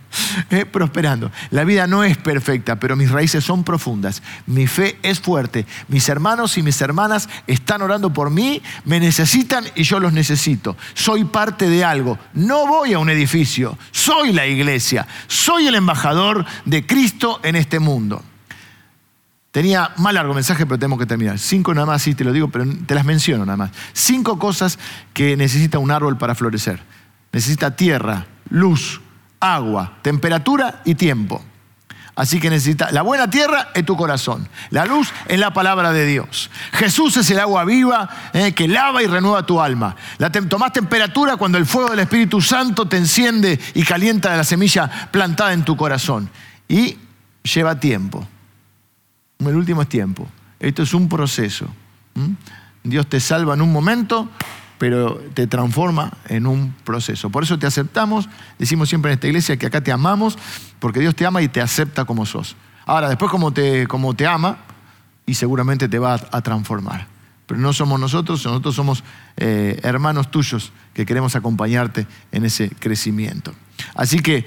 ¿eh? 0.49 0.65
prosperando. 0.65 1.31
La 1.51 1.63
vida 1.63 1.87
no 1.87 2.03
es 2.03 2.17
perfecta, 2.17 2.79
pero 2.79 2.95
mis 2.95 3.11
raíces 3.11 3.43
son 3.43 3.63
profundas. 3.63 4.21
Mi 4.45 4.67
fe 4.67 4.97
es 5.03 5.19
fuerte. 5.19 5.65
Mis 5.87 6.09
hermanos 6.09 6.57
y 6.57 6.63
mis 6.63 6.79
hermanas 6.81 7.29
están 7.47 7.81
orando 7.81 8.11
por 8.13 8.29
mí, 8.29 8.61
me 8.85 8.99
necesitan 8.99 9.65
y 9.75 9.83
yo 9.83 9.99
los 9.99 10.13
necesito. 10.13 10.77
Soy 10.93 11.25
parte 11.25 11.69
de 11.69 11.83
algo. 11.83 12.17
No 12.33 12.67
voy 12.67 12.93
a 12.93 12.99
un 12.99 13.09
edificio, 13.09 13.77
soy 13.91 14.33
la 14.33 14.45
iglesia. 14.45 15.07
Soy 15.27 15.67
el 15.67 15.75
embajador 15.75 16.45
de 16.65 16.85
Cristo 16.85 17.39
en 17.43 17.55
este 17.55 17.79
mundo. 17.79 18.23
Tenía 19.51 19.91
más 19.97 20.13
largo 20.13 20.33
mensaje, 20.33 20.65
pero 20.65 20.77
tenemos 20.77 20.99
que 20.99 21.05
terminar. 21.05 21.39
Cinco 21.39 21.73
nada 21.73 21.87
más, 21.87 22.01
sí 22.03 22.13
te 22.13 22.23
lo 22.23 22.31
digo, 22.31 22.49
pero 22.49 22.65
te 22.85 22.93
las 22.93 23.05
menciono 23.05 23.45
nada 23.45 23.57
más. 23.57 23.71
Cinco 23.93 24.37
cosas 24.37 24.77
que 25.13 25.35
necesita 25.35 25.79
un 25.79 25.89
árbol 25.89 26.17
para 26.17 26.35
florecer. 26.35 26.79
Necesita 27.31 27.75
tierra, 27.75 28.27
luz, 28.49 29.01
agua, 29.39 29.97
temperatura 30.01 30.81
y 30.85 30.95
tiempo. 30.95 31.41
Así 32.17 32.39
que 32.39 32.49
necesita, 32.49 32.91
la 32.91 33.03
buena 33.03 33.29
tierra 33.29 33.69
es 33.75 33.85
tu 33.85 33.95
corazón, 33.95 34.49
la 34.71 34.85
luz 34.85 35.13
es 35.27 35.39
la 35.39 35.53
palabra 35.53 35.93
de 35.93 36.07
Dios. 36.07 36.49
Jesús 36.71 37.15
es 37.17 37.29
el 37.29 37.39
agua 37.39 37.63
viva 37.63 38.09
eh, 38.33 38.53
que 38.53 38.67
lava 38.67 39.03
y 39.03 39.05
renueva 39.05 39.45
tu 39.45 39.61
alma. 39.61 39.95
La 40.17 40.31
tomás 40.31 40.73
temperatura 40.73 41.37
cuando 41.37 41.59
el 41.59 41.67
fuego 41.67 41.91
del 41.91 41.99
Espíritu 41.99 42.41
Santo 42.41 42.87
te 42.87 42.97
enciende 42.97 43.59
y 43.75 43.83
calienta 43.83 44.35
la 44.35 44.43
semilla 44.43 45.09
plantada 45.11 45.53
en 45.53 45.63
tu 45.63 45.77
corazón. 45.77 46.27
Y 46.67 46.97
lleva 47.43 47.79
tiempo. 47.79 48.27
El 49.37 49.55
último 49.55 49.83
es 49.83 49.89
tiempo. 49.89 50.27
Esto 50.59 50.81
es 50.81 50.95
un 50.95 51.07
proceso. 51.07 51.67
Dios 52.83 53.07
te 53.07 53.19
salva 53.19 53.53
en 53.53 53.61
un 53.61 53.71
momento, 53.71 54.29
pero 54.77 55.15
te 55.33 55.47
transforma 55.47 56.11
en 56.27 56.47
un 56.47 56.73
proceso. 56.83 57.29
Por 57.29 57.43
eso 57.43 57.57
te 57.57 57.67
aceptamos. 57.67 58.29
Decimos 58.59 58.89
siempre 58.89 59.11
en 59.11 59.15
esta 59.15 59.27
iglesia 59.27 59.57
que 59.57 59.65
acá 59.65 59.81
te 59.81 59.91
amamos, 59.91 60.37
porque 60.79 60.99
Dios 60.99 61.15
te 61.15 61.25
ama 61.25 61.41
y 61.41 61.47
te 61.47 61.61
acepta 61.61 62.05
como 62.05 62.25
sos. 62.25 62.55
Ahora, 62.85 63.09
después 63.09 63.31
como 63.31 63.51
te, 63.51 63.87
como 63.87 64.15
te 64.15 64.27
ama, 64.27 64.59
y 65.25 65.33
seguramente 65.33 65.89
te 65.89 65.99
va 65.99 66.13
a, 66.31 66.41
transformar. 66.41 67.07
Pero 67.45 67.59
no 67.59 67.73
somos 67.73 67.99
nosotros, 67.99 68.45
nosotros 68.45 68.75
somos 68.75 69.03
eh, 69.35 69.79
hermanos 69.83 70.31
tuyos 70.31 70.71
que 70.93 71.05
queremos 71.05 71.35
acompañarte 71.35 72.07
en 72.31 72.45
ese 72.45 72.69
crecimiento. 72.69 73.53
Así 73.93 74.19
que 74.19 74.45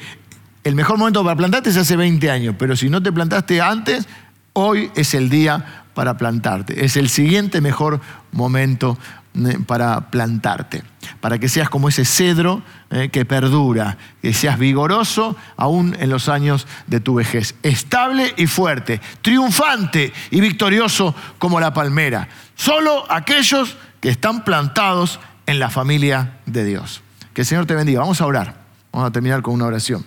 el 0.64 0.74
mejor 0.74 0.98
momento 0.98 1.22
para 1.22 1.36
plantarte 1.36 1.70
es 1.70 1.76
hace 1.76 1.96
20 1.96 2.30
años, 2.30 2.54
pero 2.58 2.76
si 2.76 2.88
no 2.88 3.02
te 3.02 3.12
plantaste 3.12 3.60
antes, 3.60 4.06
Hoy 4.52 4.90
es 4.96 5.14
el 5.14 5.30
día 5.30 5.79
para 5.94 6.16
plantarte. 6.16 6.84
Es 6.84 6.96
el 6.96 7.08
siguiente 7.08 7.60
mejor 7.60 8.00
momento 8.32 8.98
eh, 9.34 9.58
para 9.64 10.10
plantarte. 10.10 10.82
Para 11.20 11.38
que 11.38 11.48
seas 11.48 11.68
como 11.68 11.88
ese 11.88 12.04
cedro 12.04 12.62
eh, 12.90 13.10
que 13.10 13.24
perdura, 13.24 13.96
que 14.20 14.32
seas 14.32 14.58
vigoroso 14.58 15.36
aún 15.56 15.96
en 16.00 16.10
los 16.10 16.28
años 16.28 16.66
de 16.86 17.00
tu 17.00 17.14
vejez. 17.14 17.54
Estable 17.62 18.34
y 18.36 18.46
fuerte, 18.46 19.00
triunfante 19.22 20.12
y 20.30 20.40
victorioso 20.40 21.14
como 21.38 21.60
la 21.60 21.72
palmera. 21.72 22.28
Solo 22.54 23.04
aquellos 23.10 23.76
que 24.00 24.08
están 24.08 24.44
plantados 24.44 25.20
en 25.46 25.58
la 25.58 25.70
familia 25.70 26.38
de 26.46 26.64
Dios. 26.64 27.02
Que 27.32 27.42
el 27.42 27.46
Señor 27.46 27.66
te 27.66 27.74
bendiga. 27.74 28.00
Vamos 28.00 28.20
a 28.20 28.26
orar. 28.26 28.54
Vamos 28.92 29.08
a 29.08 29.12
terminar 29.12 29.42
con 29.42 29.54
una 29.54 29.66
oración. 29.66 30.04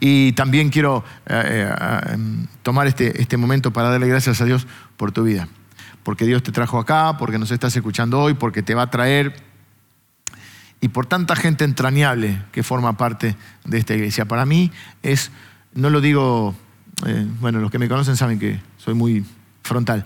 Y 0.00 0.32
también 0.32 0.70
quiero 0.70 1.04
eh, 1.26 1.70
eh, 1.78 2.12
em, 2.12 2.46
tomar 2.62 2.86
este, 2.86 3.20
este 3.20 3.36
momento 3.36 3.72
para 3.72 3.90
darle 3.90 4.08
gracias 4.08 4.40
a 4.40 4.44
Dios 4.44 4.66
por 4.96 5.12
tu 5.12 5.24
vida. 5.24 5.48
Porque 6.02 6.26
Dios 6.26 6.42
te 6.42 6.52
trajo 6.52 6.78
acá, 6.78 7.16
porque 7.18 7.38
nos 7.38 7.50
estás 7.50 7.74
escuchando 7.76 8.20
hoy, 8.20 8.34
porque 8.34 8.62
te 8.62 8.74
va 8.74 8.82
a 8.82 8.90
traer 8.90 9.34
y 10.84 10.88
por 10.88 11.06
tanta 11.06 11.34
gente 11.34 11.64
entrañable 11.64 12.42
que 12.52 12.62
forma 12.62 12.98
parte 12.98 13.36
de 13.64 13.78
esta 13.78 13.94
iglesia. 13.94 14.26
Para 14.26 14.44
mí 14.44 14.70
es, 15.02 15.30
no 15.72 15.88
lo 15.88 16.02
digo, 16.02 16.54
eh, 17.06 17.26
bueno, 17.40 17.58
los 17.60 17.70
que 17.70 17.78
me 17.78 17.88
conocen 17.88 18.16
saben 18.18 18.38
que 18.38 18.60
soy 18.76 18.92
muy 18.92 19.24
frontal, 19.62 20.04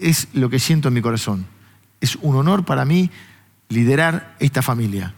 es 0.00 0.26
lo 0.32 0.50
que 0.50 0.58
siento 0.58 0.88
en 0.88 0.94
mi 0.94 1.02
corazón. 1.02 1.46
Es 2.00 2.16
un 2.16 2.34
honor 2.34 2.64
para 2.64 2.84
mí 2.84 3.12
liderar 3.68 4.34
esta 4.40 4.60
familia. 4.60 5.14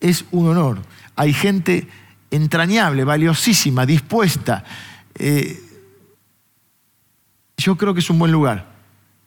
Es 0.00 0.26
un 0.30 0.48
honor. 0.48 0.82
Hay 1.16 1.32
gente 1.32 1.88
entrañable, 2.30 3.04
valiosísima, 3.04 3.86
dispuesta. 3.86 4.64
Eh, 5.14 5.60
yo 7.56 7.76
creo 7.76 7.94
que 7.94 8.00
es 8.00 8.10
un 8.10 8.18
buen 8.18 8.32
lugar 8.32 8.66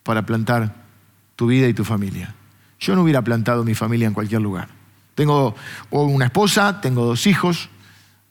para 0.04 0.26
plantar 0.26 0.74
tu 1.36 1.48
vida 1.48 1.68
y 1.68 1.74
tu 1.74 1.84
familia. 1.84 2.34
Yo 2.80 2.96
no 2.96 3.04
hubiera 3.04 3.22
plantado 3.22 3.64
mi 3.64 3.76
familia 3.76 4.08
en 4.08 4.14
cualquier 4.14 4.42
lugar. 4.42 4.70
Tengo 5.16 5.56
una 5.90 6.26
esposa, 6.26 6.82
tengo 6.82 7.06
dos 7.06 7.28
hijos 7.28 7.70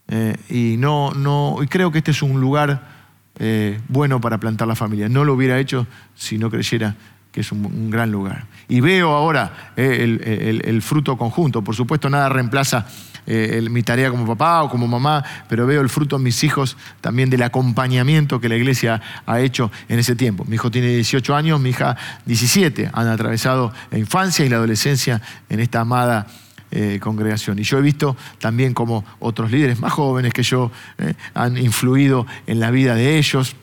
eh, 0.08 0.36
y, 0.48 0.76
no, 0.78 1.12
no, 1.12 1.58
y 1.62 1.66
creo 1.66 1.92
que 1.92 1.98
este 1.98 2.10
es 2.10 2.22
un 2.22 2.40
lugar 2.40 3.00
eh, 3.38 3.80
bueno 3.88 4.20
para 4.20 4.38
plantar 4.38 4.66
la 4.66 4.74
familia. 4.74 5.08
No 5.08 5.24
lo 5.24 5.34
hubiera 5.34 5.58
hecho 5.58 5.86
si 6.14 6.38
no 6.38 6.50
creyera 6.50 6.96
que 7.30 7.42
es 7.42 7.52
un, 7.52 7.90
gran 7.90 8.10
lugar. 8.10 8.46
Y 8.66 8.80
veo 8.80 9.10
ahora 9.10 9.72
el 9.76 10.82
fruto 10.82 11.16
conjunto. 11.16 11.62
Por 11.62 11.76
supuesto, 11.76 12.10
nada 12.10 12.28
reemplaza 12.28 12.86
eh, 13.32 13.64
mi 13.70 13.84
tarea 13.84 14.10
como 14.10 14.26
papá 14.26 14.64
o 14.64 14.68
como 14.68 14.88
mamá, 14.88 15.24
pero 15.48 15.64
veo 15.64 15.80
el 15.82 15.88
fruto 15.88 16.16
en 16.16 16.24
mis 16.24 16.42
hijos 16.42 16.76
también 17.00 17.30
del 17.30 17.44
acompañamiento 17.44 18.40
que 18.40 18.48
la 18.48 18.56
iglesia 18.56 19.00
ha 19.24 19.38
hecho 19.38 19.70
en 19.88 20.00
ese 20.00 20.16
tiempo. 20.16 20.44
Mi 20.48 20.56
hijo 20.56 20.68
tiene 20.68 20.88
18 20.88 21.36
años, 21.36 21.60
mi 21.60 21.70
hija 21.70 21.96
17. 22.26 22.90
Han 22.92 23.06
atravesado 23.06 23.72
la 23.92 23.98
infancia 23.98 24.44
y 24.44 24.48
la 24.48 24.56
adolescencia 24.56 25.22
en 25.48 25.60
esta 25.60 25.80
amada 25.82 26.26
eh, 26.72 26.98
congregación. 27.00 27.60
Y 27.60 27.62
yo 27.62 27.78
he 27.78 27.82
visto 27.82 28.16
también 28.40 28.74
como 28.74 29.04
otros 29.20 29.52
líderes 29.52 29.78
más 29.78 29.92
jóvenes 29.92 30.32
que 30.32 30.42
yo 30.42 30.72
eh, 30.98 31.14
han 31.32 31.56
influido 31.56 32.26
en 32.48 32.58
la 32.58 32.72
vida 32.72 32.96
de 32.96 33.16
ellos 33.16 33.54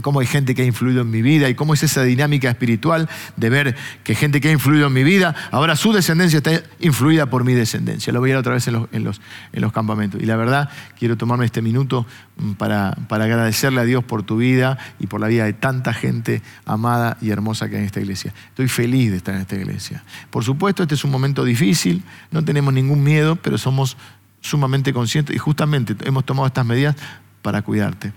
cómo 0.00 0.20
hay 0.20 0.26
gente 0.26 0.54
que 0.54 0.62
ha 0.62 0.64
influido 0.64 1.02
en 1.02 1.10
mi 1.10 1.20
vida 1.20 1.48
y 1.48 1.54
cómo 1.54 1.74
es 1.74 1.82
esa 1.82 2.02
dinámica 2.02 2.48
espiritual 2.48 3.08
de 3.36 3.50
ver 3.50 3.76
que 4.04 4.14
gente 4.14 4.40
que 4.40 4.48
ha 4.48 4.52
influido 4.52 4.86
en 4.86 4.92
mi 4.92 5.04
vida, 5.04 5.34
ahora 5.50 5.76
su 5.76 5.92
descendencia 5.92 6.38
está 6.38 6.62
influida 6.80 7.26
por 7.26 7.44
mi 7.44 7.52
descendencia. 7.52 8.12
Lo 8.12 8.20
voy 8.20 8.30
a 8.30 8.34
ver 8.34 8.40
otra 8.40 8.54
vez 8.54 8.66
en 8.68 8.74
los, 8.74 8.88
en 8.92 9.04
los, 9.04 9.20
en 9.52 9.60
los 9.60 9.72
campamentos. 9.72 10.22
Y 10.22 10.26
la 10.26 10.36
verdad, 10.36 10.70
quiero 10.98 11.16
tomarme 11.16 11.44
este 11.44 11.60
minuto 11.60 12.06
mm, 12.36 12.52
para, 12.52 12.96
para, 13.08 13.24
agradecerle 13.24 13.80
a 13.80 13.84
Dios 13.84 14.02
por 14.04 14.22
tu 14.22 14.36
vida 14.36 14.78
y 14.98 15.06
por 15.06 15.20
la 15.20 15.26
vida 15.26 15.44
de 15.44 15.52
tanta 15.52 15.92
gente 15.92 16.42
amada 16.64 17.18
y 17.20 17.30
hermosa 17.30 17.68
que 17.68 17.76
hay 17.76 17.80
en 17.80 17.86
esta 17.86 18.00
iglesia. 18.00 18.32
Estoy 18.48 18.68
feliz 18.68 19.10
de 19.10 19.18
estar 19.18 19.34
en 19.34 19.42
esta 19.42 19.56
iglesia. 19.56 20.02
Por 20.30 20.44
supuesto, 20.44 20.82
este 20.82 20.94
es 20.94 21.04
un 21.04 21.10
momento 21.10 21.44
difícil, 21.44 22.02
no 22.30 22.44
tenemos 22.44 22.72
ningún 22.72 23.02
miedo, 23.02 23.36
pero 23.36 23.58
somos 23.58 23.96
sumamente 24.40 24.92
conscientes 24.92 25.34
y 25.34 25.38
justamente 25.38 25.94
hemos 26.04 26.24
tomado 26.24 26.46
estas 26.46 26.66
medidas 26.66 26.96
para 27.42 27.62
cuidarte. 27.62 28.12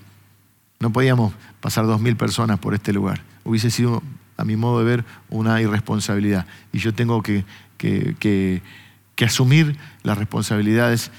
No 0.79 0.91
podíamos 0.91 1.33
pasar 1.61 1.85
dos 1.85 2.01
mil 2.01 2.15
personas 2.15 2.59
por 2.59 2.73
este 2.73 2.93
lugar. 2.93 3.21
Hubiese 3.43 3.71
sido, 3.71 4.03
a 4.37 4.43
mi 4.43 4.55
modo 4.55 4.79
de 4.79 4.85
ver, 4.85 5.05
una 5.29 5.61
irresponsabilidad. 5.61 6.45
Y 6.73 6.79
yo 6.79 6.93
tengo 6.93 7.23
que, 7.23 7.45
asumir 9.21 9.77
las 10.03 10.17
responsabilidades 10.17 11.11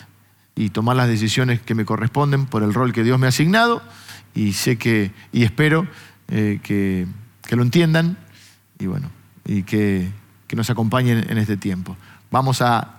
y 0.55 0.71
tomar 0.71 0.97
las 0.97 1.09
decisiones 1.09 1.61
que 1.61 1.75
me 1.75 1.85
corresponden 1.85 2.47
por 2.47 2.63
el 2.63 2.75
rol 2.75 2.93
que 2.93 3.03
Dios 3.03 3.19
me 3.19 3.27
ha 3.27 3.31
asignado. 3.31 3.83
Y 4.35 4.53
sé 4.53 4.77
que, 4.77 5.13
y 5.33 5.45
espero 5.45 5.87
eh, 6.29 6.61
que, 6.63 7.07
lo 7.51 7.63
entiendan 7.63 8.19
y 8.79 8.87
bueno, 8.87 9.11
y 9.47 9.63
que, 9.63 10.11
que 10.47 10.57
nos 10.57 10.69
acompañen 10.69 11.25
en 11.31 11.39
este 11.39 11.57
tiempo. 11.57 11.97
Vamos 12.31 12.61
a 12.61 12.99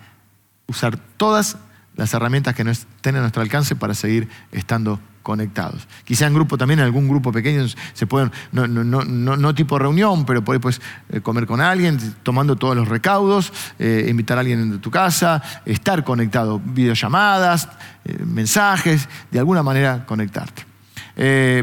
usar 0.67 0.97
todas 1.17 1.57
las 1.95 2.13
herramientas 2.13 2.55
que 2.55 2.63
estén 2.63 3.15
a 3.15 3.21
nuestro 3.21 3.41
alcance 3.41 3.75
para 3.75 3.93
seguir 3.93 4.27
estando 4.51 4.99
conectados. 5.27 5.89
Quizá 6.05 6.25
en 6.25 6.33
grupo 6.33 6.57
también, 6.57 6.79
en 6.79 6.85
algún 6.85 7.09
grupo 7.09 7.33
pequeño, 7.33 7.65
se 7.93 8.07
pueden, 8.07 8.31
no, 8.53 8.65
no, 8.65 9.03
no, 9.03 9.53
tipo 9.53 9.77
reunión, 9.77 10.25
pero 10.25 10.41
por 10.41 10.57
pues, 10.61 10.79
comer 11.21 11.45
con 11.45 11.59
alguien, 11.59 11.99
tomando 12.23 12.55
todos 12.55 12.77
los 12.77 12.87
recaudos, 12.87 13.51
eh, 13.77 14.07
invitar 14.09 14.37
a 14.37 14.39
alguien 14.39 14.71
de 14.71 14.77
tu 14.77 14.89
casa, 14.89 15.43
estar 15.65 16.05
conectado, 16.05 16.61
videollamadas, 16.63 17.67
eh, 18.05 18.23
mensajes, 18.23 19.09
de 19.29 19.39
alguna 19.39 19.63
manera 19.63 20.05
conectarte. 20.05 20.65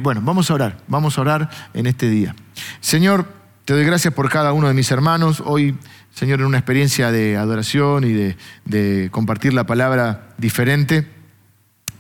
bueno, 0.03 0.21
vamos 0.23 0.51
a 0.51 0.55
orar, 0.55 0.77
vamos 0.87 1.17
a 1.17 1.23
orar 1.23 1.49
en 1.73 1.87
este 1.87 2.11
día. 2.11 2.35
Señor, 2.81 3.27
te 3.65 3.73
doy 3.73 3.87
gracias 3.87 4.13
por 4.13 4.29
cada 4.29 4.53
uno 4.53 4.69
de 4.69 4.75
mis 4.75 4.91
hermanos. 4.91 5.43
Hoy, 5.43 5.75
Señor, 6.13 6.41
en 6.41 6.47
una 6.47 6.59
experiencia 6.59 7.11
de 7.11 7.39
adoración 7.39 8.05
y 8.05 8.35
de 8.67 9.09
compartir 9.11 9.55
la 9.55 9.65
palabra 9.65 10.35
diferente, 10.37 11.15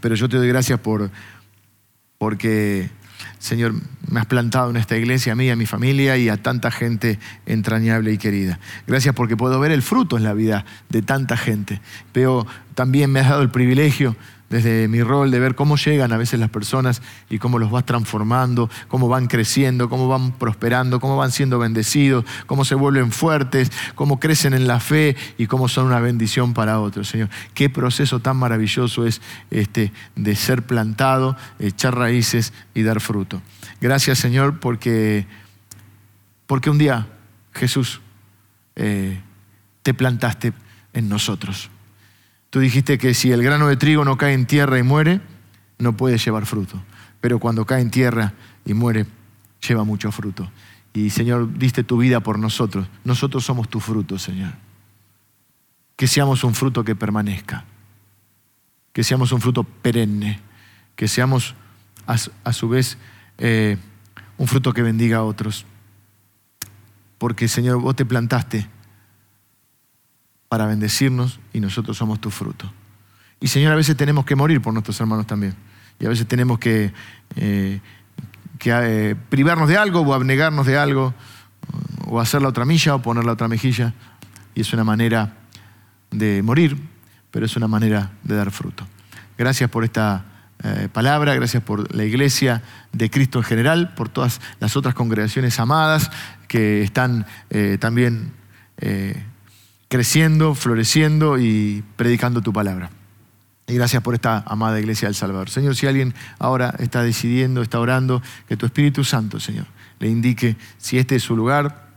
pero 0.04 0.16
yo 0.16 0.28
te 0.28 0.36
doy 0.36 0.48
gracias 0.48 0.78
por 0.80 1.10
porque, 2.24 2.88
Señor, 3.38 3.74
me 4.08 4.18
has 4.18 4.24
plantado 4.24 4.70
en 4.70 4.78
esta 4.78 4.96
iglesia 4.96 5.34
a 5.34 5.36
mí, 5.36 5.50
a 5.50 5.56
mi 5.56 5.66
familia 5.66 6.16
y 6.16 6.30
a 6.30 6.38
tanta 6.38 6.70
gente 6.70 7.18
entrañable 7.44 8.14
y 8.14 8.16
querida. 8.16 8.58
Gracias 8.86 9.14
porque 9.14 9.36
puedo 9.36 9.60
ver 9.60 9.72
el 9.72 9.82
fruto 9.82 10.16
en 10.16 10.22
la 10.24 10.32
vida 10.32 10.64
de 10.88 11.02
tanta 11.02 11.36
gente. 11.36 11.82
Pero 12.12 12.46
también 12.74 13.12
me 13.12 13.20
has 13.20 13.28
dado 13.28 13.42
el 13.42 13.50
privilegio 13.50 14.16
desde 14.54 14.86
mi 14.86 15.02
rol 15.02 15.32
de 15.32 15.40
ver 15.40 15.56
cómo 15.56 15.76
llegan 15.76 16.12
a 16.12 16.16
veces 16.16 16.38
las 16.38 16.48
personas 16.48 17.02
y 17.28 17.40
cómo 17.40 17.58
los 17.58 17.72
vas 17.72 17.84
transformando, 17.84 18.70
cómo 18.86 19.08
van 19.08 19.26
creciendo, 19.26 19.88
cómo 19.88 20.06
van 20.06 20.30
prosperando, 20.30 21.00
cómo 21.00 21.16
van 21.16 21.32
siendo 21.32 21.58
bendecidos, 21.58 22.24
cómo 22.46 22.64
se 22.64 22.76
vuelven 22.76 23.10
fuertes, 23.10 23.72
cómo 23.96 24.20
crecen 24.20 24.54
en 24.54 24.68
la 24.68 24.78
fe 24.78 25.16
y 25.38 25.48
cómo 25.48 25.66
son 25.66 25.86
una 25.86 25.98
bendición 25.98 26.54
para 26.54 26.78
otros, 26.78 27.08
Señor. 27.08 27.30
Qué 27.52 27.68
proceso 27.68 28.20
tan 28.20 28.36
maravilloso 28.36 29.04
es 29.04 29.20
este 29.50 29.92
de 30.14 30.36
ser 30.36 30.62
plantado, 30.62 31.36
echar 31.58 31.96
raíces 31.96 32.52
y 32.74 32.84
dar 32.84 33.00
fruto. 33.00 33.42
Gracias, 33.80 34.18
Señor, 34.18 34.60
porque, 34.60 35.26
porque 36.46 36.70
un 36.70 36.78
día, 36.78 37.08
Jesús, 37.52 38.00
eh, 38.76 39.20
te 39.82 39.94
plantaste 39.94 40.52
en 40.92 41.08
nosotros. 41.08 41.70
Tú 42.54 42.60
dijiste 42.60 42.98
que 42.98 43.14
si 43.14 43.32
el 43.32 43.42
grano 43.42 43.66
de 43.66 43.76
trigo 43.76 44.04
no 44.04 44.16
cae 44.16 44.32
en 44.32 44.46
tierra 44.46 44.78
y 44.78 44.84
muere, 44.84 45.20
no 45.80 45.96
puede 45.96 46.18
llevar 46.18 46.46
fruto. 46.46 46.80
Pero 47.20 47.40
cuando 47.40 47.66
cae 47.66 47.82
en 47.82 47.90
tierra 47.90 48.32
y 48.64 48.74
muere, 48.74 49.06
lleva 49.66 49.82
mucho 49.82 50.12
fruto. 50.12 50.48
Y 50.92 51.10
Señor, 51.10 51.58
diste 51.58 51.82
tu 51.82 51.98
vida 51.98 52.20
por 52.20 52.38
nosotros. 52.38 52.86
Nosotros 53.02 53.44
somos 53.44 53.68
tu 53.68 53.80
fruto, 53.80 54.20
Señor. 54.20 54.52
Que 55.96 56.06
seamos 56.06 56.44
un 56.44 56.54
fruto 56.54 56.84
que 56.84 56.94
permanezca. 56.94 57.64
Que 58.92 59.02
seamos 59.02 59.32
un 59.32 59.40
fruto 59.40 59.64
perenne. 59.64 60.38
Que 60.94 61.08
seamos 61.08 61.56
a, 62.06 62.52
su 62.52 62.68
vez 62.68 62.98
eh, 63.38 63.78
un 64.38 64.46
fruto 64.46 64.72
que 64.72 64.82
bendiga 64.82 65.16
a 65.16 65.22
otros. 65.24 65.66
Porque 67.18 67.48
Señor, 67.48 67.80
vos 67.80 67.96
te 67.96 68.06
plantaste 68.06 68.68
para 70.54 70.66
bendecirnos 70.66 71.40
y 71.52 71.58
nosotros 71.58 71.96
somos 71.96 72.20
tu 72.20 72.30
fruto. 72.30 72.72
Y 73.40 73.48
Señor, 73.48 73.72
a 73.72 73.74
veces 73.74 73.96
tenemos 73.96 74.24
que 74.24 74.36
morir 74.36 74.62
por 74.62 74.72
nuestros 74.72 75.00
hermanos 75.00 75.26
también. 75.26 75.56
Y 75.98 76.06
a 76.06 76.08
veces 76.08 76.28
tenemos 76.28 76.60
que, 76.60 76.92
eh, 77.34 77.80
eh, 78.64 79.14
privarnos 79.30 79.68
de 79.68 79.76
algo 79.76 80.02
o 80.02 80.14
abnegarnos 80.14 80.64
de 80.64 80.78
algo, 80.78 81.12
o 82.06 82.20
hacer 82.20 82.40
la 82.40 82.50
otra 82.50 82.64
milla 82.64 82.94
o 82.94 83.02
poner 83.02 83.24
la 83.24 83.32
otra 83.32 83.48
mejilla. 83.48 83.94
Y 84.54 84.60
es 84.60 84.72
una 84.72 84.84
manera 84.84 85.38
de 86.12 86.40
morir, 86.44 86.78
pero 87.32 87.46
es 87.46 87.56
una 87.56 87.66
manera 87.66 88.12
de 88.22 88.36
dar 88.36 88.52
fruto. 88.52 88.86
Gracias 89.36 89.68
por 89.68 89.82
esta 89.82 90.24
eh, 90.62 90.88
palabra, 90.92 91.34
gracias 91.34 91.64
por 91.64 91.92
la 91.92 92.04
iglesia 92.04 92.62
de 92.92 93.10
Cristo 93.10 93.40
en 93.40 93.44
general, 93.44 93.92
por 93.94 94.08
todas 94.08 94.40
las 94.60 94.76
otras 94.76 94.94
congregaciones 94.94 95.58
amadas 95.58 96.12
que 96.46 96.84
están 96.84 97.26
también 97.80 98.30
creciendo, 99.94 100.56
floreciendo 100.56 101.38
y 101.38 101.84
predicando 101.94 102.42
tu 102.42 102.52
palabra. 102.52 102.90
Y 103.68 103.74
gracias 103.74 104.02
por 104.02 104.14
esta 104.14 104.42
amada 104.44 104.80
iglesia 104.80 105.06
del 105.06 105.14
Salvador. 105.14 105.50
Señor, 105.50 105.76
si 105.76 105.86
alguien 105.86 106.14
ahora 106.40 106.74
está 106.80 107.04
decidiendo, 107.04 107.62
está 107.62 107.78
orando, 107.78 108.20
que 108.48 108.56
tu 108.56 108.66
Espíritu 108.66 109.04
Santo, 109.04 109.38
Señor, 109.38 109.66
le 110.00 110.08
indique 110.08 110.56
si 110.78 110.98
este 110.98 111.14
es 111.14 111.22
su 111.22 111.36
lugar 111.36 111.90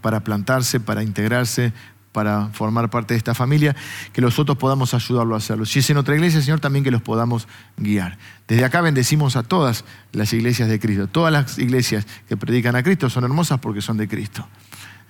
para 0.00 0.24
plantarse, 0.24 0.80
para 0.80 1.02
integrarse, 1.02 1.74
para 2.10 2.48
formar 2.54 2.88
parte 2.88 3.12
de 3.12 3.18
esta 3.18 3.34
familia, 3.34 3.76
que 4.14 4.22
nosotros 4.22 4.56
podamos 4.56 4.94
ayudarlo 4.94 5.34
a 5.34 5.36
hacerlo. 5.36 5.66
Si 5.66 5.80
es 5.80 5.90
en 5.90 5.98
otra 5.98 6.14
iglesia, 6.14 6.40
Señor, 6.40 6.60
también 6.60 6.86
que 6.86 6.90
los 6.90 7.02
podamos 7.02 7.48
guiar. 7.76 8.16
Desde 8.48 8.64
acá 8.64 8.80
bendecimos 8.80 9.36
a 9.36 9.42
todas 9.42 9.84
las 10.12 10.32
iglesias 10.32 10.70
de 10.70 10.80
Cristo. 10.80 11.06
Todas 11.06 11.34
las 11.34 11.58
iglesias 11.58 12.06
que 12.30 12.38
predican 12.38 12.76
a 12.76 12.82
Cristo 12.82 13.10
son 13.10 13.24
hermosas 13.24 13.60
porque 13.60 13.82
son 13.82 13.98
de 13.98 14.08
Cristo. 14.08 14.48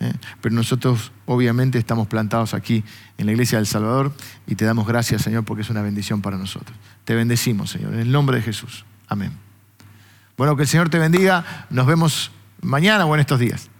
¿Eh? 0.00 0.12
pero 0.40 0.54
nosotros 0.54 1.12
obviamente 1.26 1.78
estamos 1.78 2.06
plantados 2.06 2.54
aquí 2.54 2.84
en 3.18 3.26
la 3.26 3.32
iglesia 3.32 3.58
del 3.58 3.66
Salvador 3.66 4.12
y 4.46 4.54
te 4.54 4.64
damos 4.64 4.86
gracias, 4.86 5.22
Señor, 5.22 5.44
porque 5.44 5.62
es 5.62 5.70
una 5.70 5.82
bendición 5.82 6.22
para 6.22 6.36
nosotros. 6.36 6.76
Te 7.04 7.14
bendecimos, 7.14 7.70
Señor, 7.70 7.94
en 7.94 8.00
el 8.00 8.12
nombre 8.12 8.36
de 8.36 8.42
Jesús. 8.42 8.84
Amén. 9.08 9.32
Bueno, 10.36 10.56
que 10.56 10.62
el 10.62 10.68
Señor 10.68 10.90
te 10.90 10.98
bendiga. 10.98 11.66
Nos 11.70 11.86
vemos 11.86 12.30
mañana 12.60 13.06
o 13.06 13.14
en 13.14 13.20
estos 13.20 13.38
días. 13.38 13.70